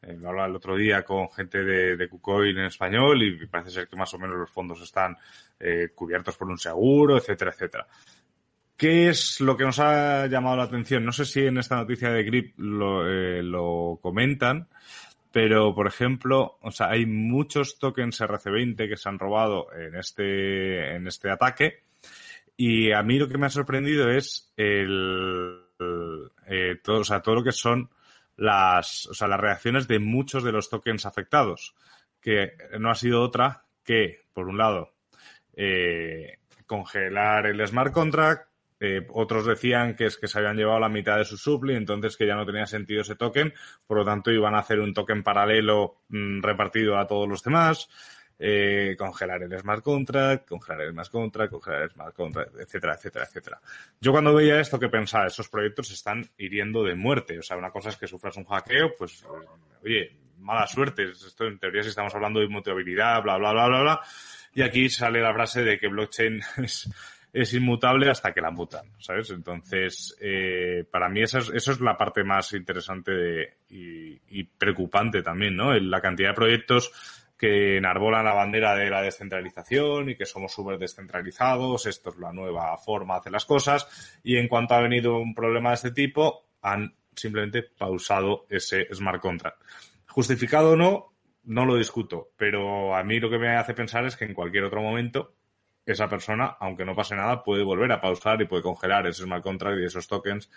eh, 0.00 0.16
lo 0.18 0.30
hablaba 0.30 0.48
el 0.48 0.56
otro 0.56 0.76
día 0.76 1.02
con 1.04 1.30
gente 1.30 1.62
de, 1.62 1.98
de 1.98 2.08
KuCoin 2.08 2.56
en 2.56 2.64
español 2.64 3.22
y 3.22 3.46
parece 3.46 3.70
ser 3.70 3.88
que 3.88 3.96
más 3.96 4.14
o 4.14 4.18
menos 4.18 4.38
los 4.38 4.50
fondos 4.50 4.80
están 4.80 5.14
eh, 5.58 5.90
cubiertos 5.94 6.38
por 6.38 6.48
un 6.48 6.56
seguro, 6.56 7.18
etcétera, 7.18 7.50
etcétera. 7.50 7.86
¿Qué 8.80 9.10
es 9.10 9.42
lo 9.42 9.58
que 9.58 9.64
nos 9.64 9.78
ha 9.78 10.26
llamado 10.26 10.56
la 10.56 10.62
atención? 10.62 11.04
No 11.04 11.12
sé 11.12 11.26
si 11.26 11.44
en 11.44 11.58
esta 11.58 11.76
noticia 11.76 12.08
de 12.08 12.24
Grip 12.24 12.58
lo, 12.58 13.06
eh, 13.06 13.42
comentan, 14.00 14.68
pero 15.30 15.74
por 15.74 15.86
ejemplo, 15.86 16.56
o 16.62 16.70
sea, 16.70 16.88
hay 16.88 17.04
muchos 17.04 17.78
tokens 17.78 18.22
RC20 18.22 18.88
que 18.88 18.96
se 18.96 19.06
han 19.10 19.18
robado 19.18 19.66
en 19.74 19.96
este, 19.96 20.94
en 20.94 21.06
este 21.06 21.30
ataque 21.30 21.82
y 22.56 22.90
a 22.92 23.02
mí 23.02 23.18
lo 23.18 23.28
que 23.28 23.36
me 23.36 23.44
ha 23.44 23.50
sorprendido 23.50 24.08
es 24.08 24.50
el, 24.56 25.60
eh, 26.46 26.76
todo, 26.82 27.00
o 27.00 27.04
sea, 27.04 27.20
todo 27.20 27.34
lo 27.34 27.44
que 27.44 27.52
son 27.52 27.90
las, 28.38 29.04
o 29.08 29.12
sea, 29.12 29.28
las 29.28 29.40
reacciones 29.40 29.88
de 29.88 29.98
muchos 29.98 30.42
de 30.42 30.52
los 30.52 30.70
tokens 30.70 31.04
afectados, 31.04 31.74
que 32.18 32.54
no 32.78 32.90
ha 32.90 32.94
sido 32.94 33.20
otra 33.20 33.62
que, 33.84 34.22
por 34.32 34.48
un 34.48 34.56
lado, 34.56 34.94
eh, 35.54 36.38
congelar 36.64 37.44
el 37.44 37.66
smart 37.66 37.92
contract, 37.92 38.49
eh, 38.80 39.06
otros 39.10 39.46
decían 39.46 39.94
que 39.94 40.06
es 40.06 40.16
que 40.16 40.26
se 40.26 40.38
habían 40.38 40.56
llevado 40.56 40.80
la 40.80 40.88
mitad 40.88 41.18
de 41.18 41.24
su 41.24 41.36
supply, 41.36 41.74
entonces 41.76 42.16
que 42.16 42.26
ya 42.26 42.34
no 42.34 42.46
tenía 42.46 42.66
sentido 42.66 43.02
ese 43.02 43.14
token, 43.14 43.52
por 43.86 43.98
lo 43.98 44.04
tanto 44.04 44.30
iban 44.30 44.54
a 44.54 44.60
hacer 44.60 44.80
un 44.80 44.94
token 44.94 45.22
paralelo 45.22 46.02
mm, 46.08 46.42
repartido 46.42 46.98
a 46.98 47.06
todos 47.06 47.28
los 47.28 47.42
demás 47.42 47.88
eh, 48.42 48.96
congelar 48.98 49.42
el 49.42 49.58
smart 49.58 49.84
contract, 49.84 50.48
congelar 50.48 50.80
el 50.80 50.92
smart 50.92 51.10
contract, 51.10 51.52
congelar 51.52 51.82
el 51.82 51.90
smart 51.90 52.14
contract, 52.14 52.54
etcétera, 52.58 52.94
etcétera, 52.94 53.26
etcétera. 53.26 53.60
Yo 54.00 54.12
cuando 54.12 54.34
veía 54.34 54.58
esto, 54.58 54.80
que 54.80 54.88
pensaba? 54.88 55.26
Esos 55.26 55.50
proyectos 55.50 55.90
están 55.90 56.26
hiriendo 56.38 56.82
de 56.82 56.94
muerte. 56.94 57.38
O 57.38 57.42
sea, 57.42 57.58
una 57.58 57.70
cosa 57.70 57.90
es 57.90 57.96
que 57.96 58.06
sufras 58.06 58.38
un 58.38 58.46
hackeo, 58.46 58.94
pues, 58.96 59.26
oye, 59.84 60.16
mala 60.38 60.66
suerte. 60.66 61.10
Esto 61.10 61.44
en 61.44 61.58
teoría 61.58 61.82
si 61.82 61.90
estamos 61.90 62.14
hablando 62.14 62.40
de 62.40 62.46
inmutabilidad, 62.46 63.22
bla, 63.22 63.36
bla, 63.36 63.52
bla, 63.52 63.68
bla, 63.68 63.82
bla. 63.82 64.00
Y 64.54 64.62
aquí 64.62 64.88
sale 64.88 65.20
la 65.20 65.34
frase 65.34 65.62
de 65.62 65.78
que 65.78 65.88
blockchain 65.88 66.40
es, 66.64 66.90
es 67.32 67.54
inmutable 67.54 68.10
hasta 68.10 68.32
que 68.32 68.40
la 68.40 68.50
mutan, 68.50 68.86
¿sabes? 68.98 69.30
Entonces, 69.30 70.16
eh, 70.20 70.84
para 70.90 71.08
mí 71.08 71.22
eso 71.22 71.38
es, 71.38 71.50
eso 71.50 71.72
es 71.72 71.80
la 71.80 71.96
parte 71.96 72.24
más 72.24 72.52
interesante 72.52 73.58
y, 73.68 74.20
y 74.28 74.44
preocupante 74.44 75.22
también, 75.22 75.56
¿no? 75.56 75.72
La 75.74 76.00
cantidad 76.00 76.30
de 76.30 76.34
proyectos 76.34 76.92
que 77.40 77.78
enarbolan 77.78 78.26
la 78.26 78.34
bandera 78.34 78.74
de 78.74 78.90
la 78.90 79.00
descentralización 79.00 80.10
y 80.10 80.14
que 80.14 80.26
somos 80.26 80.52
súper 80.52 80.78
descentralizados, 80.78 81.86
esto 81.86 82.10
es 82.10 82.18
la 82.18 82.34
nueva 82.34 82.76
forma 82.76 83.14
de 83.14 83.20
hacer 83.20 83.32
las 83.32 83.46
cosas, 83.46 84.20
y 84.22 84.36
en 84.36 84.46
cuanto 84.46 84.74
ha 84.74 84.80
venido 84.82 85.18
un 85.18 85.34
problema 85.34 85.70
de 85.70 85.76
este 85.76 85.90
tipo, 85.92 86.48
han 86.60 86.94
simplemente 87.14 87.62
pausado 87.62 88.44
ese 88.50 88.86
smart 88.94 89.22
contract. 89.22 89.62
Justificado 90.08 90.72
o 90.72 90.76
no, 90.76 91.14
no 91.44 91.64
lo 91.64 91.76
discuto, 91.76 92.28
pero 92.36 92.94
a 92.94 93.02
mí 93.04 93.18
lo 93.20 93.30
que 93.30 93.38
me 93.38 93.56
hace 93.56 93.72
pensar 93.72 94.04
es 94.04 94.16
que 94.16 94.26
en 94.26 94.34
cualquier 94.34 94.64
otro 94.64 94.82
momento 94.82 95.32
esa 95.84 96.08
persona, 96.08 96.56
aunque 96.60 96.84
no 96.84 96.94
pase 96.94 97.16
nada, 97.16 97.42
puede 97.42 97.62
volver 97.62 97.90
a 97.92 98.00
pausar 98.00 98.40
y 98.42 98.46
puede 98.46 98.62
congelar 98.62 99.06
ese 99.06 99.24
smart 99.24 99.42
contract 99.42 99.80
y 99.80 99.84
esos 99.84 100.06
tokens 100.06 100.50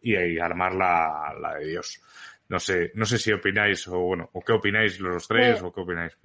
y, 0.00 0.38
armar 0.38 0.74
la, 0.74 1.34
la 1.40 1.54
de 1.54 1.66
Dios. 1.66 2.00
No 2.48 2.60
sé, 2.60 2.92
no 2.94 3.06
sé 3.06 3.18
si 3.18 3.32
opináis 3.32 3.88
o 3.88 3.98
bueno, 3.98 4.28
o 4.32 4.40
qué 4.42 4.52
opináis 4.52 5.00
los 5.00 5.26
tres 5.26 5.62
o 5.62 5.72
qué 5.72 5.80
opináis. 5.80 6.16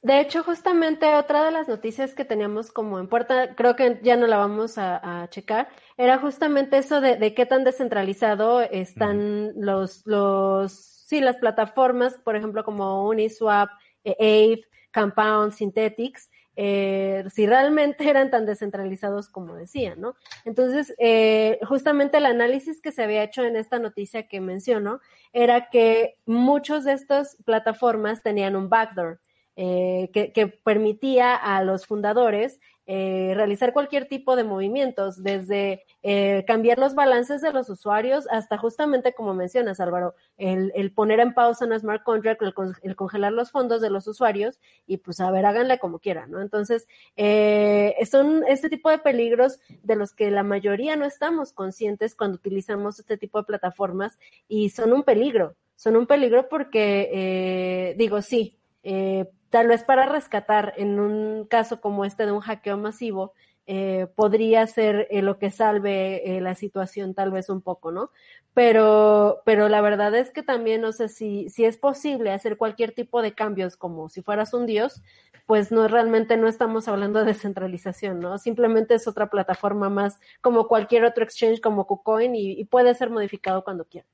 De 0.00 0.20
hecho, 0.20 0.44
justamente 0.44 1.16
otra 1.16 1.44
de 1.44 1.50
las 1.50 1.68
noticias 1.68 2.14
que 2.14 2.24
teníamos 2.24 2.70
como 2.70 3.00
en 3.00 3.08
puerta, 3.08 3.56
creo 3.56 3.74
que 3.74 3.98
ya 4.02 4.16
no 4.16 4.28
la 4.28 4.36
vamos 4.36 4.78
a, 4.78 5.26
checar, 5.30 5.68
era 5.96 6.18
justamente 6.18 6.78
eso 6.78 7.00
de, 7.00 7.34
qué 7.34 7.46
tan 7.46 7.64
descentralizado 7.64 8.60
están 8.60 9.52
los, 9.56 10.06
los, 10.06 10.72
sí, 10.72 11.20
las 11.20 11.36
plataformas, 11.38 12.16
por 12.18 12.36
ejemplo, 12.36 12.62
como 12.62 13.08
Uniswap, 13.08 13.70
eh, 14.04 14.16
Aave, 14.20 14.62
Compound, 14.94 15.52
Synthetics, 15.52 16.30
eh, 16.60 17.22
si 17.30 17.46
realmente 17.46 18.10
eran 18.10 18.32
tan 18.32 18.44
descentralizados 18.44 19.28
como 19.28 19.54
decían, 19.54 20.00
¿no? 20.00 20.16
Entonces, 20.44 20.92
eh, 20.98 21.60
justamente 21.68 22.16
el 22.16 22.26
análisis 22.26 22.80
que 22.80 22.90
se 22.90 23.04
había 23.04 23.22
hecho 23.22 23.44
en 23.44 23.54
esta 23.54 23.78
noticia 23.78 24.26
que 24.26 24.40
menciono 24.40 24.98
era 25.32 25.70
que 25.70 26.16
muchos 26.26 26.82
de 26.82 26.94
estas 26.94 27.36
plataformas 27.44 28.24
tenían 28.24 28.56
un 28.56 28.68
backdoor. 28.68 29.20
Eh, 29.60 30.10
que, 30.12 30.32
que, 30.32 30.46
permitía 30.46 31.34
a 31.34 31.64
los 31.64 31.84
fundadores 31.84 32.60
eh, 32.90 33.34
realizar 33.36 33.74
cualquier 33.74 34.08
tipo 34.08 34.34
de 34.34 34.44
movimientos, 34.44 35.22
desde 35.22 35.84
eh, 36.02 36.42
cambiar 36.46 36.78
los 36.78 36.94
balances 36.94 37.42
de 37.42 37.52
los 37.52 37.68
usuarios 37.68 38.26
hasta 38.30 38.56
justamente 38.56 39.12
como 39.12 39.34
mencionas, 39.34 39.78
Álvaro, 39.78 40.14
el, 40.38 40.90
poner 40.92 41.20
en 41.20 41.34
pausa 41.34 41.66
un 41.66 41.78
smart 41.78 42.02
contract, 42.02 42.40
el, 42.40 42.54
el, 42.82 42.96
congelar 42.96 43.32
los 43.32 43.50
fondos 43.50 43.82
de 43.82 43.90
los 43.90 44.08
usuarios 44.08 44.58
y 44.86 44.96
pues 44.96 45.20
a 45.20 45.30
ver, 45.30 45.44
háganle 45.44 45.78
como 45.78 45.98
quieran, 45.98 46.30
¿no? 46.30 46.40
Entonces, 46.40 46.88
eh, 47.16 47.94
son 48.10 48.42
este 48.48 48.70
tipo 48.70 48.88
de 48.88 48.96
peligros 48.96 49.60
de 49.82 49.94
los 49.94 50.14
que 50.14 50.30
la 50.30 50.42
mayoría 50.42 50.96
no 50.96 51.04
estamos 51.04 51.52
conscientes 51.52 52.14
cuando 52.14 52.36
utilizamos 52.36 52.98
este 52.98 53.18
tipo 53.18 53.36
de 53.38 53.44
plataformas 53.44 54.18
y 54.48 54.70
son 54.70 54.94
un 54.94 55.02
peligro, 55.02 55.56
son 55.76 55.94
un 55.94 56.06
peligro 56.06 56.48
porque, 56.48 57.10
eh, 57.12 57.94
digo, 57.98 58.22
sí, 58.22 58.58
eh, 58.82 59.26
tal 59.50 59.68
vez 59.68 59.84
para 59.84 60.06
rescatar 60.06 60.74
en 60.76 61.00
un 61.00 61.46
caso 61.46 61.80
como 61.80 62.04
este 62.04 62.26
de 62.26 62.32
un 62.32 62.40
hackeo 62.40 62.76
masivo, 62.76 63.32
eh, 63.70 64.06
podría 64.14 64.66
ser 64.66 65.08
eh, 65.10 65.20
lo 65.20 65.38
que 65.38 65.50
salve 65.50 66.36
eh, 66.36 66.40
la 66.40 66.54
situación 66.54 67.12
tal 67.12 67.30
vez 67.30 67.50
un 67.50 67.60
poco, 67.60 67.92
¿no? 67.92 68.10
Pero, 68.54 69.42
pero 69.44 69.68
la 69.68 69.82
verdad 69.82 70.14
es 70.14 70.30
que 70.30 70.42
también 70.42 70.80
no 70.80 70.92
sé 70.92 71.10
si, 71.10 71.50
si 71.50 71.66
es 71.66 71.76
posible 71.76 72.32
hacer 72.32 72.56
cualquier 72.56 72.92
tipo 72.92 73.20
de 73.20 73.34
cambios 73.34 73.76
como 73.76 74.08
si 74.08 74.22
fueras 74.22 74.54
un 74.54 74.64
dios, 74.64 75.02
pues 75.44 75.70
no 75.70 75.86
realmente 75.86 76.36
no 76.36 76.48
estamos 76.48 76.88
hablando 76.88 77.20
de 77.20 77.26
descentralización, 77.26 78.20
¿no? 78.20 78.38
Simplemente 78.38 78.94
es 78.94 79.06
otra 79.06 79.28
plataforma 79.28 79.90
más 79.90 80.18
como 80.40 80.66
cualquier 80.66 81.04
otro 81.04 81.22
exchange 81.24 81.60
como 81.60 81.86
KuCoin 81.86 82.34
y, 82.34 82.64
puede 82.64 82.94
ser 82.94 83.10
modificado 83.10 83.64
cuando 83.64 83.84
quiera. 83.84 84.06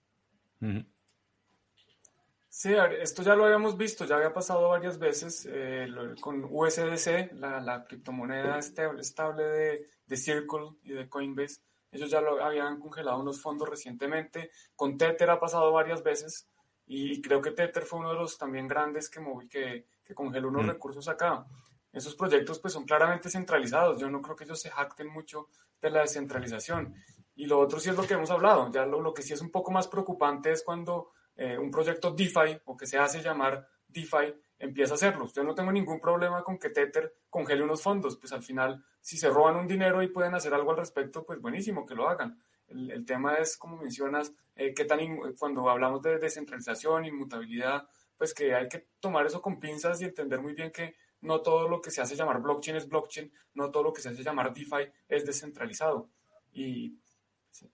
Sí, 2.57 2.73
esto 3.01 3.25
ya 3.25 3.35
lo 3.35 3.47
habíamos 3.47 3.77
visto, 3.77 4.05
ya 4.05 4.15
había 4.15 4.33
pasado 4.33 4.69
varias 4.69 4.97
veces 4.97 5.45
eh, 5.51 5.89
con 6.21 6.47
USDC, 6.49 7.33
la, 7.33 7.85
criptomoneda 7.85 8.61
estable, 8.61 9.01
estable 9.01 9.43
de, 9.43 9.89
de, 10.07 10.17
Circle 10.17 10.77
y 10.85 10.93
de 10.93 11.09
Coinbase. 11.09 11.63
Ellos 11.91 12.09
ya 12.13 12.21
lo 12.21 12.41
habían 12.41 12.79
congelado 12.79 13.19
unos 13.19 13.43
fondos 13.43 13.69
recientemente. 13.69 14.53
Con 14.77 14.97
Tether 14.97 15.31
ha 15.31 15.41
pasado 15.41 15.73
varias 15.73 16.05
veces 16.05 16.49
y 16.87 17.21
creo 17.21 17.43
que 17.43 17.51
Tether 17.51 17.83
fue 17.83 17.99
uno 17.99 18.11
de 18.11 18.21
los 18.21 18.39
también 18.39 18.69
grandes 18.69 19.11
que, 19.11 19.19
moví, 19.19 19.49
que, 19.49 19.89
que 20.05 20.15
congeló 20.15 20.47
unos 20.47 20.65
mm. 20.65 20.69
recursos 20.69 21.09
acá. 21.09 21.45
esos 21.93 22.15
proyectos 22.15 22.61
pues 22.61 22.73
son 22.73 22.85
claramente 22.85 23.31
centralizados. 23.31 24.01
Yo 24.01 24.09
no 24.09 24.23
creo 24.23 24.37
que 24.37 24.45
ellos 24.45 24.61
se 24.61 24.71
jacten 24.71 25.09
mucho 25.09 25.49
de 25.83 25.91
la 25.91 26.03
descentralización. 26.03 26.95
Y 27.35 27.47
lo 27.47 27.59
otro 27.59 27.81
sí 27.81 27.91
es 27.91 27.97
lo 27.97 28.07
que 28.07 28.15
hemos 28.15 28.31
hablado. 28.31 28.71
Ya 28.71 28.87
lo, 28.87 29.01
lo 29.01 29.13
que 29.13 29.23
sí 29.23 29.33
es 29.33 29.41
un 29.41 29.51
poco 29.51 29.73
más 29.73 29.89
preocupante 29.89 30.53
es 30.53 30.63
cuando 30.63 31.11
eh, 31.37 31.59
un 31.59 31.71
proyecto 31.71 32.13
DeFi 32.13 32.61
o 32.65 32.77
que 32.77 32.87
se 32.87 32.99
hace 32.99 33.23
llamar 33.23 33.67
DeFi 33.89 34.35
empieza 34.59 34.95
a 34.95 34.97
hacerlo. 34.97 35.29
Yo 35.33 35.43
no 35.43 35.55
tengo 35.55 35.73
ningún 35.73 36.01
problema 36.01 36.43
con 36.43 36.59
que 36.59 36.71
Tether 36.71 37.15
congele 37.29 37.63
unos 37.63 37.83
fondos. 37.83 38.17
Pues 38.17 38.33
al 38.33 38.43
final, 38.43 38.85
si 39.01 39.17
se 39.17 39.29
roban 39.29 39.57
un 39.57 39.67
dinero 39.67 40.03
y 40.03 40.09
pueden 40.09 40.35
hacer 40.35 40.55
algo 40.55 40.71
al 40.71 40.79
respecto, 40.79 41.25
pues 41.25 41.41
buenísimo, 41.41 41.85
que 41.85 41.95
lo 41.95 42.09
hagan. 42.09 42.41
El, 42.69 43.05
tema 43.05 43.37
es, 43.37 43.57
como 43.57 43.77
mencionas, 43.77 44.33
eh, 44.57 44.73
que 44.75 44.85
tan 44.85 45.01
cuando 45.39 45.69
hablamos 45.69 46.03
de 46.03 46.19
descentralización, 46.19 47.05
inmutabilidad, 47.05 47.87
pues 48.17 48.33
que 48.33 48.55
hay 48.55 48.69
que 48.69 48.89
tomar 49.01 49.27
eso 49.27 49.43
con 49.43 49.61
pinzas 49.61 50.01
y 50.01 50.05
entender 50.05 50.41
muy 50.41 50.55
bien 50.55 50.71
que 50.71 50.97
no 51.21 51.41
todo 51.41 51.69
lo 51.69 51.81
que 51.81 51.91
se 51.91 52.01
hace 52.01 52.17
llamar 52.17 52.41
blockchain 52.41 52.77
es 52.77 52.89
blockchain, 52.89 53.33
no 53.55 53.71
todo 53.71 53.83
lo 53.83 53.93
que 53.93 54.03
se 54.03 54.09
hace 54.09 54.23
llamar 54.23 54.53
DeFi 54.53 54.91
es 55.09 55.25
descentralizado. 55.25 56.11
Y 56.53 56.99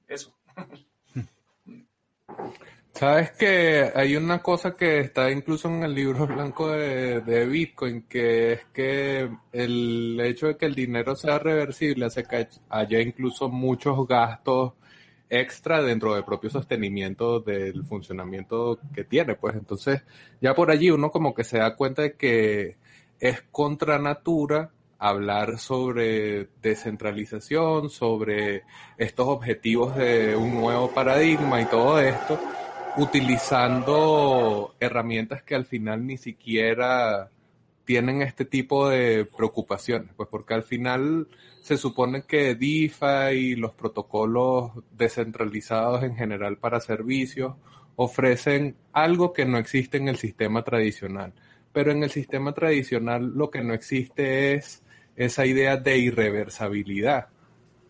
eso. 0.08 0.36
Sabes 3.00 3.30
que 3.30 3.90
hay 3.94 4.14
una 4.14 4.42
cosa 4.42 4.76
que 4.76 4.98
está 4.98 5.30
incluso 5.30 5.68
en 5.68 5.82
el 5.84 5.94
libro 5.94 6.26
blanco 6.26 6.68
de, 6.68 7.22
de, 7.22 7.46
Bitcoin, 7.46 8.02
que 8.02 8.52
es 8.52 8.66
que 8.74 9.26
el 9.52 10.20
hecho 10.20 10.48
de 10.48 10.58
que 10.58 10.66
el 10.66 10.74
dinero 10.74 11.16
sea 11.16 11.38
reversible 11.38 12.04
hace 12.04 12.24
que 12.24 12.46
haya 12.68 13.00
incluso 13.00 13.48
muchos 13.48 14.06
gastos 14.06 14.74
extra 15.30 15.80
dentro 15.80 16.14
del 16.14 16.24
propio 16.24 16.50
sostenimiento 16.50 17.40
del 17.40 17.86
funcionamiento 17.86 18.78
que 18.92 19.04
tiene. 19.04 19.34
Pues 19.34 19.54
entonces 19.54 20.02
ya 20.42 20.54
por 20.54 20.70
allí 20.70 20.90
uno 20.90 21.10
como 21.10 21.32
que 21.32 21.44
se 21.44 21.56
da 21.56 21.76
cuenta 21.76 22.02
de 22.02 22.16
que 22.16 22.76
es 23.18 23.40
contra 23.50 23.98
natura 23.98 24.72
hablar 24.98 25.58
sobre 25.58 26.50
descentralización, 26.60 27.88
sobre 27.88 28.64
estos 28.98 29.26
objetivos 29.26 29.96
de 29.96 30.36
un 30.36 30.54
nuevo 30.54 30.90
paradigma 30.92 31.62
y 31.62 31.64
todo 31.64 31.98
esto, 31.98 32.38
utilizando 32.96 34.74
herramientas 34.80 35.42
que 35.42 35.54
al 35.54 35.64
final 35.64 36.06
ni 36.06 36.16
siquiera 36.16 37.30
tienen 37.84 38.22
este 38.22 38.44
tipo 38.44 38.88
de 38.88 39.24
preocupaciones, 39.24 40.10
pues 40.16 40.28
porque 40.30 40.54
al 40.54 40.62
final 40.62 41.28
se 41.60 41.76
supone 41.76 42.22
que 42.22 42.54
DeFi 42.54 43.36
y 43.36 43.56
los 43.56 43.72
protocolos 43.72 44.72
descentralizados 44.92 46.02
en 46.02 46.16
general 46.16 46.58
para 46.58 46.80
servicios 46.80 47.54
ofrecen 47.96 48.76
algo 48.92 49.32
que 49.32 49.44
no 49.44 49.58
existe 49.58 49.98
en 49.98 50.08
el 50.08 50.16
sistema 50.16 50.62
tradicional 50.62 51.32
pero 51.72 51.92
en 51.92 52.02
el 52.02 52.10
sistema 52.10 52.52
tradicional 52.52 53.32
lo 53.34 53.50
que 53.50 53.62
no 53.62 53.74
existe 53.74 54.54
es 54.54 54.82
esa 55.16 55.46
idea 55.46 55.76
de 55.76 55.98
irreversibilidad. 55.98 57.28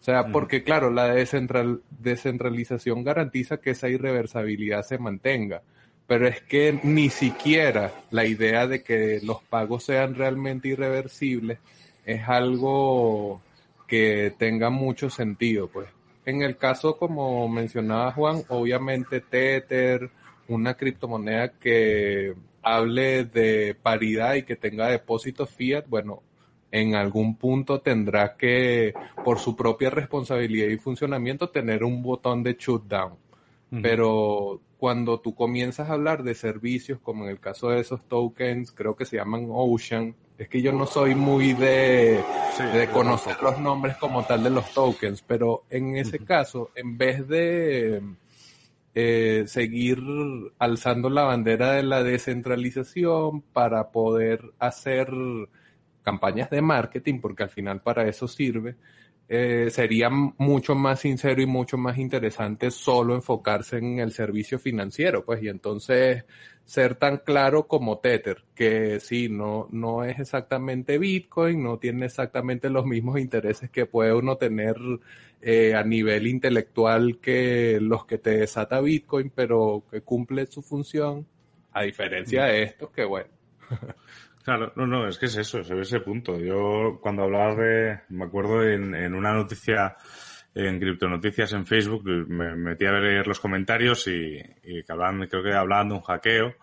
O 0.00 0.02
sea, 0.02 0.28
porque 0.28 0.64
claro, 0.64 0.90
la 0.90 1.12
descentral, 1.12 1.82
descentralización 1.90 3.04
garantiza 3.04 3.58
que 3.58 3.70
esa 3.70 3.88
irreversibilidad 3.88 4.82
se 4.82 4.98
mantenga, 4.98 5.62
pero 6.06 6.26
es 6.26 6.40
que 6.40 6.80
ni 6.82 7.10
siquiera 7.10 7.92
la 8.10 8.24
idea 8.24 8.66
de 8.66 8.82
que 8.82 9.20
los 9.22 9.42
pagos 9.42 9.84
sean 9.84 10.14
realmente 10.14 10.68
irreversibles 10.68 11.58
es 12.06 12.26
algo 12.26 13.42
que 13.86 14.32
tenga 14.38 14.70
mucho 14.70 15.10
sentido, 15.10 15.68
pues. 15.68 15.88
En 16.24 16.42
el 16.42 16.56
caso, 16.56 16.96
como 16.96 17.46
mencionaba 17.48 18.12
Juan, 18.12 18.42
obviamente 18.48 19.20
Tether, 19.20 20.10
una 20.48 20.74
criptomoneda 20.74 21.52
que 21.52 22.34
hable 22.62 23.24
de 23.24 23.76
paridad 23.80 24.34
y 24.34 24.44
que 24.44 24.56
tenga 24.56 24.88
depósitos 24.88 25.50
fiat, 25.50 25.86
bueno, 25.88 26.22
en 26.72 26.94
algún 26.94 27.36
punto 27.36 27.80
tendrá 27.80 28.36
que, 28.36 28.94
por 29.24 29.38
su 29.38 29.56
propia 29.56 29.90
responsabilidad 29.90 30.68
y 30.68 30.78
funcionamiento, 30.78 31.50
tener 31.50 31.84
un 31.84 32.02
botón 32.02 32.42
de 32.42 32.56
shutdown. 32.58 33.14
Pero 33.82 34.60
cuando 34.78 35.20
tú 35.20 35.32
comienzas 35.32 35.88
a 35.88 35.92
hablar 35.92 36.24
de 36.24 36.34
servicios, 36.34 36.98
como 37.00 37.24
en 37.24 37.30
el 37.30 37.38
caso 37.38 37.68
de 37.68 37.80
esos 37.80 38.02
tokens, 38.08 38.72
creo 38.72 38.96
que 38.96 39.04
se 39.04 39.16
llaman 39.16 39.46
Ocean, 39.48 40.16
es 40.36 40.48
que 40.48 40.60
yo 40.60 40.72
no 40.72 40.86
soy 40.86 41.14
muy 41.14 41.52
de, 41.52 42.20
de 42.72 42.88
conocer 42.92 43.36
los 43.42 43.60
nombres 43.60 43.96
como 43.98 44.24
tal 44.24 44.42
de 44.42 44.50
los 44.50 44.72
tokens, 44.72 45.22
pero 45.22 45.64
en 45.70 45.96
ese 45.96 46.18
caso, 46.18 46.70
en 46.74 46.96
vez 46.98 47.28
de 47.28 48.02
eh, 48.94 49.44
seguir 49.46 50.02
alzando 50.58 51.10
la 51.10 51.24
bandera 51.24 51.72
de 51.72 51.82
la 51.82 52.02
descentralización 52.02 53.42
para 53.42 53.90
poder 53.90 54.40
hacer 54.58 55.12
campañas 56.10 56.50
de 56.50 56.60
marketing, 56.60 57.20
porque 57.20 57.44
al 57.44 57.50
final 57.50 57.82
para 57.82 58.08
eso 58.08 58.26
sirve, 58.26 58.74
eh, 59.28 59.68
sería 59.70 60.10
mucho 60.10 60.74
más 60.74 60.98
sincero 60.98 61.40
y 61.40 61.46
mucho 61.46 61.78
más 61.78 61.98
interesante 61.98 62.72
solo 62.72 63.14
enfocarse 63.14 63.78
en 63.78 64.00
el 64.00 64.10
servicio 64.10 64.58
financiero, 64.58 65.24
pues, 65.24 65.40
y 65.40 65.48
entonces 65.48 66.24
ser 66.64 66.96
tan 66.96 67.18
claro 67.18 67.68
como 67.68 67.98
Tether, 68.00 68.42
que 68.56 68.98
sí, 68.98 69.28
no, 69.28 69.68
no 69.70 70.02
es 70.02 70.18
exactamente 70.18 70.98
Bitcoin, 70.98 71.62
no 71.62 71.78
tiene 71.78 72.06
exactamente 72.06 72.70
los 72.70 72.84
mismos 72.86 73.20
intereses 73.20 73.70
que 73.70 73.86
puede 73.86 74.12
uno 74.12 74.36
tener 74.36 74.76
eh, 75.40 75.74
a 75.76 75.84
nivel 75.84 76.26
intelectual 76.26 77.20
que 77.20 77.78
los 77.80 78.06
que 78.06 78.18
te 78.18 78.30
desata 78.38 78.80
Bitcoin, 78.80 79.30
pero 79.32 79.84
que 79.88 80.00
cumple 80.00 80.46
su 80.46 80.60
función, 80.60 81.24
a 81.72 81.82
diferencia 81.82 82.46
de 82.46 82.64
estos 82.64 82.90
que, 82.90 83.04
bueno. 83.04 83.30
Claro, 84.42 84.72
no, 84.76 84.86
no, 84.86 85.06
es 85.06 85.18
que 85.18 85.26
es 85.26 85.36
eso, 85.36 85.60
es 85.60 85.70
ese 85.70 86.00
punto. 86.00 86.38
Yo 86.38 86.98
cuando 87.02 87.24
hablabas 87.24 87.56
de, 87.58 88.00
me 88.08 88.24
acuerdo 88.24 88.62
en, 88.62 88.94
en 88.94 89.14
una 89.14 89.32
noticia 89.32 89.96
en 90.54 90.80
Criptonoticias 90.80 91.52
en 91.52 91.66
Facebook, 91.66 92.04
me 92.04 92.56
metí 92.56 92.84
a 92.84 92.92
leer 92.92 93.26
los 93.26 93.38
comentarios 93.38 94.06
y, 94.08 94.40
y 94.64 94.82
que 94.82 94.92
hablaban, 94.92 95.26
creo 95.28 95.42
que 95.42 95.52
hablaban 95.52 95.90
de 95.90 95.94
un 95.94 96.00
hackeo 96.00 96.54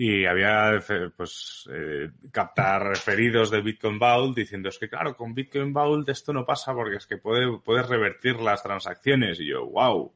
y 0.00 0.26
había 0.26 0.80
pues 1.16 1.68
eh, 1.72 2.10
captar 2.30 2.86
referidos 2.86 3.50
de 3.50 3.60
Bitcoin 3.60 3.98
Vault 3.98 4.36
diciendo 4.36 4.68
es 4.68 4.78
que 4.78 4.88
claro, 4.88 5.16
con 5.16 5.34
Bitcoin 5.34 5.72
Vault 5.72 6.08
esto 6.08 6.32
no 6.32 6.46
pasa 6.46 6.72
porque 6.72 6.98
es 6.98 7.06
que 7.06 7.16
puede, 7.16 7.58
puedes 7.58 7.88
revertir 7.88 8.36
las 8.36 8.62
transacciones 8.62 9.40
y 9.40 9.46
yo, 9.46 9.66
wow. 9.66 10.12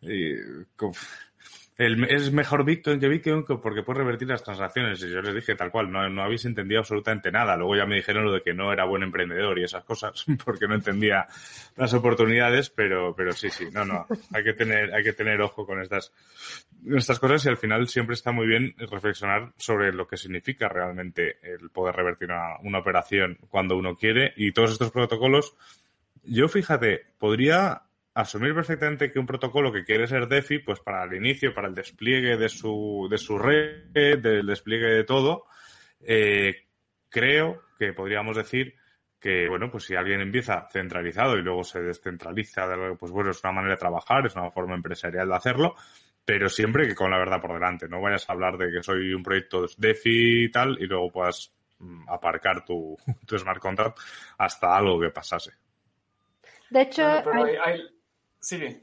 Y, 0.00 0.34
es 1.76 2.32
mejor 2.32 2.64
Bitcoin 2.64 3.00
que 3.00 3.08
Bitcoin 3.08 3.44
porque 3.44 3.82
puede 3.82 3.98
revertir 3.98 4.28
las 4.28 4.44
transacciones. 4.44 5.02
Y 5.02 5.10
yo 5.10 5.20
les 5.20 5.34
dije 5.34 5.56
tal 5.56 5.72
cual, 5.72 5.90
no, 5.90 6.08
no 6.08 6.22
habéis 6.22 6.44
entendido 6.44 6.80
absolutamente 6.80 7.32
nada. 7.32 7.56
Luego 7.56 7.74
ya 7.74 7.84
me 7.84 7.96
dijeron 7.96 8.24
lo 8.24 8.32
de 8.32 8.42
que 8.42 8.54
no 8.54 8.72
era 8.72 8.84
buen 8.84 9.02
emprendedor 9.02 9.58
y 9.58 9.64
esas 9.64 9.82
cosas, 9.84 10.24
porque 10.44 10.68
no 10.68 10.76
entendía 10.76 11.26
las 11.76 11.92
oportunidades, 11.94 12.70
pero, 12.70 13.14
pero 13.16 13.32
sí, 13.32 13.50
sí, 13.50 13.66
no, 13.72 13.84
no. 13.84 14.06
Hay 14.32 14.44
que 14.44 14.52
tener, 14.52 14.94
hay 14.94 15.02
que 15.02 15.14
tener 15.14 15.40
ojo 15.40 15.66
con 15.66 15.80
estas, 15.80 16.12
estas 16.86 17.18
cosas 17.18 17.44
y 17.46 17.48
al 17.48 17.56
final 17.56 17.88
siempre 17.88 18.14
está 18.14 18.30
muy 18.30 18.46
bien 18.46 18.74
reflexionar 18.78 19.52
sobre 19.56 19.92
lo 19.92 20.06
que 20.06 20.16
significa 20.16 20.68
realmente 20.68 21.38
el 21.42 21.70
poder 21.70 21.96
revertir 21.96 22.30
una, 22.30 22.56
una 22.62 22.78
operación 22.78 23.38
cuando 23.48 23.76
uno 23.76 23.96
quiere 23.96 24.32
y 24.36 24.52
todos 24.52 24.72
estos 24.72 24.92
protocolos. 24.92 25.56
Yo 26.22 26.46
fíjate, 26.48 27.02
podría 27.18 27.83
asumir 28.14 28.54
perfectamente 28.54 29.10
que 29.10 29.18
un 29.18 29.26
protocolo 29.26 29.72
que 29.72 29.84
quiere 29.84 30.06
ser 30.06 30.28
DeFi, 30.28 30.60
pues 30.60 30.80
para 30.80 31.04
el 31.04 31.14
inicio, 31.14 31.52
para 31.52 31.68
el 31.68 31.74
despliegue 31.74 32.36
de 32.36 32.48
su, 32.48 33.08
de 33.10 33.18
su 33.18 33.36
red, 33.38 33.90
del 33.92 34.46
despliegue 34.46 34.86
de 34.86 35.04
todo, 35.04 35.46
eh, 36.00 36.66
creo 37.08 37.62
que 37.78 37.92
podríamos 37.92 38.36
decir 38.36 38.74
que, 39.18 39.48
bueno, 39.48 39.70
pues 39.70 39.84
si 39.84 39.96
alguien 39.96 40.20
empieza 40.20 40.68
centralizado 40.70 41.36
y 41.36 41.42
luego 41.42 41.64
se 41.64 41.80
descentraliza, 41.80 42.68
pues 42.98 43.10
bueno, 43.10 43.30
es 43.30 43.42
una 43.42 43.52
manera 43.52 43.74
de 43.74 43.80
trabajar, 43.80 44.26
es 44.26 44.36
una 44.36 44.50
forma 44.50 44.74
empresarial 44.74 45.28
de 45.28 45.34
hacerlo, 45.34 45.74
pero 46.24 46.48
siempre 46.48 46.86
que 46.86 46.94
con 46.94 47.10
la 47.10 47.18
verdad 47.18 47.40
por 47.40 47.54
delante. 47.54 47.88
No 47.88 48.00
vayas 48.00 48.28
a 48.28 48.32
hablar 48.32 48.58
de 48.58 48.70
que 48.70 48.82
soy 48.82 49.12
un 49.12 49.22
proyecto 49.22 49.66
DeFi 49.76 50.44
y 50.44 50.50
tal 50.50 50.76
y 50.78 50.86
luego 50.86 51.10
puedas 51.10 51.52
mm, 51.78 52.08
aparcar 52.08 52.64
tu, 52.64 52.96
tu 53.26 53.38
smart 53.38 53.60
contract 53.60 53.98
hasta 54.38 54.76
algo 54.76 55.00
que 55.00 55.10
pasase. 55.10 55.52
De 56.70 56.82
hecho, 56.82 57.02
Sigue. 58.44 58.82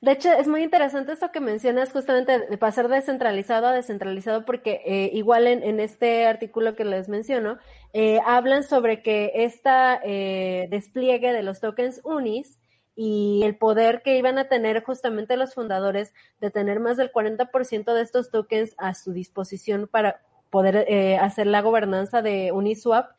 De 0.00 0.12
hecho, 0.12 0.30
es 0.32 0.48
muy 0.48 0.62
interesante 0.62 1.12
esto 1.12 1.32
que 1.32 1.40
mencionas 1.40 1.92
justamente 1.92 2.38
de 2.38 2.58
pasar 2.58 2.88
de 2.88 3.00
centralizado 3.02 3.66
a 3.66 3.72
descentralizado, 3.72 4.44
porque 4.44 4.82
eh, 4.84 5.10
igual 5.12 5.46
en, 5.46 5.80
este 5.80 6.26
artículo 6.26 6.76
que 6.76 6.84
les 6.84 7.08
menciono, 7.08 7.58
eh, 7.92 8.20
hablan 8.26 8.64
sobre 8.64 9.02
que 9.02 9.32
este 9.34 10.68
despliegue 10.68 11.32
de 11.32 11.42
los 11.42 11.60
tokens 11.60 12.00
UNIS 12.04 12.58
y 12.94 13.40
el 13.44 13.56
poder 13.56 14.02
que 14.02 14.18
iban 14.18 14.38
a 14.38 14.48
tener 14.48 14.84
justamente 14.84 15.36
los 15.36 15.54
fundadores 15.54 16.12
de 16.40 16.50
tener 16.50 16.78
más 16.78 16.96
del 16.96 17.10
40% 17.10 17.94
de 17.94 18.02
estos 18.02 18.30
tokens 18.30 18.74
a 18.76 18.94
su 18.94 19.12
disposición 19.12 19.88
para 19.90 20.20
poder 20.50 21.16
hacer 21.18 21.46
la 21.46 21.62
gobernanza 21.62 22.20
de 22.20 22.52
Uniswap, 22.52 23.12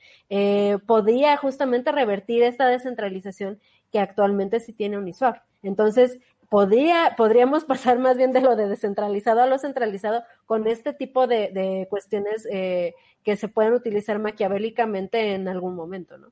podía 0.85 1.35
justamente 1.37 1.91
revertir 1.91 2.43
esta 2.43 2.67
descentralización 2.67 3.59
que 3.93 3.99
actualmente 3.99 4.59
sí 4.59 4.73
tiene 4.73 4.97
Uniswap. 4.97 5.37
Entonces, 5.61 6.19
podría, 6.49 7.13
podríamos 7.15 7.63
pasar 7.73 7.99
más 7.99 8.17
bien 8.17 8.33
de 8.33 8.41
lo 8.41 8.55
de 8.55 8.67
descentralizado 8.67 9.41
a 9.41 9.47
lo 9.47 9.59
centralizado 9.59 10.23
con 10.47 10.67
este 10.67 10.93
tipo 10.93 11.27
de, 11.27 11.51
de 11.53 11.87
cuestiones 11.89 12.47
eh, 12.51 12.95
que 13.23 13.37
se 13.37 13.47
pueden 13.47 13.73
utilizar 13.73 14.19
maquiavélicamente 14.19 15.35
en 15.35 15.47
algún 15.47 15.75
momento, 15.75 16.17
¿no? 16.17 16.31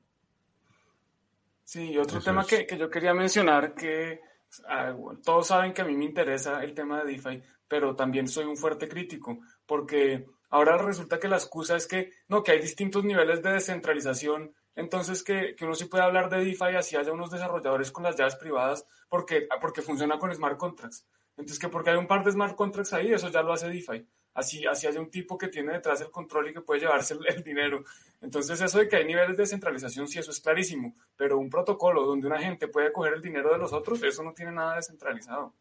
Sí, 1.64 1.92
y 1.92 1.98
otro 1.98 2.20
tema 2.20 2.44
que, 2.44 2.66
que, 2.66 2.76
yo 2.76 2.90
quería 2.90 3.14
mencionar, 3.14 3.74
que 3.74 4.20
ah, 4.68 4.94
todos 5.24 5.46
saben 5.46 5.72
que 5.72 5.82
a 5.82 5.84
mí 5.84 5.96
me 5.96 6.04
interesa 6.04 6.62
el 6.62 6.74
tema 6.74 7.02
de 7.02 7.12
DeFi, 7.12 7.40
pero 7.66 7.94
también 7.96 8.28
soy 8.28 8.44
un 8.44 8.56
fuerte 8.56 8.88
crítico, 8.88 9.38
porque 9.64 10.26
ahora 10.50 10.76
resulta 10.76 11.18
que 11.18 11.28
la 11.28 11.36
excusa 11.36 11.76
es 11.76 11.86
que, 11.86 12.10
no, 12.28 12.42
que 12.42 12.52
hay 12.52 12.60
distintos 12.60 13.04
niveles 13.04 13.42
de 13.42 13.52
descentralización, 13.52 14.52
entonces 14.74 15.22
que, 15.22 15.54
que 15.56 15.64
uno 15.64 15.74
sí 15.74 15.86
puede 15.86 16.04
hablar 16.04 16.28
de 16.30 16.44
DeFi 16.44 16.76
así 16.76 16.96
haya 16.96 17.12
unos 17.12 17.30
desarrolladores 17.30 17.90
con 17.92 18.04
las 18.04 18.16
llaves 18.16 18.36
privadas, 18.36 18.86
porque, 19.08 19.48
porque 19.60 19.82
funciona 19.82 20.18
con 20.18 20.34
smart 20.34 20.56
contracts. 20.56 21.06
Entonces 21.36 21.58
que 21.58 21.68
porque 21.68 21.90
hay 21.90 21.96
un 21.96 22.06
par 22.06 22.24
de 22.24 22.32
smart 22.32 22.54
contracts 22.54 22.92
ahí, 22.92 23.12
eso 23.12 23.28
ya 23.28 23.42
lo 23.42 23.52
hace 23.52 23.68
DeFi 23.68 24.06
así, 24.34 24.66
así 24.66 24.86
hay 24.86 24.96
un 24.96 25.10
tipo 25.10 25.36
que 25.36 25.48
tiene 25.48 25.72
detrás 25.72 26.00
el 26.00 26.10
control 26.10 26.48
y 26.48 26.54
que 26.54 26.60
puede 26.60 26.80
llevarse 26.80 27.16
el, 27.26 27.42
dinero. 27.42 27.84
Entonces 28.20 28.60
eso 28.60 28.78
de 28.78 28.88
que 28.88 28.96
hay 28.96 29.04
niveles 29.04 29.36
de 29.36 29.42
descentralización, 29.42 30.08
sí, 30.08 30.18
eso 30.18 30.30
es 30.30 30.40
clarísimo, 30.40 30.96
pero 31.16 31.38
un 31.38 31.50
protocolo 31.50 32.04
donde 32.04 32.26
una 32.26 32.40
gente 32.40 32.68
puede 32.68 32.92
coger 32.92 33.14
el 33.14 33.22
dinero 33.22 33.52
de 33.52 33.58
los 33.58 33.72
otros, 33.72 34.02
eso 34.02 34.22
no 34.22 34.32
tiene 34.32 34.52
nada 34.52 34.76
descentralizado. 34.76 35.54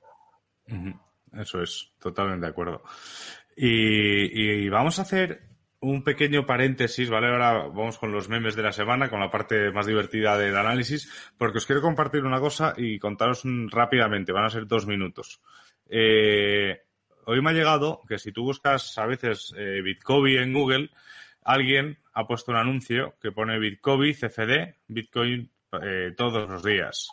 Eso 1.33 1.61
es, 1.61 1.91
totalmente 1.99 2.45
de 2.45 2.51
acuerdo. 2.51 2.83
Y, 3.55 4.65
y, 4.65 4.69
vamos 4.69 4.99
a 4.99 5.01
hacer 5.01 5.50
un 5.81 6.03
pequeño 6.03 6.45
paréntesis, 6.45 7.09
¿vale? 7.09 7.27
Ahora 7.27 7.53
vamos 7.67 7.97
con 7.97 8.11
los 8.11 8.29
memes 8.29 8.55
de 8.55 8.61
la 8.61 8.71
semana, 8.71 9.09
con 9.09 9.19
la 9.19 9.31
parte 9.31 9.71
más 9.71 9.87
divertida 9.87 10.37
del 10.37 10.55
análisis, 10.55 11.11
porque 11.37 11.57
os 11.57 11.65
quiero 11.65 11.81
compartir 11.81 12.23
una 12.23 12.39
cosa 12.39 12.73
y 12.77 12.99
contaros 12.99 13.41
rápidamente, 13.69 14.31
van 14.31 14.45
a 14.45 14.49
ser 14.49 14.67
dos 14.67 14.85
minutos. 14.85 15.41
Eh, 15.89 16.81
hoy 17.25 17.41
me 17.41 17.49
ha 17.49 17.53
llegado 17.53 18.01
que 18.07 18.19
si 18.19 18.31
tú 18.31 18.43
buscas 18.43 18.95
a 18.99 19.07
veces 19.07 19.53
eh, 19.57 19.81
Bitcoin 19.81 20.37
en 20.37 20.53
Google, 20.53 20.89
alguien 21.43 21.97
ha 22.13 22.27
puesto 22.27 22.51
un 22.51 22.57
anuncio 22.57 23.15
que 23.19 23.31
pone 23.31 23.57
Bitcoin 23.57 24.13
CFD, 24.13 24.75
Bitcoin 24.87 25.49
eh, 25.81 26.13
todos 26.15 26.47
los 26.47 26.63
días. 26.63 27.09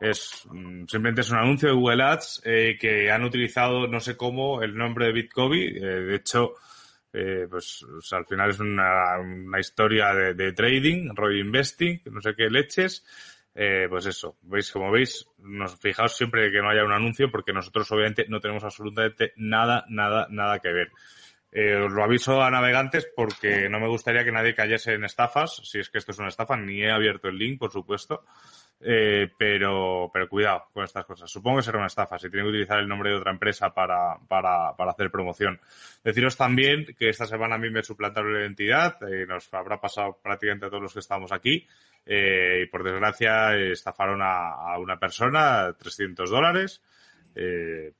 Es 0.00 0.46
mm, 0.48 0.86
simplemente 0.86 1.22
es 1.22 1.30
un 1.30 1.38
anuncio 1.38 1.68
de 1.68 1.74
Google 1.74 2.04
Ads 2.04 2.42
eh, 2.44 2.76
que 2.80 3.10
han 3.10 3.24
utilizado 3.24 3.88
no 3.88 3.98
sé 3.98 4.16
cómo 4.16 4.62
el 4.62 4.76
nombre 4.76 5.06
de 5.06 5.12
Bitcoin. 5.12 5.74
de 5.74 6.14
hecho, 6.14 6.54
pues 7.48 7.84
al 8.12 8.26
final 8.26 8.50
es 8.50 8.60
una, 8.60 9.18
una 9.20 9.60
historia 9.60 10.12
de, 10.12 10.34
de 10.34 10.52
trading, 10.52 11.14
Roy 11.14 11.40
Investing, 11.40 12.02
no 12.06 12.20
sé 12.20 12.34
qué 12.34 12.50
leches 12.50 13.04
eh, 13.56 13.86
pues 13.88 14.06
eso, 14.06 14.36
veis, 14.42 14.72
como 14.72 14.90
veis, 14.90 15.28
nos 15.38 15.78
fijaos 15.78 16.16
siempre 16.16 16.50
que 16.50 16.60
no 16.60 16.70
haya 16.70 16.84
un 16.84 16.92
anuncio 16.92 17.30
porque 17.30 17.52
nosotros 17.52 17.90
obviamente 17.92 18.26
no 18.28 18.40
tenemos 18.40 18.64
absolutamente 18.64 19.32
nada, 19.36 19.84
nada, 19.88 20.26
nada 20.30 20.58
que 20.58 20.72
ver. 20.72 20.90
Eh, 21.52 21.76
os 21.76 21.92
lo 21.92 22.02
aviso 22.02 22.42
a 22.42 22.50
navegantes 22.50 23.06
porque 23.14 23.68
no 23.68 23.78
me 23.78 23.86
gustaría 23.86 24.24
que 24.24 24.32
nadie 24.32 24.56
cayese 24.56 24.94
en 24.94 25.04
estafas, 25.04 25.60
si 25.62 25.78
es 25.78 25.88
que 25.88 25.98
esto 25.98 26.10
es 26.10 26.18
una 26.18 26.28
estafa, 26.28 26.56
ni 26.56 26.82
he 26.82 26.90
abierto 26.90 27.28
el 27.28 27.38
link, 27.38 27.60
por 27.60 27.70
supuesto. 27.70 28.24
Eh, 28.80 29.30
pero, 29.38 30.10
pero 30.12 30.28
cuidado 30.28 30.64
con 30.72 30.84
estas 30.84 31.06
cosas. 31.06 31.30
Supongo 31.30 31.58
que 31.58 31.62
será 31.62 31.78
una 31.78 31.86
estafa 31.86 32.18
si 32.18 32.28
tiene 32.28 32.44
que 32.44 32.50
utilizar 32.50 32.78
el 32.78 32.88
nombre 32.88 33.10
de 33.10 33.16
otra 33.16 33.30
empresa 33.30 33.72
para, 33.72 34.18
para, 34.28 34.76
para 34.76 34.90
hacer 34.90 35.10
promoción. 35.10 35.58
Deciros 36.02 36.36
también 36.36 36.94
que 36.98 37.08
esta 37.08 37.26
semana 37.26 37.54
a 37.54 37.58
mí 37.58 37.70
me 37.70 37.82
suplantaron 37.82 38.34
la 38.34 38.40
identidad, 38.40 38.96
eh, 39.10 39.24
nos 39.26 39.52
habrá 39.54 39.80
pasado 39.80 40.18
prácticamente 40.22 40.66
a 40.66 40.68
todos 40.68 40.82
los 40.82 40.92
que 40.92 41.00
estamos 41.00 41.32
aquí. 41.32 41.66
Eh, 42.06 42.64
y 42.64 42.66
por 42.66 42.84
desgracia 42.84 43.56
estafaron 43.56 44.20
a, 44.22 44.78
una 44.78 44.98
persona 44.98 45.72
300 45.78 46.30
dólares. 46.30 46.82
Eh, 47.34 47.92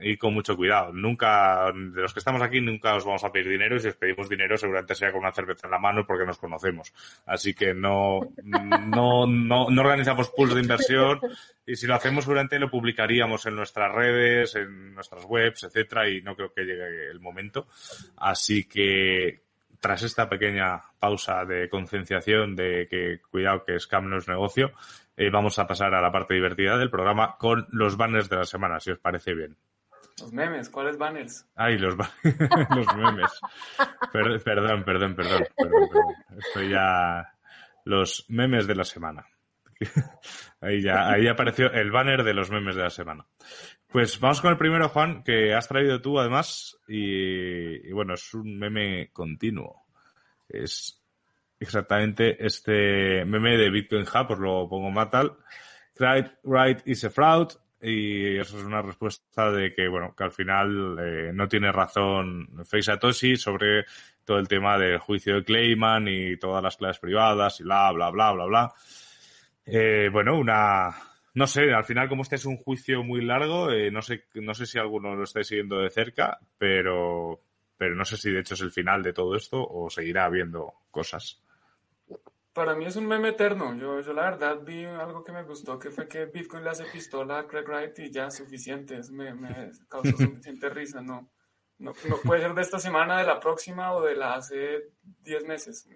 y 0.00 0.16
con 0.16 0.34
mucho 0.34 0.56
cuidado. 0.56 0.92
Nunca, 0.92 1.72
de 1.72 2.00
los 2.00 2.12
que 2.12 2.20
estamos 2.20 2.42
aquí, 2.42 2.60
nunca 2.60 2.94
os 2.94 3.04
vamos 3.04 3.22
a 3.24 3.30
pedir 3.30 3.50
dinero 3.50 3.76
y 3.76 3.80
si 3.80 3.88
os 3.88 3.96
pedimos 3.96 4.28
dinero 4.28 4.56
seguramente 4.56 4.94
sea 4.94 5.12
con 5.12 5.20
una 5.20 5.32
cerveza 5.32 5.66
en 5.66 5.72
la 5.72 5.78
mano 5.78 6.06
porque 6.06 6.24
nos 6.24 6.38
conocemos. 6.38 6.92
Así 7.26 7.54
que 7.54 7.74
no, 7.74 8.20
no, 8.42 9.26
no, 9.26 9.70
no 9.70 9.82
organizamos 9.82 10.30
pools 10.30 10.54
de 10.54 10.60
inversión 10.60 11.20
y 11.66 11.76
si 11.76 11.86
lo 11.86 11.94
hacemos 11.94 12.24
seguramente 12.24 12.58
lo 12.58 12.70
publicaríamos 12.70 13.46
en 13.46 13.56
nuestras 13.56 13.92
redes, 13.94 14.54
en 14.56 14.94
nuestras 14.94 15.24
webs, 15.26 15.64
etcétera 15.64 16.08
y 16.08 16.22
no 16.22 16.34
creo 16.34 16.52
que 16.52 16.64
llegue 16.64 17.10
el 17.10 17.20
momento. 17.20 17.66
Así 18.16 18.64
que 18.64 19.42
tras 19.80 20.02
esta 20.02 20.28
pequeña 20.28 20.82
pausa 20.98 21.44
de 21.44 21.68
concienciación 21.68 22.54
de 22.54 22.86
que 22.88 23.20
cuidado 23.30 23.64
que 23.64 23.80
Scam 23.80 24.10
no 24.10 24.18
es 24.18 24.28
negocio, 24.28 24.72
eh, 25.20 25.28
vamos 25.28 25.58
a 25.58 25.66
pasar 25.66 25.94
a 25.94 26.00
la 26.00 26.10
parte 26.10 26.32
divertida 26.32 26.78
del 26.78 26.88
programa 26.88 27.36
con 27.38 27.66
los 27.72 27.98
banners 27.98 28.30
de 28.30 28.36
la 28.36 28.44
semana, 28.44 28.80
si 28.80 28.90
os 28.90 28.98
parece 28.98 29.34
bien. 29.34 29.54
Los 30.18 30.32
memes, 30.32 30.70
¿cuáles 30.70 30.96
banners? 30.96 31.46
Ay, 31.54 31.76
los, 31.76 31.94
los 32.74 32.96
memes. 32.96 33.40
perdón, 34.10 34.40
perdón, 34.42 34.84
perdón, 34.84 35.14
perdón, 35.14 35.46
perdón. 35.54 36.14
Estoy 36.38 36.70
ya... 36.70 37.34
Los 37.84 38.24
memes 38.28 38.66
de 38.66 38.74
la 38.74 38.84
semana. 38.84 39.26
ahí 40.62 40.82
ya, 40.82 41.10
ahí 41.10 41.28
apareció 41.28 41.70
el 41.70 41.90
banner 41.90 42.24
de 42.24 42.32
los 42.32 42.50
memes 42.50 42.76
de 42.76 42.82
la 42.82 42.90
semana. 42.90 43.26
Pues 43.88 44.20
vamos 44.20 44.40
con 44.40 44.52
el 44.52 44.56
primero, 44.56 44.88
Juan, 44.88 45.22
que 45.22 45.52
has 45.54 45.68
traído 45.68 46.00
tú 46.00 46.18
además, 46.18 46.78
y, 46.88 47.92
bueno, 47.92 48.14
es 48.14 48.32
un 48.32 48.58
meme 48.58 49.10
continuo. 49.12 49.84
Es 50.48 50.99
exactamente 51.60 52.44
este 52.44 53.24
meme 53.24 53.56
de 53.56 53.70
Bitcoin 53.70 54.02
Hub, 54.02 54.26
pues 54.26 54.38
lo 54.40 54.68
pongo 54.68 54.90
más 54.90 55.10
tal. 55.10 55.36
Right 56.42 56.80
is 56.86 57.04
a 57.04 57.10
fraud, 57.10 57.52
y 57.82 58.36
eso 58.36 58.58
es 58.58 58.64
una 58.64 58.82
respuesta 58.82 59.50
de 59.50 59.74
que, 59.74 59.88
bueno, 59.88 60.14
que 60.14 60.24
al 60.24 60.32
final 60.32 60.98
eh, 61.00 61.30
no 61.32 61.48
tiene 61.48 61.72
razón 61.72 62.48
Face 62.64 62.82
Satoshi 62.82 63.36
sobre 63.36 63.84
todo 64.24 64.38
el 64.38 64.48
tema 64.48 64.78
del 64.78 64.98
juicio 64.98 65.36
de 65.36 65.44
Clayman 65.44 66.06
y 66.08 66.36
todas 66.36 66.62
las 66.62 66.76
claves 66.76 66.98
privadas 66.98 67.60
y 67.60 67.64
bla, 67.64 67.90
bla, 67.92 68.10
bla, 68.10 68.32
bla, 68.32 68.44
bla. 68.44 68.74
Eh, 69.64 70.10
bueno, 70.12 70.38
una, 70.38 70.90
no 71.34 71.46
sé, 71.46 71.72
al 71.72 71.84
final 71.84 72.08
como 72.08 72.22
este 72.22 72.36
es 72.36 72.44
un 72.44 72.58
juicio 72.58 73.02
muy 73.02 73.22
largo, 73.24 73.70
eh, 73.70 73.90
no 73.90 74.02
sé, 74.02 74.24
no 74.34 74.52
sé 74.52 74.66
si 74.66 74.78
alguno 74.78 75.14
lo 75.14 75.24
está 75.24 75.42
siguiendo 75.42 75.80
de 75.80 75.90
cerca, 75.90 76.38
pero, 76.58 77.40
pero 77.78 77.94
no 77.94 78.04
sé 78.04 78.18
si 78.18 78.30
de 78.30 78.40
hecho 78.40 78.54
es 78.54 78.60
el 78.60 78.72
final 78.72 79.02
de 79.02 79.14
todo 79.14 79.36
esto 79.36 79.66
o 79.66 79.88
seguirá 79.88 80.26
habiendo 80.26 80.74
cosas. 80.90 81.42
Para 82.52 82.74
mí 82.74 82.84
es 82.84 82.96
un 82.96 83.06
meme 83.06 83.28
eterno. 83.28 83.76
Yo, 83.76 84.00
yo 84.00 84.12
la 84.12 84.22
verdad 84.22 84.60
vi 84.62 84.84
algo 84.84 85.22
que 85.22 85.32
me 85.32 85.44
gustó, 85.44 85.78
que 85.78 85.90
fue 85.90 86.08
que 86.08 86.26
Bitcoin 86.26 86.64
le 86.64 86.70
hace 86.70 86.84
pistola 86.84 87.38
a 87.38 87.46
Craig 87.46 87.64
Wright 87.66 87.98
y 88.00 88.10
ya 88.10 88.30
suficiente. 88.30 89.00
me, 89.12 89.34
me 89.34 89.70
causó 89.88 90.16
suficiente 90.16 90.68
risa. 90.68 91.00
No, 91.00 91.30
no, 91.78 91.92
no 92.08 92.16
puede 92.18 92.42
ser 92.42 92.54
de 92.54 92.62
esta 92.62 92.78
semana, 92.78 93.18
de 93.18 93.24
la 93.24 93.40
próxima 93.40 93.94
o 93.94 94.02
de 94.02 94.16
la 94.16 94.34
hace 94.34 94.90
10 95.22 95.46
meses. 95.46 95.88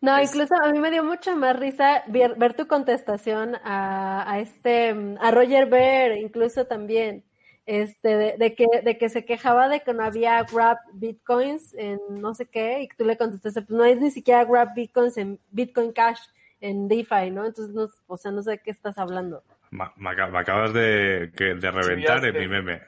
No, 0.00 0.20
incluso 0.22 0.54
a 0.54 0.70
mí 0.70 0.78
me 0.78 0.92
dio 0.92 1.02
mucha 1.02 1.34
más 1.34 1.58
risa 1.58 2.04
ver, 2.06 2.54
tu 2.54 2.68
contestación 2.68 3.56
a, 3.64 4.30
a, 4.30 4.38
este, 4.38 4.90
a 5.20 5.30
Roger 5.32 5.66
Ver, 5.68 6.18
incluso 6.18 6.66
también, 6.66 7.24
este, 7.68 8.36
de, 8.38 8.54
que, 8.54 8.66
de 8.82 8.96
que 8.96 9.10
se 9.10 9.26
quejaba 9.26 9.68
de 9.68 9.80
que 9.80 9.92
no 9.92 10.02
había 10.02 10.42
grab 10.42 10.78
bitcoins 10.94 11.74
en 11.74 12.00
no 12.08 12.34
sé 12.34 12.46
qué, 12.46 12.80
y 12.80 12.88
tú 12.88 13.04
le 13.04 13.18
contestaste, 13.18 13.60
pues 13.60 13.76
no 13.76 13.84
hay 13.84 13.94
ni 13.94 14.10
siquiera 14.10 14.46
grab 14.46 14.72
bitcoins 14.74 15.18
en 15.18 15.38
Bitcoin 15.50 15.92
Cash, 15.92 16.18
en 16.62 16.88
DeFi, 16.88 17.30
¿no? 17.30 17.44
Entonces, 17.44 17.74
no, 17.74 17.90
o 18.06 18.16
sea, 18.16 18.30
no 18.30 18.42
sé 18.42 18.52
de 18.52 18.58
qué 18.60 18.70
estás 18.70 18.96
hablando. 18.96 19.44
Me, 19.70 19.84
acabas 20.10 20.72
de, 20.72 21.26
de 21.26 21.70
reventar 21.70 22.24
en 22.24 22.38
mi 22.38 22.48
meme. 22.48 22.80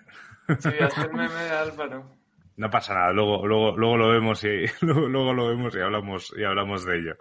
Sí, 0.58 0.70
el 0.70 1.12
meme 1.12 1.42
de 1.42 1.50
Álvaro. 1.50 2.19
No 2.60 2.68
pasa 2.68 2.92
nada, 2.92 3.10
luego, 3.14 3.46
luego, 3.46 3.74
luego 3.74 3.96
lo 3.96 4.10
vemos 4.10 4.44
y 4.44 4.66
luego, 4.82 5.32
lo 5.32 5.48
vemos 5.48 5.74
y 5.74 5.80
hablamos 5.80 6.34
y 6.36 6.44
hablamos 6.44 6.84
de 6.84 6.98
ello. 6.98 7.16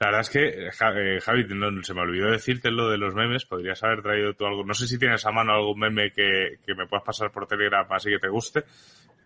La 0.00 0.06
verdad 0.06 0.22
es 0.22 0.30
que 0.30 0.48
eh, 0.48 0.70
Javi, 1.20 1.46
se 1.82 1.92
me 1.92 2.00
olvidó 2.00 2.30
decirte 2.30 2.70
lo 2.70 2.88
de 2.88 2.96
los 2.96 3.14
memes, 3.14 3.44
podrías 3.44 3.84
haber 3.84 4.00
traído 4.00 4.32
tú 4.32 4.46
algo, 4.46 4.64
no 4.64 4.72
sé 4.72 4.86
si 4.86 4.98
tienes 4.98 5.26
a 5.26 5.30
mano 5.30 5.52
algún 5.52 5.78
meme 5.78 6.10
que, 6.10 6.56
me 6.74 6.86
puedas 6.86 7.04
pasar 7.04 7.30
por 7.30 7.46
Telegram 7.46 7.86
así 7.90 8.08
que 8.08 8.18
te 8.18 8.30
guste 8.30 8.64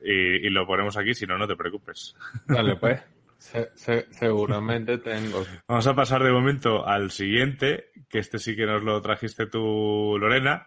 y, 0.02 0.50
lo 0.50 0.66
ponemos 0.66 0.96
aquí, 0.96 1.14
si 1.14 1.26
no, 1.26 1.38
no 1.38 1.46
te 1.46 1.54
preocupes. 1.54 2.16
Dale, 2.44 2.74
pues. 2.74 3.00
seguramente 4.10 4.98
tengo. 4.98 5.46
Vamos 5.68 5.86
a 5.86 5.94
pasar 5.94 6.24
de 6.24 6.32
momento 6.32 6.84
al 6.84 7.12
siguiente, 7.12 7.92
que 8.08 8.18
este 8.18 8.40
sí 8.40 8.56
que 8.56 8.66
nos 8.66 8.82
lo 8.82 9.00
trajiste 9.00 9.46
tú, 9.46 10.16
Lorena, 10.18 10.66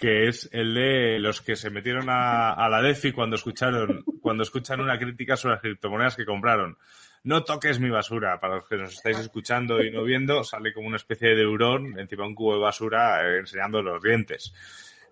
que 0.00 0.28
es 0.28 0.48
el 0.52 0.72
de 0.72 1.18
los 1.18 1.42
que 1.42 1.56
se 1.56 1.68
metieron 1.68 2.06
a, 2.08 2.68
la 2.70 2.80
DeFi 2.80 3.12
cuando 3.12 3.36
escucharon, 3.36 4.02
cuando 4.22 4.42
escuchan 4.42 4.80
una 4.80 4.98
crítica 4.98 5.36
sobre 5.36 5.56
las 5.56 5.60
criptomonedas 5.60 6.16
que 6.16 6.24
compraron. 6.24 6.78
No 7.22 7.44
toques 7.44 7.78
mi 7.80 7.90
basura. 7.90 8.40
Para 8.40 8.56
los 8.56 8.68
que 8.68 8.78
nos 8.78 8.94
estáis 8.94 9.18
escuchando 9.18 9.84
y 9.84 9.90
no 9.90 10.02
viendo, 10.02 10.42
sale 10.42 10.72
como 10.72 10.86
una 10.86 10.96
especie 10.96 11.34
de 11.34 11.46
hurón 11.46 11.98
encima 11.98 12.22
de 12.22 12.30
un 12.30 12.34
cubo 12.34 12.54
de 12.54 12.60
basura 12.60 13.22
eh, 13.22 13.40
enseñando 13.40 13.82
los 13.82 14.02
dientes. 14.02 14.54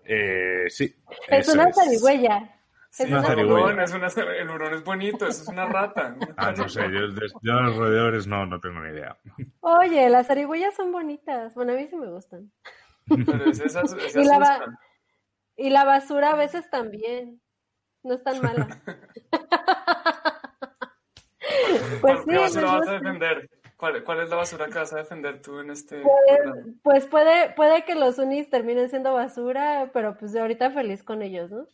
Eh, 0.05 0.65
sí. 0.69 0.91
Es 1.27 1.47
una 1.49 1.71
zarigüeya. 1.71 2.49
es 2.91 2.99
una 3.01 3.21
zarigüeya. 3.21 4.41
el 4.41 4.49
hurón 4.49 4.73
es 4.73 4.83
bonito, 4.83 5.27
eso 5.27 5.43
es 5.43 5.47
una 5.49 5.67
rata. 5.67 6.15
Ah, 6.35 6.51
no 6.57 6.67
sé, 6.67 6.81
yo, 6.91 7.09
yo 7.43 7.53
los 7.61 7.77
roedores 7.77 8.25
no, 8.25 8.43
no 8.47 8.59
tengo 8.59 8.79
ni 8.79 8.89
idea. 8.89 9.15
Oye, 9.59 10.09
las 10.09 10.25
zarigüeyas 10.25 10.75
son 10.75 10.91
bonitas. 10.91 11.53
Bueno, 11.53 11.73
a 11.73 11.75
mí 11.75 11.87
sí 11.87 11.95
me 11.95 12.07
gustan. 12.07 12.51
Pero 13.25 13.45
es 13.49 13.59
Y 14.15 14.23
la, 14.23 14.39
ba- 14.39 14.45
asustan. 14.55 14.77
y 15.57 15.69
la 15.69 15.83
basura 15.85 16.31
a 16.31 16.35
veces 16.35 16.69
también. 16.69 17.41
No 18.03 18.15
es 18.15 18.23
tan 18.23 18.41
mala. 18.41 18.67
pues 22.01 22.01
¿Cuál- 22.01 22.17
sí, 22.19 22.23
¿Qué 22.29 22.37
basura 22.37 22.67
pues, 22.67 22.79
vas 22.79 22.87
a 22.87 22.91
no- 22.91 22.97
defender? 22.99 23.49
¿Cuál, 23.77 24.03
¿Cuál 24.03 24.19
es 24.23 24.29
la 24.29 24.35
basura 24.35 24.65
que 24.67 24.73
vas 24.79 24.91
a 24.93 24.97
defender 24.97 25.41
tú 25.41 25.59
en 25.61 25.69
este 25.71 26.01
programa? 26.01 26.65
pues 26.83 27.05
puede, 27.05 27.51
puede 27.53 27.85
que 27.85 27.95
los 27.95 28.17
unis 28.17 28.49
terminen 28.49 28.89
siendo 28.89 29.13
basura, 29.13 29.89
pero 29.93 30.17
pues 30.17 30.33
de 30.33 30.41
ahorita 30.41 30.71
feliz 30.71 31.01
con 31.01 31.21
ellos, 31.21 31.49
¿no? 31.51 31.65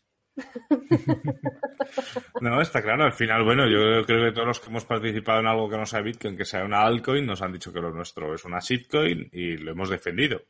No, 2.42 2.62
está 2.62 2.84
claro. 2.84 3.06
Al 3.06 3.14
final, 3.14 3.44
bueno, 3.44 3.64
yo 3.68 4.06
creo 4.06 4.26
que 4.26 4.32
todos 4.34 4.48
los 4.48 4.60
que 4.60 4.70
hemos 4.70 4.86
participado 4.86 5.40
en 5.40 5.48
algo 5.48 5.68
que 5.68 5.78
no 5.78 5.86
sea 5.88 6.02
Bitcoin, 6.02 6.38
que 6.38 6.46
sea 6.46 6.64
una 6.64 6.84
altcoin, 6.86 7.26
nos 7.26 7.42
han 7.42 7.54
dicho 7.54 7.74
que 7.74 7.80
lo 7.80 7.90
nuestro 7.92 8.36
es 8.36 8.46
una 8.46 8.60
shitcoin 8.60 9.30
y 9.32 9.58
lo 9.58 9.72
hemos 9.72 9.90
defendido. 9.90 10.42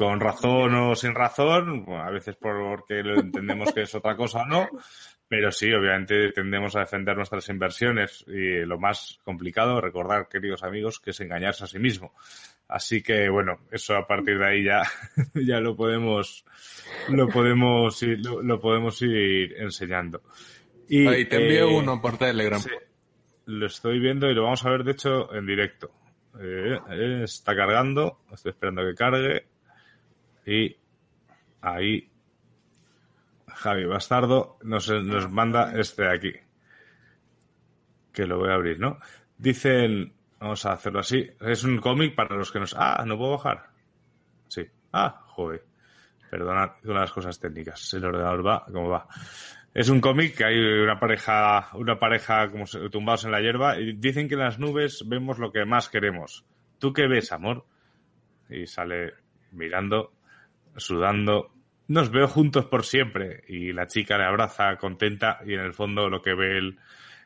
Con 0.00 0.18
razón 0.18 0.74
o 0.76 0.96
sin 0.96 1.14
razón, 1.14 1.84
bueno, 1.84 2.02
a 2.02 2.10
veces 2.10 2.34
porque 2.34 3.02
lo 3.02 3.20
entendemos 3.20 3.70
que 3.70 3.82
es 3.82 3.94
otra 3.94 4.16
cosa 4.16 4.44
o 4.44 4.46
no, 4.46 4.66
pero 5.28 5.52
sí, 5.52 5.70
obviamente 5.74 6.32
tendemos 6.32 6.74
a 6.74 6.80
defender 6.80 7.14
nuestras 7.14 7.46
inversiones 7.50 8.24
y 8.26 8.64
lo 8.64 8.78
más 8.78 9.18
complicado, 9.24 9.78
recordar, 9.78 10.26
queridos 10.26 10.62
amigos, 10.62 11.00
que 11.00 11.10
es 11.10 11.20
engañarse 11.20 11.64
a 11.64 11.66
sí 11.66 11.78
mismo. 11.78 12.14
Así 12.66 13.02
que, 13.02 13.28
bueno, 13.28 13.58
eso 13.70 13.94
a 13.94 14.06
partir 14.06 14.38
de 14.38 14.46
ahí 14.46 14.64
ya, 14.64 14.84
ya 15.34 15.60
lo 15.60 15.76
podemos, 15.76 16.46
lo 17.10 17.28
podemos 17.28 18.02
ir, 18.02 18.24
lo, 18.24 18.40
lo 18.40 18.58
podemos 18.58 19.02
ir 19.02 19.54
enseñando. 19.58 20.22
Y, 20.88 21.06
Ahí 21.06 21.26
te 21.26 21.42
envío 21.42 21.68
eh, 21.68 21.76
uno 21.76 22.00
por 22.00 22.16
Telegram. 22.16 22.58
sí, 22.58 22.70
lo 23.44 23.66
estoy 23.66 24.00
viendo 24.00 24.30
y 24.30 24.34
lo 24.34 24.44
vamos 24.44 24.64
a 24.64 24.70
ver, 24.70 24.82
de 24.82 24.92
hecho, 24.92 25.34
en 25.34 25.44
directo. 25.44 25.90
Eh, 26.40 26.78
eh, 26.90 27.20
está 27.24 27.54
cargando, 27.54 28.20
estoy 28.32 28.52
esperando 28.52 28.80
a 28.80 28.86
que 28.86 28.94
cargue. 28.94 29.46
Y 30.46 30.76
ahí 31.60 32.10
Javi 33.46 33.84
Bastardo 33.84 34.58
nos, 34.62 34.88
nos 34.88 35.30
manda 35.30 35.72
este 35.78 36.02
de 36.02 36.12
aquí. 36.12 36.32
Que 38.12 38.26
lo 38.26 38.38
voy 38.38 38.50
a 38.50 38.54
abrir, 38.54 38.80
¿no? 38.80 38.98
Dicen, 39.36 40.12
vamos 40.38 40.64
a 40.66 40.72
hacerlo 40.72 41.00
así. 41.00 41.28
Es 41.40 41.64
un 41.64 41.78
cómic 41.78 42.14
para 42.14 42.36
los 42.36 42.50
que 42.50 42.60
nos... 42.60 42.74
Ah, 42.76 43.04
no 43.06 43.16
puedo 43.16 43.32
bajar. 43.32 43.70
Sí. 44.48 44.66
Ah, 44.92 45.22
joder. 45.26 45.64
Perdonad, 46.30 46.70
una 46.84 46.94
de 46.94 47.00
las 47.00 47.12
cosas 47.12 47.38
técnicas. 47.38 47.92
El 47.94 48.04
ordenador 48.04 48.46
va 48.46 48.64
como 48.64 48.88
va. 48.88 49.06
Es 49.72 49.88
un 49.88 50.00
cómic 50.00 50.36
que 50.36 50.44
hay 50.44 50.58
una 50.58 50.98
pareja, 50.98 51.70
una 51.74 51.98
pareja 51.98 52.50
como 52.50 52.64
tumbados 52.90 53.24
en 53.24 53.30
la 53.30 53.40
hierba 53.40 53.78
y 53.78 53.92
dicen 53.92 54.28
que 54.28 54.34
en 54.34 54.40
las 54.40 54.58
nubes 54.58 55.04
vemos 55.06 55.38
lo 55.38 55.52
que 55.52 55.64
más 55.64 55.88
queremos. 55.88 56.44
¿Tú 56.78 56.92
qué 56.92 57.06
ves, 57.06 57.30
amor? 57.30 57.64
Y 58.48 58.66
sale 58.66 59.14
mirando, 59.52 60.12
sudando. 60.76 61.52
Nos 61.88 62.10
veo 62.10 62.28
juntos 62.28 62.66
por 62.66 62.84
siempre. 62.84 63.42
Y 63.48 63.72
la 63.72 63.86
chica 63.86 64.16
le 64.18 64.24
abraza 64.24 64.76
contenta 64.76 65.38
y 65.44 65.54
en 65.54 65.60
el 65.60 65.74
fondo 65.74 66.08
lo 66.08 66.22
que 66.22 66.34
ve 66.34 66.58
el, 66.58 66.78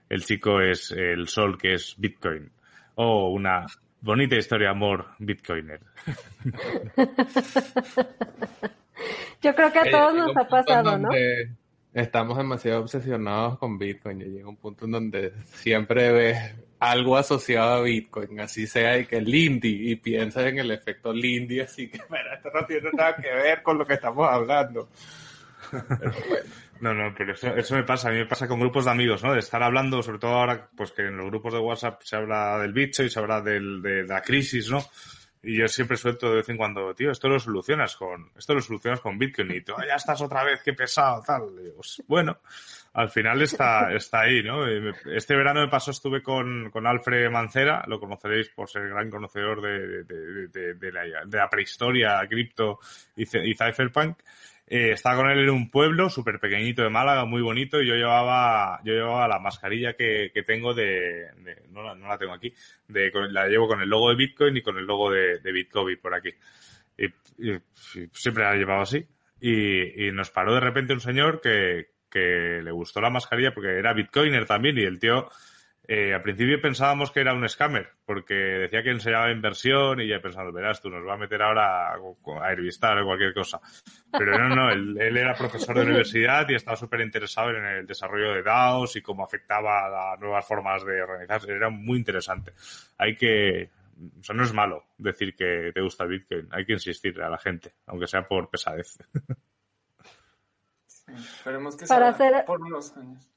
el 0.09 0.25
chico 0.25 0.61
es 0.61 0.91
el 0.91 1.29
sol 1.29 1.59
que 1.59 1.75
es 1.75 1.95
Bitcoin. 1.99 2.51
Oh, 2.97 3.31
una 3.31 3.67
bonita 4.01 4.37
historia 4.37 4.69
de 4.69 4.73
amor 4.73 5.07
Bitcoiner. 5.19 5.81
Yo 9.43 9.55
creo 9.55 9.73
que 9.73 9.79
a 9.79 9.85
Eh, 9.85 9.91
todos 9.91 10.15
nos 10.15 10.37
ha 10.37 10.49
pasado, 10.49 10.99
¿no? 10.99 11.09
Estamos 11.93 12.37
demasiado 12.37 12.81
obsesionados 12.81 13.59
con 13.59 13.79
Bitcoin. 13.79 14.19
Llega 14.21 14.49
un 14.49 14.57
punto 14.57 14.85
en 14.85 14.91
donde 14.93 15.33
siempre 15.45 16.13
ves 16.13 16.55
algo 16.91 17.17
asociado 17.17 17.75
a 17.75 17.81
Bitcoin, 17.83 18.41
así 18.41 18.67
sea 18.67 18.99
y 18.99 19.07
que 19.07 19.21
Lindy, 19.21 19.91
y 19.93 19.97
piensas 19.97 20.47
en 20.47 20.59
el 20.59 20.71
efecto 20.71 21.13
Lindy, 21.13 21.61
así 21.61 21.89
que, 21.89 21.99
pero 22.11 22.35
esto 22.35 22.51
no 22.55 22.67
tiene 22.67 22.91
nada 22.93 23.17
que 23.17 23.33
ver 23.33 23.63
con 23.63 23.79
lo 23.79 23.87
que 23.87 23.95
estamos 23.95 24.29
hablando. 24.29 24.89
No, 26.81 26.93
no, 26.93 27.15
pero 27.17 27.33
eso, 27.33 27.55
eso 27.57 27.75
me 27.77 27.85
pasa, 27.85 28.09
a 28.09 28.13
mí 28.13 28.19
me 28.19 28.27
pasa 28.27 28.47
con 28.49 28.61
grupos 28.61 28.85
de 28.85 28.91
amigos, 28.91 29.23
¿no? 29.23 29.33
De 29.33 29.39
estar 29.39 29.63
hablando, 29.63 30.03
sobre 30.03 30.19
todo 30.19 30.33
ahora, 30.33 30.69
pues 30.77 30.93
que 30.93 31.03
en 31.03 31.17
los 31.17 31.27
grupos 31.27 31.53
de 31.55 31.61
WhatsApp 31.61 32.03
se 32.03 32.17
habla 32.17 32.59
del 32.59 32.73
bicho 32.73 33.03
y 33.03 33.11
se 33.11 33.19
habla 33.19 33.41
del, 33.41 33.81
de 33.81 34.05
la 34.05 34.21
crisis, 34.21 34.71
¿no? 34.71 34.85
Y 35.43 35.59
yo 35.59 35.69
siempre 35.69 35.97
suelto 35.97 36.31
de 36.31 36.37
vez 36.37 36.49
en 36.49 36.57
cuando, 36.57 36.95
tío, 36.95 37.11
esto 37.11 37.29
lo 37.29 37.39
solucionas 37.39 37.97
con, 37.97 38.31
esto 38.37 38.55
lo 38.55 38.61
solucionas 38.61 39.01
con 39.01 39.19
Bitcoin 39.19 39.53
y 39.53 39.61
tú, 39.61 39.75
"Ah, 39.77 39.85
ya 39.87 39.95
estás 39.97 40.21
otra 40.23 40.43
vez, 40.43 40.63
qué 40.63 40.73
pesado, 40.73 41.23
tal. 41.25 41.43
Y 41.59 41.65
digo, 41.65 41.77
pues, 41.77 42.03
bueno, 42.07 42.39
al 42.95 43.11
final 43.11 43.43
está, 43.43 43.93
está 43.93 44.21
ahí, 44.23 44.43
¿no? 44.43 44.65
Me- 44.65 44.93
Este 45.17 45.37
verano 45.37 45.61
me 45.61 45.69
pasó, 45.69 45.91
estuve 45.91 46.23
con, 46.23 46.71
con 46.71 46.87
Alfred 46.87 47.29
Mancera, 47.31 47.85
lo 47.89 48.01
conoceréis 48.01 48.49
por 48.51 48.69
ser 48.71 48.89
gran 48.89 49.11
conocedor 49.11 49.61
de, 49.61 50.05
de, 50.05 50.49
de- 50.49 50.75
de 50.75 50.93
la, 50.93 51.49
prehistoria, 51.51 52.21
cripto 52.29 52.79
y, 53.17 53.23
y 53.23 53.55
cypherpunk. 53.55 54.19
Eh, 54.67 54.93
estaba 54.93 55.17
con 55.17 55.31
él 55.31 55.41
en 55.41 55.51
un 55.51 55.71
pueblo 55.71 56.09
súper 56.09 56.39
pequeñito 56.41 56.83
de 56.83 56.89
Málaga, 56.89 57.27
muy 57.27 57.43
bonito, 57.43 57.83
y 57.83 57.87
yo 57.87 57.95
llevaba, 57.97 58.81
yo 58.83 58.95
llevaba 58.95 59.29
la 59.29 59.39
mascarilla 59.39 59.93
que, 59.93 60.31
que 60.33 60.43
tengo 60.43 60.73
de, 60.73 61.29
de- 61.39 61.63
no, 61.71 61.83
la, 61.83 61.95
no 61.95 62.09
la 62.09 62.17
tengo 62.17 62.33
aquí, 62.33 62.55
de, 62.89 63.11
la 63.31 63.47
llevo 63.49 63.69
con 63.69 63.83
el 63.83 63.89
logo 63.91 64.09
de 64.11 64.17
Bitcoin 64.17 64.57
y 64.57 64.63
con 64.63 64.79
el 64.79 64.87
logo 64.87 65.11
de, 65.11 65.39
de 65.41 65.97
por 66.01 66.15
aquí. 66.15 66.31
Y- 66.97 67.07
y 67.51 67.59
siempre 68.13 68.45
la 68.45 68.55
he 68.55 68.59
llevado 68.59 68.83
así. 68.83 69.05
Y, 69.41 70.07
y 70.07 70.13
nos 70.13 70.31
paró 70.31 70.55
de 70.55 70.61
repente 70.61 70.95
un 70.95 71.01
señor 71.01 71.41
que, 71.41 71.89
que 72.15 72.61
le 72.63 72.71
gustó 72.71 73.01
la 73.01 73.11
mascarilla 73.11 73.53
porque 73.53 73.77
era 73.77 73.93
Bitcoiner 73.93 74.47
también 74.47 74.79
y 74.79 74.83
el 74.83 75.01
tío, 75.01 75.29
eh, 75.89 76.15
al 76.15 76.23
principio 76.23 76.63
pensábamos 76.63 77.11
que 77.11 77.21
era 77.21 77.35
un 77.35 77.47
scammer 77.49 77.89
porque 78.07 78.35
decía 78.35 78.85
que 78.85 78.91
enseñaba 78.91 79.33
inversión 79.33 80.01
y 80.01 80.07
ya 80.07 80.21
pensando, 80.21 80.53
verás, 80.53 80.81
tú 80.81 80.89
nos 80.89 81.05
va 81.05 81.15
a 81.15 81.19
meter 81.19 81.43
ahora 81.43 81.93
a, 81.93 81.97
a 81.97 82.53
Herbistar 82.53 82.99
o 83.01 83.05
cualquier 83.05 83.35
cosa. 83.35 83.61
Pero 84.13 84.39
no, 84.39 84.55
no, 84.55 84.71
él, 84.71 85.17
era 85.17 85.35
profesor 85.35 85.77
de 85.77 85.83
universidad 85.83 86.49
y 86.49 86.55
estaba 86.55 86.77
súper 86.77 87.01
interesado 87.01 87.51
en 87.51 87.65
el 87.65 87.87
desarrollo 87.87 88.33
de 88.33 88.45
DAOs 88.45 88.95
y 88.95 89.03
cómo 89.03 89.25
afectaba 89.25 90.13
a 90.13 90.17
nuevas 90.17 90.47
formas 90.47 90.85
de 90.85 91.03
organizarse. 91.03 91.51
Era 91.51 91.69
muy 91.69 91.99
interesante. 91.99 92.53
Hay 92.97 93.17
que, 93.17 93.71
o 94.31 94.33
no 94.33 94.45
es 94.45 94.53
malo 94.53 94.85
decir 94.97 95.35
que 95.35 95.73
te 95.75 95.81
gusta 95.81 96.05
Bitcoin. 96.05 96.47
Hay 96.53 96.65
que 96.65 96.75
insistir 96.75 97.21
a 97.21 97.29
la 97.29 97.39
gente, 97.39 97.75
aunque 97.87 98.07
sea 98.07 98.23
por 98.23 98.49
pesadez. 98.49 98.99
Esperemos 101.07 101.77
que 101.77 101.87
Para 101.87 102.13
sea 102.15 102.29
hacer- 102.29 102.45
por 102.45 102.61
unos 102.61 102.97
años. 102.97 103.29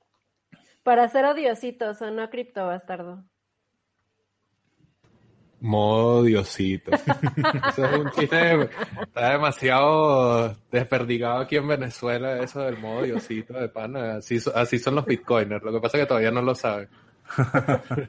Para 0.83 1.07
ser 1.09 1.25
odiositos 1.25 2.01
o 2.01 2.11
no 2.11 2.29
cripto 2.29 2.65
bastardo. 2.65 3.23
Modo 5.59 6.23
Diosito. 6.23 6.91
Eso 7.69 7.85
es 7.85 7.99
un 7.99 8.11
chiste, 8.11 8.69
está 9.01 9.31
demasiado 9.31 10.55
desperdigado 10.71 11.39
aquí 11.41 11.55
en 11.55 11.67
Venezuela, 11.67 12.39
eso 12.43 12.61
del 12.61 12.77
modo 12.77 13.01
Diosito 13.03 13.53
de 13.53 13.67
pana. 13.67 14.17
Así, 14.17 14.37
así 14.53 14.77
son 14.77 14.95
los 14.95 15.05
bitcoiners, 15.05 15.63
lo 15.63 15.71
que 15.73 15.79
pasa 15.81 15.97
es 15.97 16.03
que 16.03 16.07
todavía 16.07 16.29
no 16.31 16.43
lo 16.43 16.53
saben. 16.53 16.87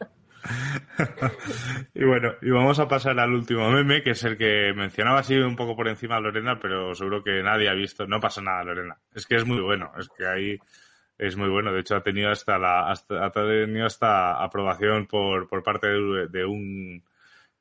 y 1.95 2.05
bueno, 2.05 2.33
y 2.43 2.51
vamos 2.51 2.79
a 2.79 2.89
pasar 2.89 3.19
al 3.19 3.33
último 3.33 3.71
meme, 3.71 4.03
que 4.03 4.11
es 4.11 4.25
el 4.25 4.37
que 4.37 4.73
mencionaba 4.75 5.21
así 5.21 5.37
un 5.37 5.57
poco 5.57 5.77
por 5.77 5.89
encima 5.89 6.21
Lorena, 6.21 6.59
pero 6.61 6.95
seguro 6.95 7.23
que 7.23 7.43
nadie 7.43 7.69
ha 7.69 7.75
visto. 7.75 8.07
No 8.07 8.21
pasa 8.21 8.41
nada, 8.41 8.65
Lorena. 8.65 8.97
Es 9.15 9.27
que 9.27 9.37
es 9.37 9.45
muy 9.45 9.61
bueno, 9.61 9.93
es 9.99 10.09
que 10.09 10.27
ahí 10.27 10.59
es 11.19 11.37
muy 11.37 11.49
bueno. 11.49 11.73
De 11.73 11.81
hecho, 11.81 11.97
ha 11.97 12.03
tenido 12.03 12.31
hasta 12.31 12.59
la, 12.59 12.91
hasta, 12.91 13.25
ha 13.25 13.31
tenido 13.31 13.87
hasta 13.87 14.43
aprobación 14.43 15.07
por, 15.07 15.49
por 15.49 15.63
parte 15.63 15.89
de, 15.89 16.29
de 16.29 16.45
un 16.45 17.03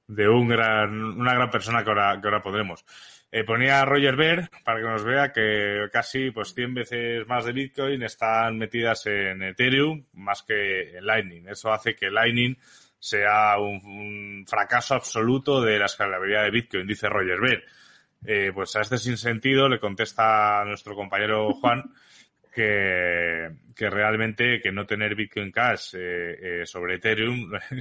de 0.08 0.28
un 0.30 0.48
gran, 0.48 1.20
una 1.20 1.34
gran 1.34 1.50
persona 1.50 1.84
que 1.84 1.90
ahora, 1.90 2.20
que 2.22 2.28
ahora 2.28 2.42
podremos. 2.42 2.86
Eh, 3.30 3.44
ponía 3.44 3.82
a 3.82 3.86
Roger 3.86 4.16
Ver 4.16 4.50
para 4.64 4.80
que 4.80 4.86
nos 4.86 5.04
vea 5.04 5.34
que 5.34 5.90
casi 5.92 6.32
pues 6.32 6.54
100 6.54 6.74
veces 6.74 7.28
más 7.28 7.44
de 7.46 7.52
Bitcoin 7.52 8.02
están 8.04 8.58
metidas 8.58 9.06
en 9.08 9.44
Ethereum 9.44 10.06
más 10.14 10.44
que 10.44 10.98
en 10.98 11.06
Lightning. 11.06 11.48
Eso 11.50 11.72
hace 11.72 11.96
que 11.96 12.10
Lightning 12.10 12.58
sea 13.00 13.58
un, 13.60 14.46
fracaso 14.48 14.96
absoluto 14.96 15.62
de 15.62 15.78
la 15.78 15.86
escalabilidad 15.86 16.44
de 16.44 16.52
Bitcoin, 16.52 16.88
dice 16.88 17.10
Roger 17.10 17.40
Ver. 17.40 17.64
Eh, 18.26 18.52
pues 18.54 18.76
a 18.76 18.82
este 18.82 18.98
sinsentido 18.98 19.70
le 19.70 19.80
contesta 19.80 20.62
a 20.62 20.66
nuestro 20.66 20.96
compañero 20.96 21.54
Juan 21.54 21.84
que, 22.54 23.52
que 23.76 23.90
realmente 23.92 24.60
que 24.60 24.72
no 24.72 24.88
tener 24.88 25.14
Bitcoin 25.14 25.52
Cash 25.52 25.94
eh, 25.94 26.62
eh, 26.62 26.66
sobre 26.66 26.96
Ethereum 26.96 27.52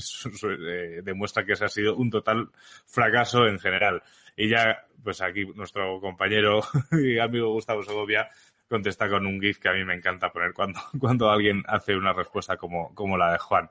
eh, 0.69 1.01
demuestra 1.03 1.45
que 1.45 1.55
ese 1.55 1.65
ha 1.65 1.69
sido 1.69 1.97
un 1.97 2.11
total 2.11 2.51
fracaso 2.85 3.47
en 3.47 3.59
general. 3.59 4.03
Y 4.37 4.51
ya, 4.51 4.86
pues 5.03 5.21
aquí 5.23 5.45
nuestro 5.55 6.01
compañero 6.01 6.61
y 6.93 7.19
amigo 7.19 7.53
Gustavo 7.53 7.83
Segovia 7.83 8.29
contesta 8.69 9.09
con 9.09 9.27
un 9.27 9.41
GIF 9.41 9.59
que 9.59 9.69
a 9.69 9.73
mí 9.73 9.85
me 9.85 9.95
encanta 9.95 10.33
poner 10.33 10.53
cuando, 10.53 10.81
cuando 10.99 11.31
alguien 11.31 11.63
hace 11.69 11.97
una 11.97 12.13
respuesta 12.13 12.57
como, 12.57 12.95
como 12.95 13.17
la 13.17 13.33
de 13.33 13.39
Juan. 13.39 13.71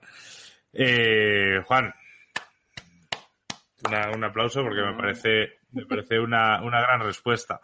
Eh, 0.74 1.62
Juan, 1.66 1.94
una- 3.88 4.12
un 4.12 4.24
aplauso 4.24 4.64
porque 4.64 4.82
me 4.82 4.94
parece, 4.94 5.60
me 5.72 5.86
parece 5.86 6.20
una, 6.20 6.62
una 6.64 6.82
gran 6.82 7.02
respuesta. 7.02 7.60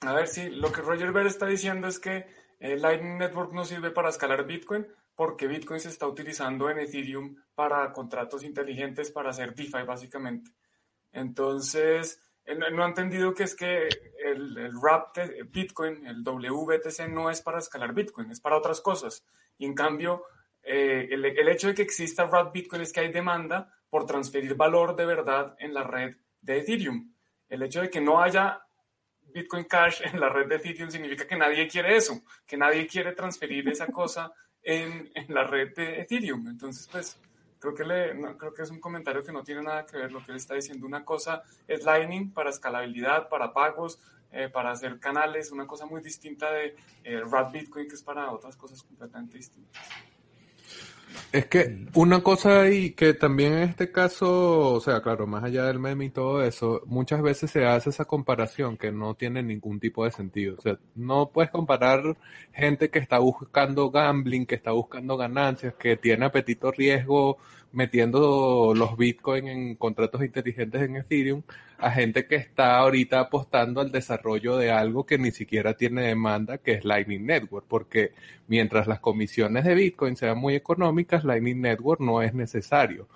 A 0.00 0.12
ver, 0.12 0.28
sí, 0.28 0.48
lo 0.50 0.70
que 0.72 0.80
Roger 0.80 1.12
Ver 1.12 1.26
está 1.26 1.46
diciendo 1.46 1.88
es 1.88 1.98
que 1.98 2.26
eh, 2.60 2.76
Lightning 2.76 3.18
Network 3.18 3.52
no 3.52 3.64
sirve 3.64 3.90
para 3.90 4.08
escalar 4.10 4.46
Bitcoin 4.46 4.86
porque 5.14 5.48
Bitcoin 5.48 5.80
se 5.80 5.88
está 5.88 6.06
utilizando 6.06 6.70
en 6.70 6.78
Ethereum 6.78 7.34
para 7.54 7.92
contratos 7.92 8.44
inteligentes 8.44 9.10
para 9.10 9.30
hacer 9.30 9.54
DeFi, 9.54 9.82
básicamente. 9.84 10.52
Entonces, 11.12 12.20
no 12.56 12.84
ha 12.84 12.88
entendido 12.88 13.34
que 13.34 13.44
es 13.44 13.54
que 13.54 13.88
el, 14.24 14.56
el 14.56 14.72
RAP 14.80 15.16
de 15.16 15.42
Bitcoin, 15.44 16.06
el 16.06 16.22
WBTC, 16.22 17.08
no 17.08 17.30
es 17.30 17.42
para 17.42 17.58
escalar 17.58 17.92
Bitcoin, 17.92 18.30
es 18.30 18.40
para 18.40 18.56
otras 18.56 18.80
cosas. 18.80 19.24
Y 19.58 19.66
en 19.66 19.74
cambio, 19.74 20.24
eh, 20.62 21.08
el, 21.10 21.24
el, 21.24 21.48
hecho 21.48 21.68
de 21.68 21.74
que 21.74 21.82
exista 21.82 22.26
RAP 22.26 22.52
Bitcoin 22.52 22.82
es 22.82 22.92
que 22.92 23.00
hay 23.00 23.12
demanda 23.12 23.72
por 23.90 24.06
transferir 24.06 24.54
valor 24.54 24.96
de 24.96 25.06
verdad 25.06 25.56
en 25.58 25.74
la 25.74 25.82
red 25.82 26.16
de 26.40 26.58
Ethereum. 26.58 27.12
El 27.48 27.62
hecho 27.62 27.80
de 27.80 27.90
que 27.90 28.00
no 28.00 28.20
haya 28.20 28.62
Bitcoin 29.20 29.64
Cash 29.64 30.02
en 30.04 30.20
la 30.20 30.28
red 30.28 30.46
de 30.46 30.56
Ethereum 30.56 30.90
significa 30.90 31.26
que 31.26 31.36
nadie 31.36 31.68
quiere 31.68 31.96
eso, 31.96 32.22
que 32.46 32.56
nadie 32.56 32.86
quiere 32.86 33.12
transferir 33.12 33.68
esa 33.68 33.86
cosa 33.86 34.32
en, 34.62 35.10
en 35.14 35.34
la 35.34 35.44
red 35.44 35.74
de 35.74 36.00
Ethereum. 36.00 36.48
Entonces, 36.48 36.88
pues, 36.90 37.18
creo 37.58 37.74
que, 37.74 37.84
le, 37.84 38.36
creo 38.36 38.52
que 38.52 38.62
es 38.62 38.70
un 38.70 38.80
comentario 38.80 39.24
que 39.24 39.32
no 39.32 39.42
tiene 39.42 39.62
nada 39.62 39.86
que 39.86 39.96
ver 39.96 40.12
lo 40.12 40.24
que 40.24 40.32
él 40.32 40.36
está 40.36 40.54
diciendo. 40.54 40.86
Una 40.86 41.04
cosa 41.04 41.42
es 41.66 41.84
Lightning 41.84 42.32
para 42.32 42.50
escalabilidad, 42.50 43.28
para 43.28 43.52
pagos, 43.52 43.98
eh, 44.30 44.48
para 44.48 44.70
hacer 44.70 44.98
canales, 44.98 45.52
una 45.52 45.66
cosa 45.66 45.86
muy 45.86 46.02
distinta 46.02 46.50
de 46.52 46.76
eh, 47.04 47.22
Bitcoin, 47.52 47.88
que 47.88 47.94
es 47.94 48.02
para 48.02 48.30
otras 48.30 48.56
cosas 48.56 48.82
completamente 48.82 49.38
distintas. 49.38 49.88
Es 51.32 51.46
que 51.46 51.86
una 51.94 52.22
cosa 52.22 52.70
y 52.70 52.92
que 52.92 53.14
también 53.14 53.52
en 53.54 53.68
este 53.68 53.92
caso, 53.92 54.72
o 54.74 54.80
sea, 54.80 55.02
claro, 55.02 55.26
más 55.26 55.44
allá 55.44 55.64
del 55.64 55.78
meme 55.78 56.06
y 56.06 56.10
todo 56.10 56.42
eso, 56.42 56.82
muchas 56.86 57.20
veces 57.22 57.50
se 57.50 57.66
hace 57.66 57.90
esa 57.90 58.06
comparación 58.06 58.76
que 58.76 58.92
no 58.92 59.14
tiene 59.14 59.42
ningún 59.42 59.78
tipo 59.78 60.04
de 60.04 60.10
sentido. 60.10 60.56
O 60.58 60.60
sea, 60.60 60.78
no 60.94 61.30
puedes 61.30 61.50
comparar 61.50 62.16
gente 62.52 62.90
que 62.90 62.98
está 62.98 63.18
buscando 63.18 63.90
gambling, 63.90 64.46
que 64.46 64.54
está 64.54 64.72
buscando 64.72 65.16
ganancias, 65.16 65.74
que 65.74 65.96
tiene 65.96 66.26
apetito 66.26 66.70
riesgo 66.70 67.38
metiendo 67.72 68.72
los 68.74 68.96
Bitcoin 68.96 69.48
en 69.48 69.74
contratos 69.76 70.22
inteligentes 70.22 70.82
en 70.82 70.96
Ethereum 70.96 71.42
a 71.78 71.92
gente 71.92 72.26
que 72.26 72.34
está 72.34 72.78
ahorita 72.78 73.20
apostando 73.20 73.80
al 73.80 73.92
desarrollo 73.92 74.56
de 74.56 74.72
algo 74.72 75.06
que 75.06 75.16
ni 75.16 75.30
siquiera 75.30 75.74
tiene 75.74 76.02
demanda, 76.02 76.58
que 76.58 76.72
es 76.72 76.84
Lightning 76.84 77.24
Network, 77.24 77.66
porque 77.68 78.12
mientras 78.48 78.88
las 78.88 78.98
comisiones 78.98 79.64
de 79.64 79.74
Bitcoin 79.74 80.16
sean 80.16 80.38
muy 80.38 80.56
económicas, 80.56 81.24
Lightning 81.24 81.60
Network 81.60 82.00
no 82.00 82.20
es 82.20 82.34
necesario. 82.34 83.06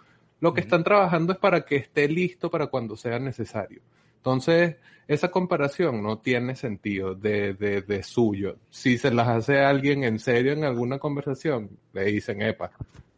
Lo 0.40 0.54
que 0.54 0.60
están 0.60 0.84
trabajando 0.84 1.32
es 1.32 1.38
para 1.38 1.64
que 1.64 1.76
esté 1.76 2.08
listo 2.08 2.50
para 2.50 2.68
cuando 2.68 2.96
sea 2.96 3.18
necesario. 3.18 3.80
Entonces, 4.18 4.76
esa 5.08 5.28
comparación 5.28 6.00
no 6.00 6.18
tiene 6.18 6.54
sentido 6.54 7.16
de, 7.16 7.54
de, 7.54 7.82
de 7.82 8.02
suyo. 8.04 8.58
Si 8.70 8.96
se 8.96 9.10
las 9.10 9.26
hace 9.26 9.58
alguien 9.60 10.04
en 10.04 10.20
serio 10.20 10.52
en 10.52 10.62
alguna 10.62 11.00
conversación, 11.00 11.70
le 11.92 12.04
dicen, 12.04 12.42
epa, 12.42 12.70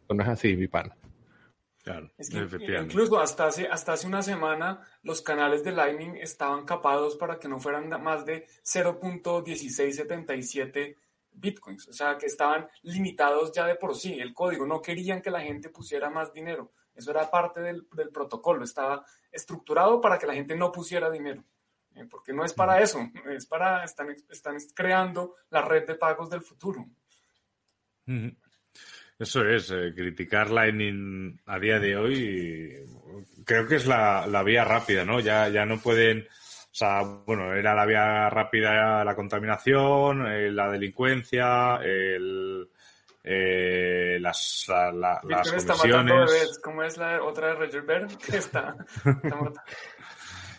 no 0.09 0.23
es 0.23 0.29
así, 0.29 0.55
mi 0.55 0.67
pana. 0.67 0.95
Claro, 1.85 2.11
incluso 2.81 3.19
hasta 3.19 3.45
hace, 3.45 3.67
hasta 3.67 3.93
hace 3.93 4.07
una 4.07 4.23
semana 4.23 4.81
los 5.03 5.21
canales 5.21 5.63
de 5.63 5.71
Lightning 5.71 6.15
estaban 6.15 6.65
capados 6.65 7.15
para 7.15 7.37
que 7.37 7.47
no 7.47 7.59
fueran 7.59 7.89
más 8.01 8.25
de 8.25 8.47
0.1677 8.63 10.95
bitcoins, 11.31 11.87
o 11.87 11.93
sea 11.93 12.17
que 12.17 12.25
estaban 12.25 12.67
limitados 12.81 13.51
ya 13.51 13.67
de 13.67 13.75
por 13.75 13.95
sí, 13.95 14.19
el 14.19 14.33
código, 14.33 14.65
no 14.65 14.81
querían 14.81 15.21
que 15.21 15.29
la 15.29 15.41
gente 15.41 15.69
pusiera 15.69 16.09
más 16.09 16.33
dinero, 16.33 16.71
eso 16.95 17.11
era 17.11 17.29
parte 17.29 17.61
del, 17.61 17.87
del 17.91 18.09
protocolo, 18.09 18.63
estaba 18.63 19.05
estructurado 19.31 20.01
para 20.01 20.17
que 20.17 20.25
la 20.25 20.33
gente 20.33 20.55
no 20.55 20.71
pusiera 20.71 21.11
dinero, 21.11 21.43
eh, 21.93 22.07
porque 22.09 22.33
no 22.33 22.43
es 22.43 22.53
para 22.53 22.81
eso, 22.81 23.11
es 23.29 23.45
para, 23.45 23.83
están, 23.83 24.09
están 24.09 24.57
creando 24.73 25.35
la 25.51 25.61
red 25.61 25.85
de 25.85 25.93
pagos 25.93 26.31
del 26.31 26.41
futuro. 26.41 26.83
Eso 29.17 29.47
es, 29.47 29.71
eh, 29.71 29.93
criticar 29.95 30.49
Lightning 30.49 31.39
a 31.45 31.57
día 31.59 31.79
de 31.79 31.95
hoy 31.95 32.85
creo 33.45 33.67
que 33.67 33.75
es 33.75 33.85
la, 33.85 34.25
la, 34.27 34.43
vía 34.43 34.65
rápida, 34.65 35.05
¿no? 35.05 35.19
Ya, 35.19 35.47
ya 35.49 35.65
no 35.65 35.79
pueden, 35.79 36.21
o 36.21 36.75
sea, 36.75 37.03
bueno, 37.25 37.53
era 37.53 37.73
la 37.73 37.85
vía 37.85 38.29
rápida 38.29 39.05
la 39.05 39.15
contaminación, 39.15 40.27
eh, 40.27 40.51
la 40.51 40.69
delincuencia, 40.69 41.77
el, 41.77 42.67
eh, 43.23 44.17
las, 44.19 44.65
la, 44.67 44.91
la, 44.91 45.21
las 45.23 45.51
comisiones. 45.51 46.59
¿Cómo 46.61 46.83
es 46.83 46.97
la 46.97 47.23
otra 47.23 47.47
de 47.49 47.53
Roger 47.55 47.81
Ver? 47.83 48.07
Que 48.25 48.37
está, 48.37 48.75
está 49.05 49.53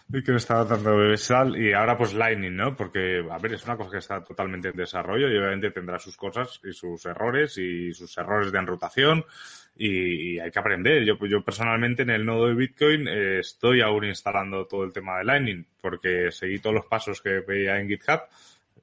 y 0.09 0.23
que 0.23 0.31
me 0.31 0.39
estaba 0.39 0.65
dando 0.65 1.17
sal 1.17 1.57
y 1.57 1.73
ahora 1.73 1.97
pues 1.97 2.15
Lightning, 2.15 2.55
¿no? 2.55 2.77
Porque, 2.77 3.25
a 3.29 3.39
ver, 3.39 3.55
es 3.55 3.65
una 3.65 3.77
cosa 3.77 3.91
que 3.91 3.99
está 3.99 4.23
totalmente 4.23 4.69
en 4.69 4.77
desarrollo 4.77 5.29
y 5.29 5.37
obviamente 5.37 5.73
tendrá 5.73 5.99
sus 5.99 6.17
cosas 6.17 6.61
y 6.63 6.73
sus 6.73 7.05
errores 7.07 7.59
y 7.59 7.93
sus 7.93 8.17
errores 8.17 8.53
de 8.53 8.59
enrutación 8.59 9.25
y, 9.77 10.39
hay 10.39 10.51
que 10.51 10.59
aprender. 10.59 11.05
Yo, 11.05 11.17
yo 11.27 11.43
personalmente 11.43 12.03
en 12.03 12.11
el 12.11 12.25
nodo 12.25 12.47
de 12.47 12.55
Bitcoin 12.55 13.09
eh, 13.09 13.41
estoy 13.41 13.81
aún 13.81 14.05
instalando 14.05 14.67
todo 14.67 14.85
el 14.85 14.93
tema 14.93 15.19
de 15.19 15.25
Lightning 15.25 15.67
porque 15.81 16.31
seguí 16.31 16.61
todos 16.61 16.77
los 16.77 16.87
pasos 16.87 17.21
que 17.21 17.41
veía 17.41 17.81
en 17.81 17.89
GitHub 17.89 18.21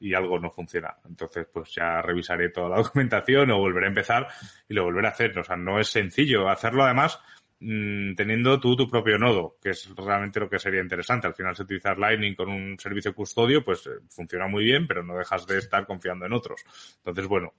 y 0.02 0.14
algo 0.14 0.38
no 0.40 0.52
funciona. 0.52 0.98
Entonces, 1.08 1.48
pues 1.52 1.74
ya 1.74 2.02
revisaré 2.02 2.50
toda 2.50 2.70
la 2.70 2.78
documentación 2.84 3.50
o 3.52 3.60
volveré 3.60 3.86
a 3.86 3.90
empezar 3.90 4.28
y 4.68 4.74
lo 4.74 4.84
volveré 4.84 5.08
a 5.08 5.12
hacer. 5.12 5.40
O 5.40 5.44
sea, 5.44 5.56
no 5.56 5.80
es 5.80 5.88
sencillo 5.88 6.50
hacerlo 6.50 6.84
además 6.84 7.20
Mm, 7.66 8.16
teniendo 8.16 8.59
tú 8.59 8.76
tu 8.76 8.89
propio 8.89 9.18
nodo, 9.18 9.55
que 9.61 9.70
es 9.70 9.89
realmente 9.95 10.38
lo 10.38 10.49
que 10.49 10.59
sería 10.59 10.82
interesante. 10.82 11.28
Al 11.28 11.34
final, 11.34 11.55
si 11.55 11.64
utilizas 11.64 11.97
Lightning 11.97 12.36
con 12.36 12.49
un 12.49 12.78
servicio 12.78 13.16
custodio, 13.16 13.64
pues 13.64 13.88
eh, 13.88 14.01
funciona 14.09 14.47
muy 14.47 14.66
bien, 14.66 14.86
pero 14.86 15.01
no 15.01 15.18
dejas 15.18 15.47
de 15.47 15.59
estar 15.59 15.88
confiando 15.88 16.26
en 16.26 16.34
otros. 16.34 16.61
Entonces, 16.97 17.26
bueno, 17.26 17.53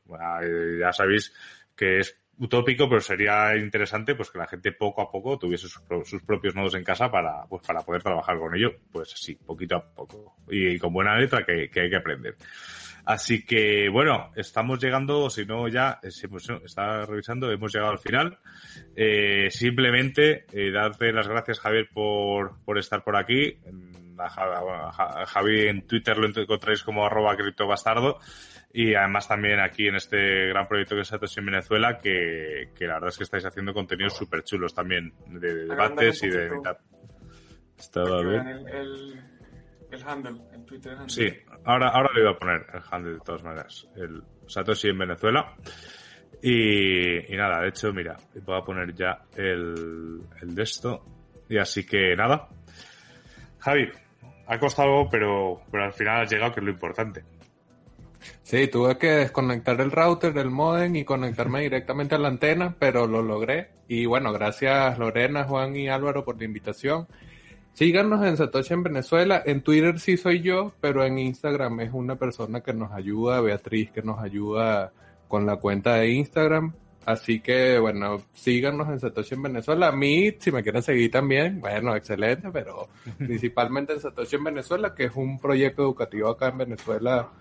ya 0.79 0.93
sabéis 0.93 1.33
que 1.75 2.01
es 2.01 2.21
utópico, 2.39 2.87
pero 2.87 3.01
sería 3.01 3.57
interesante 3.57 4.15
pues 4.15 4.31
que 4.31 4.39
la 4.39 4.47
gente 4.47 4.73
poco 4.73 5.01
a 5.01 5.11
poco 5.11 5.39
tuviese 5.39 5.69
sus, 5.69 6.23
propios 6.23 6.55
nodos 6.55 6.75
en 6.75 6.85
casa 6.85 7.11
para, 7.11 7.47
pues, 7.49 7.67
para 7.67 7.81
poder 7.81 8.03
trabajar 8.03 8.39
con 8.39 8.55
ello. 8.55 8.73
Pues 8.93 9.09
sí, 9.09 9.37
poquito 9.37 9.77
a 9.77 9.95
poco. 9.95 10.37
Y, 10.51 10.79
con 10.79 10.93
buena 10.93 11.17
letra 11.17 11.47
que, 11.47 11.71
que 11.71 11.81
hay 11.81 11.89
que 11.89 11.97
aprender. 11.97 12.37
Así 13.05 13.45
que, 13.45 13.89
bueno, 13.91 14.31
estamos 14.35 14.83
llegando, 14.83 15.29
si 15.29 15.45
no 15.45 15.69
ya, 15.69 15.99
eh, 16.03 16.11
si 16.11 16.27
pues, 16.27 16.49
está 16.65 17.05
revisando, 17.05 17.51
hemos 17.51 17.73
llegado 17.73 17.93
al 17.93 17.99
final. 17.99 18.39
Eh, 18.97 19.49
simplemente, 19.51 20.47
eh, 20.53 20.71
darte 20.71 21.13
las 21.13 21.29
gracias, 21.29 21.61
Javier, 21.61 21.89
por, 21.93 22.63
por 22.65 22.79
estar 22.79 23.05
por 23.05 23.17
aquí. 23.17 23.59
A, 24.17 25.27
Javi 25.27 25.67
en 25.67 25.87
Twitter 25.87 26.17
lo 26.17 26.29
encontráis 26.29 26.83
como 26.83 27.05
arroba 27.05 27.37
criptobastardo. 27.37 28.21
Y 28.73 28.95
además 28.95 29.29
también 29.29 29.61
aquí 29.61 29.87
en 29.87 29.97
este 29.97 30.49
gran 30.49 30.67
proyecto 30.67 30.97
que 30.97 31.03
es 31.03 31.09
Satoshi 31.09 31.41
en 31.41 31.47
Venezuela, 31.47 31.99
que, 31.99 32.71
que 32.75 32.87
la 32.87 32.95
verdad 32.95 33.11
es 33.11 33.19
que 33.19 33.25
estáis 33.25 33.45
haciendo 33.45 33.73
contenidos 33.73 34.17
súper 34.17 34.43
chulos 34.43 34.75
también, 34.75 35.13
de, 35.29 35.67
debates 35.67 36.23
y 36.23 36.29
de... 36.29 36.51
Estaba 37.79 38.23
bien. 38.23 38.47
El, 38.47 38.69
el, 38.69 39.34
handle, 40.03 40.41
el 40.53 40.65
Twitter 40.65 40.93
handle. 40.93 41.09
Sí, 41.09 41.27
ahora, 41.65 41.89
ahora 41.89 42.11
le 42.15 42.23
voy 42.23 42.33
a 42.33 42.39
poner 42.39 42.67
el 42.73 42.83
handle 42.91 43.13
de 43.15 43.21
todas 43.21 43.43
maneras. 43.43 43.89
El 43.97 44.23
Satoshi 44.47 44.89
en 44.89 44.99
Venezuela. 44.99 45.55
Y, 46.43 47.33
y 47.33 47.37
nada, 47.37 47.63
de 47.63 47.69
hecho, 47.69 47.93
mira, 47.93 48.17
voy 48.45 48.59
a 48.59 48.65
poner 48.65 48.95
ya 48.95 49.23
el, 49.37 50.23
el 50.41 50.55
de 50.55 50.63
esto. 50.63 51.05
Y 51.49 51.59
así 51.59 51.87
que 51.87 52.15
nada. 52.17 52.49
Javi, 53.59 53.89
ha 54.47 54.59
costado, 54.59 55.09
pero, 55.11 55.63
pero 55.71 55.85
al 55.85 55.93
final 55.93 56.23
has 56.23 56.31
llegado, 56.31 56.53
que 56.53 56.61
es 56.61 56.67
lo 56.67 56.73
importante. 56.73 57.25
Sí, 58.43 58.69
tuve 58.69 58.99
que 58.99 59.09
desconectar 59.09 59.81
el 59.81 59.91
router 59.91 60.33
del 60.33 60.51
modem 60.51 60.97
y 60.97 61.05
conectarme 61.05 61.61
directamente 61.61 62.15
a 62.15 62.19
la 62.19 62.29
antena, 62.29 62.75
pero 62.79 63.07
lo 63.07 63.23
logré. 63.23 63.71
Y 63.89 64.07
bueno, 64.07 64.33
gracias 64.33 64.99
Lorena, 64.99 65.45
Juan 65.45 65.77
y 65.77 65.89
Álvaro 65.89 66.25
por 66.25 66.39
la 66.39 66.45
invitación. 66.45 67.07
Síganos 67.75 68.25
en 68.25 68.37
Satoshi 68.37 68.73
en 68.73 68.85
Venezuela. 68.85 69.43
En 69.45 69.61
Twitter 69.61 69.99
sí 69.99 70.17
soy 70.17 70.43
yo, 70.43 70.73
pero 70.81 71.05
en 71.05 71.19
Instagram 71.19 71.81
es 71.81 71.93
una 71.93 72.15
persona 72.15 72.61
que 72.61 72.73
nos 72.73 72.93
ayuda, 72.93 73.41
Beatriz, 73.41 73.91
que 73.91 74.01
nos 74.01 74.21
ayuda 74.21 74.93
con 75.27 75.45
la 75.45 75.57
cuenta 75.57 75.97
de 75.97 76.11
Instagram. 76.11 76.73
Así 77.05 77.41
que, 77.41 77.81
bueno, 77.81 78.23
síganos 78.33 78.89
en 78.89 79.01
Satoshi 79.01 79.35
en 79.35 79.43
Venezuela. 79.43 79.89
A 79.89 79.93
mí, 79.93 80.37
si 80.39 80.53
me 80.53 80.63
quieren 80.63 80.83
seguir 80.85 81.11
también, 81.11 81.61
bueno, 81.61 81.97
excelente, 81.97 82.49
pero 82.53 82.89
principalmente 83.19 83.93
en 83.93 84.01
Satoshi 84.01 84.37
en 84.37 84.45
Venezuela, 84.45 84.95
que 84.95 85.07
es 85.07 85.17
un 85.17 85.41
proyecto 85.41 85.83
educativo 85.83 86.29
acá 86.29 86.51
en 86.51 86.59
Venezuela 86.59 87.33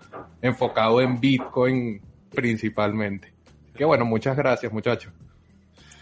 enfocado 0.42 1.00
en 1.00 1.20
Bitcoin 1.20 2.02
principalmente. 2.30 3.32
Que 3.72 3.84
bueno, 3.84 4.04
muchas 4.04 4.36
gracias, 4.36 4.72
muchachos. 4.72 5.12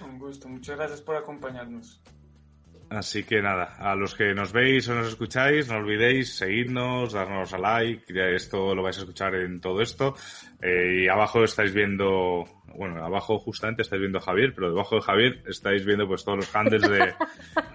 Un 0.03 0.19
gusto, 0.19 0.49
muchas 0.49 0.79
gracias 0.79 1.03
por 1.03 1.17
acompañarnos. 1.17 2.01
Así 2.93 3.25
que 3.25 3.41
nada, 3.41 3.77
a 3.79 3.95
los 3.97 4.15
que 4.15 4.35
nos 4.35 4.53
veis 4.53 4.87
o 4.89 4.95
nos 4.95 5.09
escucháis, 5.09 5.67
no 5.69 5.81
olvidéis 5.81 6.37
seguirnos, 6.37 7.15
darnos 7.15 7.55
a 7.55 7.59
like, 7.59 8.13
esto 8.37 8.75
lo 8.75 8.83
vais 8.83 8.99
a 8.99 9.01
escuchar 9.01 9.35
en 9.35 9.63
todo 9.63 9.81
esto. 9.81 10.15
Eh, 10.61 11.05
y 11.05 11.09
abajo 11.09 11.43
estáis 11.43 11.73
viendo 11.73 12.45
bueno, 12.77 13.05
abajo 13.05 13.39
justamente 13.39 13.83
estáis 13.83 14.01
viendo 14.01 14.19
a 14.19 14.23
Javier, 14.23 14.53
pero 14.55 14.71
debajo 14.71 14.97
de 14.97 15.03
Javier 15.03 15.43
estáis 15.47 15.85
viendo 15.85 16.07
pues 16.07 16.25
todos 16.25 16.39
los 16.39 16.57
handles 16.57 16.83
de, 16.83 17.15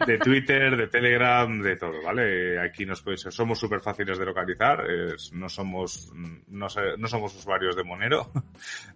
de 0.05 0.17
Twitter, 0.19 0.75
de 0.75 0.87
Telegram, 0.87 1.61
de 1.61 1.75
todo, 1.75 2.01
¿vale? 2.03 2.59
Aquí 2.59 2.85
nos 2.85 3.01
podéis, 3.01 3.21
somos 3.29 3.59
súper 3.59 3.81
fáciles 3.81 4.17
de 4.17 4.25
localizar, 4.25 4.83
no 5.33 5.49
somos, 5.49 6.11
no, 6.13 6.67
no, 6.97 7.07
somos 7.07 7.35
usuarios 7.35 7.75
de 7.75 7.83
Monero, 7.83 8.31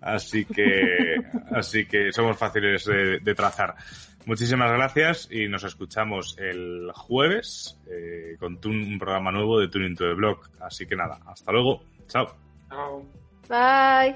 así 0.01 0.45
que, 0.45 1.17
así 1.51 1.85
que 1.85 2.11
somos 2.11 2.37
fáciles 2.37 2.85
de, 2.85 3.19
de 3.19 3.35
trazar. 3.35 3.75
Muchísimas 4.25 4.71
gracias 4.71 5.27
y 5.31 5.47
nos 5.47 5.63
escuchamos 5.63 6.37
el 6.37 6.91
jueves 6.93 7.79
eh, 7.89 8.35
con 8.39 8.59
un 8.65 8.99
programa 8.99 9.31
nuevo 9.31 9.59
de 9.59 9.67
Tuning 9.67 9.95
to 9.95 10.09
the 10.09 10.13
Blog. 10.13 10.41
Así 10.59 10.85
que 10.85 10.95
nada, 10.95 11.19
hasta 11.25 11.51
luego. 11.51 11.83
Chao. 12.07 12.27
Chao. 12.69 13.05
Bye. 13.49 14.15